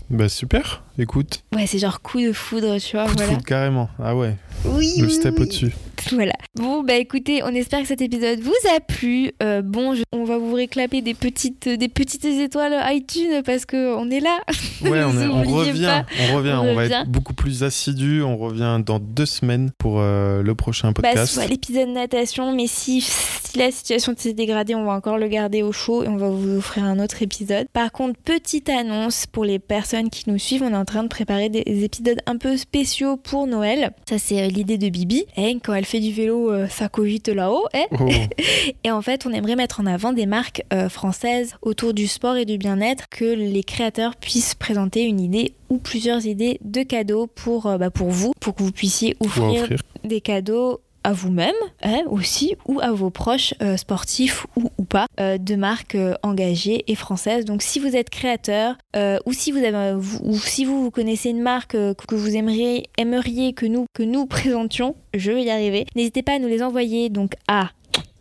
Bah 0.09 0.29
super, 0.29 0.83
écoute. 0.99 1.43
Ouais, 1.55 1.65
c'est 1.65 1.79
genre 1.79 2.01
coup 2.01 2.21
de 2.21 2.33
foudre, 2.33 2.77
tu 2.77 2.97
vois. 2.97 3.05
Coup 3.07 3.15
de 3.15 3.21
foudre 3.21 3.43
carrément. 3.43 3.89
Ah 3.97 4.15
ouais, 4.15 4.35
Oui. 4.65 4.93
le 4.99 5.09
step 5.09 5.35
oui. 5.37 5.43
au-dessus. 5.43 5.73
Voilà. 6.11 6.33
Bon, 6.55 6.83
bah 6.83 6.95
écoutez, 6.95 7.43
on 7.43 7.49
espère 7.49 7.81
que 7.81 7.87
cet 7.87 8.01
épisode 8.01 8.39
vous 8.39 8.51
a 8.75 8.79
plu. 8.81 9.31
Euh, 9.41 9.61
bon, 9.61 9.95
je- 9.95 10.03
on 10.11 10.25
va 10.25 10.37
vous 10.37 10.53
réclamer 10.53 11.01
des 11.01 11.13
petites, 11.13 11.69
des 11.69 11.87
petites 11.87 12.25
étoiles 12.25 12.75
iTunes 12.93 13.41
parce 13.45 13.65
que 13.65 13.95
on 13.95 14.09
est 14.09 14.19
là. 14.19 14.39
Ouais, 14.81 15.01
on, 15.03 15.17
est- 15.19 15.27
on 15.31 15.41
revient, 15.43 16.03
on 16.29 16.35
revient, 16.35 16.49
on 16.59 16.61
on, 16.71 16.75
va 16.75 16.81
revient. 16.83 16.93
être 17.03 17.09
beaucoup 17.09 17.33
plus 17.33 17.63
assidus. 17.63 18.21
On 18.21 18.35
revient 18.37 18.81
dans 18.85 18.99
deux 18.99 19.25
semaines 19.25 19.71
pour 19.77 19.99
euh, 20.01 20.41
le 20.43 20.55
prochain 20.55 20.89
Bah, 20.91 21.01
podcast. 21.03 21.33
soit 21.33 21.47
l'épisode 21.47 21.89
natation, 21.89 22.53
mais 22.53 22.67
si, 22.67 22.99
si 22.99 23.57
la 23.57 23.71
situation 23.71 24.13
s'est 24.17 24.33
dégradée, 24.33 24.75
on 24.75 24.83
va 24.85 24.91
encore 24.93 25.17
le 25.17 25.27
garder 25.29 25.63
au 25.63 25.71
chaud 25.71 26.03
et 26.03 26.09
on 26.09 26.17
va 26.17 26.29
vous 26.29 26.57
offrir 26.57 26.83
un 26.83 26.99
autre 26.99 27.21
épisode. 27.21 27.67
Par 27.71 27.93
contre, 27.93 28.19
petite 28.19 28.67
annonce 28.69 29.25
pour 29.25 29.45
les 29.45 29.59
personnes 29.59 30.09
qui 30.09 30.29
nous 30.29 30.37
suivent, 30.39 30.63
on 30.63 30.71
est 30.71 30.75
en 30.75 30.85
train 30.85 31.03
de 31.03 31.07
préparer 31.07 31.47
des 31.47 31.63
épisodes 31.85 32.19
un 32.25 32.35
peu 32.37 32.57
spéciaux 32.57 33.15
pour 33.15 33.47
Noël. 33.47 33.91
Ça, 34.09 34.17
c'est 34.17 34.41
euh, 34.43 34.47
l'idée 34.53 34.77
de 34.77 34.89
Bibi. 34.89 35.25
Eh, 35.37 35.57
quand 35.63 35.73
elle 35.73 35.85
fait 35.85 35.99
du 35.99 36.11
vélo, 36.11 36.51
euh, 36.51 36.67
ça 36.67 36.89
cogite 36.89 37.27
là-haut. 37.27 37.65
eh. 37.73 37.83
Oh, 37.99 38.07
Et 38.83 38.91
en 38.91 39.01
fait, 39.01 39.25
on 39.25 39.31
aimerait 39.31 39.55
mettre 39.55 39.79
en 39.81 39.85
avant 39.85 40.13
des 40.13 40.25
marques 40.25 40.63
euh, 40.73 40.89
françaises 40.89 41.55
autour 41.61 41.93
du 41.93 42.07
sport 42.07 42.35
et 42.37 42.45
du 42.45 42.57
bien-être, 42.57 43.09
que 43.09 43.25
les 43.25 43.63
créateurs 43.63 44.15
puissent 44.15 44.55
présenter 44.55 45.03
une 45.03 45.19
idée 45.19 45.53
ou 45.69 45.77
plusieurs 45.77 46.25
idées 46.25 46.59
de 46.63 46.83
cadeaux 46.83 47.27
pour, 47.27 47.65
euh, 47.67 47.77
bah, 47.77 47.89
pour 47.89 48.09
vous, 48.09 48.33
pour 48.39 48.55
que 48.55 48.63
vous 48.63 48.71
puissiez 48.71 49.15
offrir. 49.19 49.67
des 50.03 50.21
cadeaux 50.21 50.81
à 51.03 51.13
vous-même 51.13 51.53
hein, 51.81 52.03
aussi 52.07 52.55
ou 52.67 52.79
à 52.79 52.91
vos 52.91 53.09
proches 53.09 53.53
euh, 53.61 53.77
sportifs 53.77 54.45
ou, 54.55 54.83
pas 54.83 55.07
euh, 55.19 55.37
de 55.37 55.55
marques 55.55 55.95
euh, 55.95 56.15
engagées 56.23 56.83
et 56.87 56.95
françaises. 56.95 57.45
Donc 57.45 57.61
si 57.61 57.79
vous 57.79 57.95
êtes 57.95 58.09
créateur 58.09 58.75
ou 59.25 59.33
si 59.33 59.51
vous 59.51 59.59
avez 59.59 59.93
ou 60.21 60.37
si 60.37 60.65
vous, 60.65 60.83
vous 60.83 60.91
connaissez 60.91 61.29
une 61.29 61.41
marque 61.41 61.71
que 61.71 62.15
vous 62.15 62.35
aimeriez 62.35 62.85
aimeriez 62.97 63.53
que 63.53 63.65
nous 63.65 63.85
que 63.93 64.03
nous 64.03 64.25
présentions 64.25 64.95
je 65.13 65.31
vais 65.31 65.43
y 65.43 65.49
arriver. 65.49 65.85
N'hésitez 65.95 66.23
pas 66.23 66.33
à 66.33 66.39
nous 66.39 66.47
les 66.47 66.63
envoyer. 66.63 67.09
Donc 67.09 67.33
à 67.47 67.71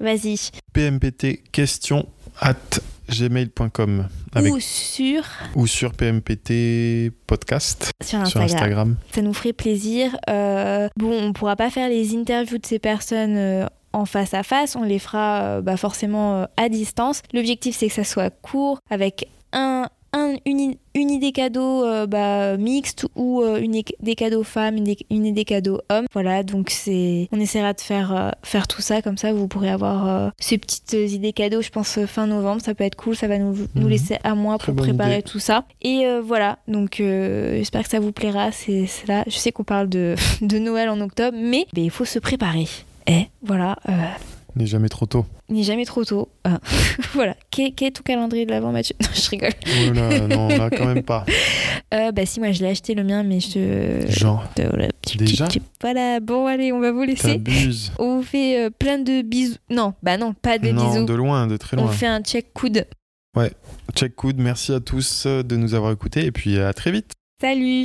vas-y. 0.01 0.51
PMPT 0.73 1.43
question 1.53 2.07
at 2.41 2.81
gmail.com 3.09 4.09
avec 4.35 4.53
ou 4.53 4.61
sur 4.61 5.25
ou 5.55 5.67
sur 5.67 5.93
PMPT 5.93 7.13
podcast 7.27 7.91
sur 8.03 8.27
sur 8.27 8.41
Instagram. 8.41 8.97
Ça 9.15 9.23
nous 9.23 9.35
ferait 9.35 9.53
plaisir. 9.53 10.17
Euh, 10.29 10.89
bon, 10.97 11.13
on 11.13 11.33
pourra 11.33 11.57
pas 11.57 11.71
faire 11.71 11.89
les 11.89 12.15
interviews 12.17 12.59
de 12.59 12.67
ces 12.67 12.79
personnes 12.79 13.37
euh, 13.37 13.67
en 13.93 14.07
face 14.07 14.33
à 14.33 14.43
face, 14.43 14.75
on 14.75 14.85
les 14.85 14.99
fera 14.99 15.43
euh, 15.43 15.61
bah, 15.61 15.77
forcément 15.77 16.47
à 16.57 16.69
distance. 16.69 17.23
L'objectif 17.35 17.77
c'est 17.77 17.89
que 17.89 17.95
ça 17.95 18.05
soit 18.05 18.31
court, 18.31 18.79
avec 18.91 19.29
un, 19.53 19.89
un- 20.13 20.35
une, 20.45 20.75
idée 20.95 21.33
cadeau 21.33 21.85
euh, 21.85 22.07
bah, 22.07 22.57
mixte 22.59 23.07
ou 23.17 23.41
euh, 23.43 23.59
une 23.61 23.81
des 24.01 24.15
cadeaux 24.15 24.43
femmes, 24.45 24.77
une, 25.11 25.25
idée 25.27 25.45
cadeau 25.45 25.81
hommes. 25.91 26.07
Voilà, 26.13 26.43
donc 26.43 26.69
c'est, 26.71 27.29
on 27.33 27.41
essaiera 27.41 27.73
de 27.73 27.81
faire, 27.81 28.15
euh, 28.15 28.31
faire 28.43 28.69
tout 28.69 28.83
ça 28.83 29.01
comme 29.03 29.17
ça, 29.17 29.33
vous 29.33 29.49
pourrez 29.49 29.71
avoir 29.71 30.33
ces 30.39 30.59
petites 30.59 30.93
idées 30.93 31.33
cadeaux. 31.33 31.63
Je 31.63 31.71
pense 31.71 31.99
fin 32.07 32.27
novembre, 32.27 32.61
ça 32.63 32.75
peut 32.75 32.85
être 32.85 32.97
cool, 32.97 33.17
ça 33.17 33.27
va 33.29 33.39
nous, 33.39 33.55
nous 33.75 33.83
Mhm. 33.85 33.89
laisser 33.89 34.19
un 34.25 34.35
mois 34.35 34.59
Très 34.59 34.73
pour 34.73 34.83
préparer 34.85 35.15
idée. 35.21 35.23
tout 35.23 35.39
ça. 35.39 35.65
Et 35.81 36.05
voilà, 36.23 36.59
donc 36.69 36.97
j'espère 36.99 37.83
que 37.85 37.89
ça 37.89 38.01
vous 38.01 38.13
plaira. 38.13 38.53
C'est 38.53 38.87
là, 39.09 39.25
je 39.27 39.37
sais 39.37 39.51
qu'on 39.53 39.65
parle 39.65 39.89
de, 39.89 40.15
de 40.43 40.59
Noël 40.59 40.89
en 40.91 41.01
octobre, 41.01 41.37
mais 41.41 41.67
il 41.75 41.91
faut 41.91 42.05
se 42.05 42.19
préparer. 42.19 42.69
Et 43.07 43.27
voilà, 43.43 43.77
N'est 44.55 44.67
jamais 44.67 44.89
trop 44.91 45.07
tôt. 45.07 45.25
n'est 45.49 45.63
jamais 45.63 45.85
trop 45.87 46.05
tôt. 46.05 46.29
Ah. 46.45 46.59
voilà, 47.15 47.35
Qu'est- 47.51 47.81
est 47.83 47.91
ton 47.93 48.03
calendrier 48.03 48.45
de 48.47 48.51
l'avant, 48.51 48.71
Mathieu? 48.73 48.95
Non, 49.01 49.09
je 49.15 49.31
rigole. 49.31 49.51
Oh 49.67 49.93
là, 49.93 50.21
non, 50.29 50.49
là 50.49 50.71
quand 50.71 50.87
même 50.87 51.03
pas. 51.03 51.25
Euh, 51.95 52.11
bah 52.11 52.25
si, 52.25 52.41
moi 52.41 52.53
je 52.53 52.63
l'ai 52.63 52.71
acheté 52.71 52.95
le 52.95 53.05
mien, 53.05 53.23
mais 53.23 53.39
je... 53.39 54.07
Genre, 54.09 54.43
voilà, 54.57 54.89
Déjà? 55.19 55.47
Voilà, 55.83 56.21
bon 56.21 56.47
allez, 56.47 56.73
on 56.73 56.81
va 56.81 56.91
vous 56.91 57.03
laisser. 57.03 57.33
t'abuses. 57.35 57.93
On 57.99 58.17
vous 58.17 58.23
fait 58.23 58.59
euh, 58.65 58.71
plein 58.71 58.99
de 58.99 59.21
bisous. 59.21 59.57
Non, 59.69 59.93
bah 60.03 60.17
non, 60.17 60.33
pas 60.33 60.57
de 60.57 60.71
Non, 60.71 60.91
bisous. 60.91 61.05
de 61.05 61.13
loin, 61.13 61.47
de 61.47 61.59
très 61.59 61.77
On 61.77 61.83
loin. 61.83 61.93
fait 61.93 62.07
un 62.07 62.23
check 62.23 62.55
coude. 62.55 62.87
Check 63.95 64.17
coude, 64.17 64.39
merci 64.39 64.73
à 64.73 64.81
tous 64.81 65.25
euh, 65.27 65.43
de 65.43 65.57
nous 65.57 65.75
avoir 65.75 65.93
écoutés 65.93 66.25
et 66.25 66.33
puis 66.33 66.59
à 66.59 66.73
très 66.73 66.93
vite. 66.93 67.13
Salut 67.43 67.85